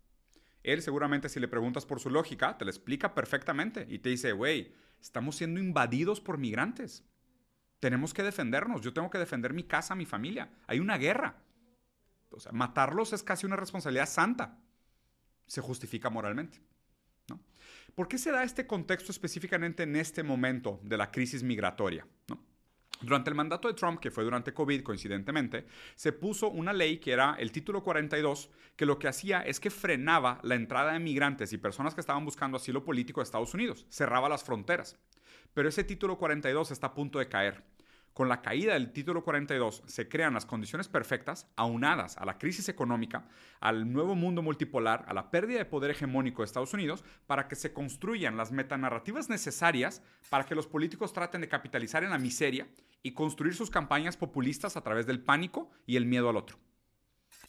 Él 0.64 0.82
seguramente 0.82 1.28
si 1.28 1.38
le 1.38 1.46
preguntas 1.46 1.86
por 1.86 2.00
su 2.00 2.10
lógica, 2.10 2.58
te 2.58 2.64
lo 2.64 2.70
explica 2.72 3.14
perfectamente 3.14 3.86
y 3.88 4.00
te 4.00 4.08
dice, 4.08 4.32
güey, 4.32 4.74
estamos 5.00 5.36
siendo 5.36 5.60
invadidos 5.60 6.20
por 6.20 6.36
migrantes. 6.36 7.04
Tenemos 7.78 8.12
que 8.12 8.24
defendernos. 8.24 8.80
Yo 8.80 8.92
tengo 8.92 9.10
que 9.10 9.18
defender 9.18 9.52
mi 9.52 9.62
casa, 9.62 9.94
mi 9.94 10.04
familia. 10.04 10.50
Hay 10.66 10.80
una 10.80 10.98
guerra. 10.98 11.36
O 12.30 12.40
sea, 12.40 12.50
matarlos 12.50 13.12
es 13.12 13.22
casi 13.22 13.46
una 13.46 13.54
responsabilidad 13.54 14.08
santa. 14.08 14.58
Se 15.46 15.60
justifica 15.60 16.10
moralmente. 16.10 16.60
¿no? 17.28 17.38
¿Por 17.94 18.08
qué 18.08 18.18
se 18.18 18.32
da 18.32 18.42
este 18.42 18.66
contexto 18.66 19.12
específicamente 19.12 19.84
en 19.84 19.94
este 19.94 20.24
momento 20.24 20.80
de 20.82 20.96
la 20.96 21.12
crisis 21.12 21.44
migratoria? 21.44 22.04
Durante 23.04 23.28
el 23.28 23.36
mandato 23.36 23.68
de 23.68 23.74
Trump, 23.74 24.00
que 24.00 24.10
fue 24.10 24.24
durante 24.24 24.54
COVID 24.54 24.82
coincidentemente, 24.82 25.66
se 25.94 26.12
puso 26.12 26.48
una 26.48 26.72
ley 26.72 26.98
que 26.98 27.12
era 27.12 27.36
el 27.38 27.52
título 27.52 27.82
42, 27.82 28.50
que 28.76 28.86
lo 28.86 28.98
que 28.98 29.08
hacía 29.08 29.42
es 29.42 29.60
que 29.60 29.70
frenaba 29.70 30.40
la 30.42 30.54
entrada 30.54 30.94
de 30.94 31.00
migrantes 31.00 31.52
y 31.52 31.58
personas 31.58 31.94
que 31.94 32.00
estaban 32.00 32.24
buscando 32.24 32.56
asilo 32.56 32.82
político 32.82 33.20
a 33.20 33.24
Estados 33.24 33.52
Unidos, 33.52 33.84
cerraba 33.90 34.30
las 34.30 34.42
fronteras. 34.42 34.98
Pero 35.52 35.68
ese 35.68 35.84
título 35.84 36.16
42 36.16 36.70
está 36.70 36.88
a 36.88 36.94
punto 36.94 37.18
de 37.18 37.28
caer. 37.28 37.62
Con 38.14 38.28
la 38.28 38.42
caída 38.42 38.74
del 38.74 38.92
título 38.92 39.24
42 39.24 39.82
se 39.86 40.08
crean 40.08 40.34
las 40.34 40.46
condiciones 40.46 40.86
perfectas, 40.86 41.48
aunadas 41.56 42.16
a 42.16 42.24
la 42.24 42.38
crisis 42.38 42.68
económica, 42.68 43.26
al 43.58 43.92
nuevo 43.92 44.14
mundo 44.14 44.40
multipolar, 44.40 45.04
a 45.08 45.14
la 45.14 45.32
pérdida 45.32 45.58
de 45.58 45.64
poder 45.64 45.90
hegemónico 45.90 46.40
de 46.42 46.46
Estados 46.46 46.72
Unidos, 46.72 47.04
para 47.26 47.48
que 47.48 47.56
se 47.56 47.72
construyan 47.72 48.36
las 48.36 48.52
metanarrativas 48.52 49.28
necesarias 49.28 50.00
para 50.30 50.46
que 50.46 50.54
los 50.54 50.68
políticos 50.68 51.12
traten 51.12 51.40
de 51.40 51.48
capitalizar 51.48 52.04
en 52.04 52.10
la 52.10 52.18
miseria 52.18 52.68
y 53.02 53.14
construir 53.14 53.56
sus 53.56 53.68
campañas 53.68 54.16
populistas 54.16 54.76
a 54.76 54.82
través 54.82 55.06
del 55.06 55.20
pánico 55.20 55.68
y 55.84 55.96
el 55.96 56.06
miedo 56.06 56.28
al 56.28 56.36
otro. 56.36 56.56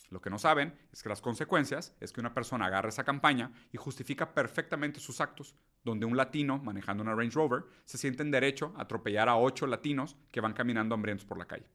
Lo 0.09 0.19
que 0.19 0.31
no 0.31 0.39
saben 0.39 0.73
es 0.91 1.03
que 1.03 1.09
las 1.09 1.21
consecuencias 1.21 1.95
es 1.99 2.11
que 2.11 2.21
una 2.21 2.33
persona 2.33 2.65
agarra 2.65 2.89
esa 2.89 3.03
campaña 3.03 3.51
y 3.71 3.77
justifica 3.77 4.33
perfectamente 4.33 4.99
sus 4.99 5.21
actos, 5.21 5.53
donde 5.85 6.05
un 6.05 6.17
latino 6.17 6.57
manejando 6.57 7.03
una 7.03 7.15
Range 7.15 7.35
Rover 7.35 7.63
se 7.85 7.97
siente 7.97 8.23
en 8.23 8.31
derecho 8.31 8.73
a 8.75 8.81
atropellar 8.81 9.29
a 9.29 9.37
ocho 9.37 9.67
latinos 9.67 10.17
que 10.31 10.41
van 10.41 10.53
caminando 10.53 10.95
hambrientos 10.95 11.25
por 11.25 11.37
la 11.37 11.45
calle. 11.45 11.67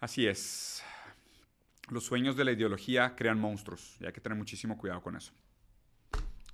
Así 0.00 0.26
es. 0.26 0.82
Los 1.90 2.04
sueños 2.04 2.36
de 2.36 2.44
la 2.44 2.52
ideología 2.52 3.14
crean 3.16 3.38
monstruos 3.38 3.96
y 4.00 4.06
hay 4.06 4.12
que 4.12 4.20
tener 4.20 4.38
muchísimo 4.38 4.78
cuidado 4.78 5.02
con 5.02 5.16
eso. 5.16 5.32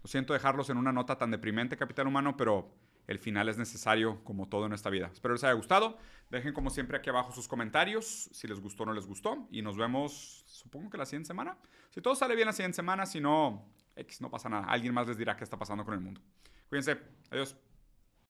Lo 0.03 0.09
siento 0.09 0.33
dejarlos 0.33 0.71
en 0.71 0.79
una 0.79 0.93
nota 0.93 1.17
tan 1.17 1.31
deprimente, 1.31 1.77
capital 1.77 2.07
humano, 2.07 2.37
pero 2.37 2.75
el 3.07 3.19
final 3.19 3.49
es 3.49 3.59
necesario 3.59 4.23
como 4.25 4.49
todo 4.49 4.67
en 4.67 4.73
esta 4.73 4.91
vida. 4.91 5.11
Espero 5.13 5.35
les 5.35 5.45
haya 5.45 5.53
gustado. 5.53 5.99
Dejen 6.31 6.53
como 6.53 6.71
siempre 6.71 6.97
aquí 6.97 7.09
abajo 7.09 7.33
sus 7.33 7.49
comentarios, 7.49 8.29
si 8.33 8.47
les 8.47 8.61
gustó 8.61 8.83
o 8.83 8.87
no 8.87 8.93
les 8.93 9.07
gustó. 9.07 9.49
Y 9.51 9.63
nos 9.63 9.77
vemos, 9.77 10.45
supongo 10.47 10.91
que 10.91 10.99
la 10.99 11.07
siguiente 11.07 11.29
semana. 11.29 11.57
Si 11.91 12.01
todo 12.01 12.15
sale 12.15 12.35
bien 12.35 12.47
la 12.47 12.53
siguiente 12.53 12.77
semana, 12.77 13.07
si 13.07 13.21
no, 13.21 13.67
X, 14.01 14.21
no 14.21 14.31
pasa 14.31 14.49
nada. 14.49 14.67
Alguien 14.67 14.95
más 14.95 15.07
les 15.07 15.17
dirá 15.17 15.37
qué 15.37 15.45
está 15.45 15.59
pasando 15.59 15.85
con 15.85 15.95
el 15.95 16.01
mundo. 16.01 16.21
Cuídense. 16.69 16.99
Adiós. 17.31 17.57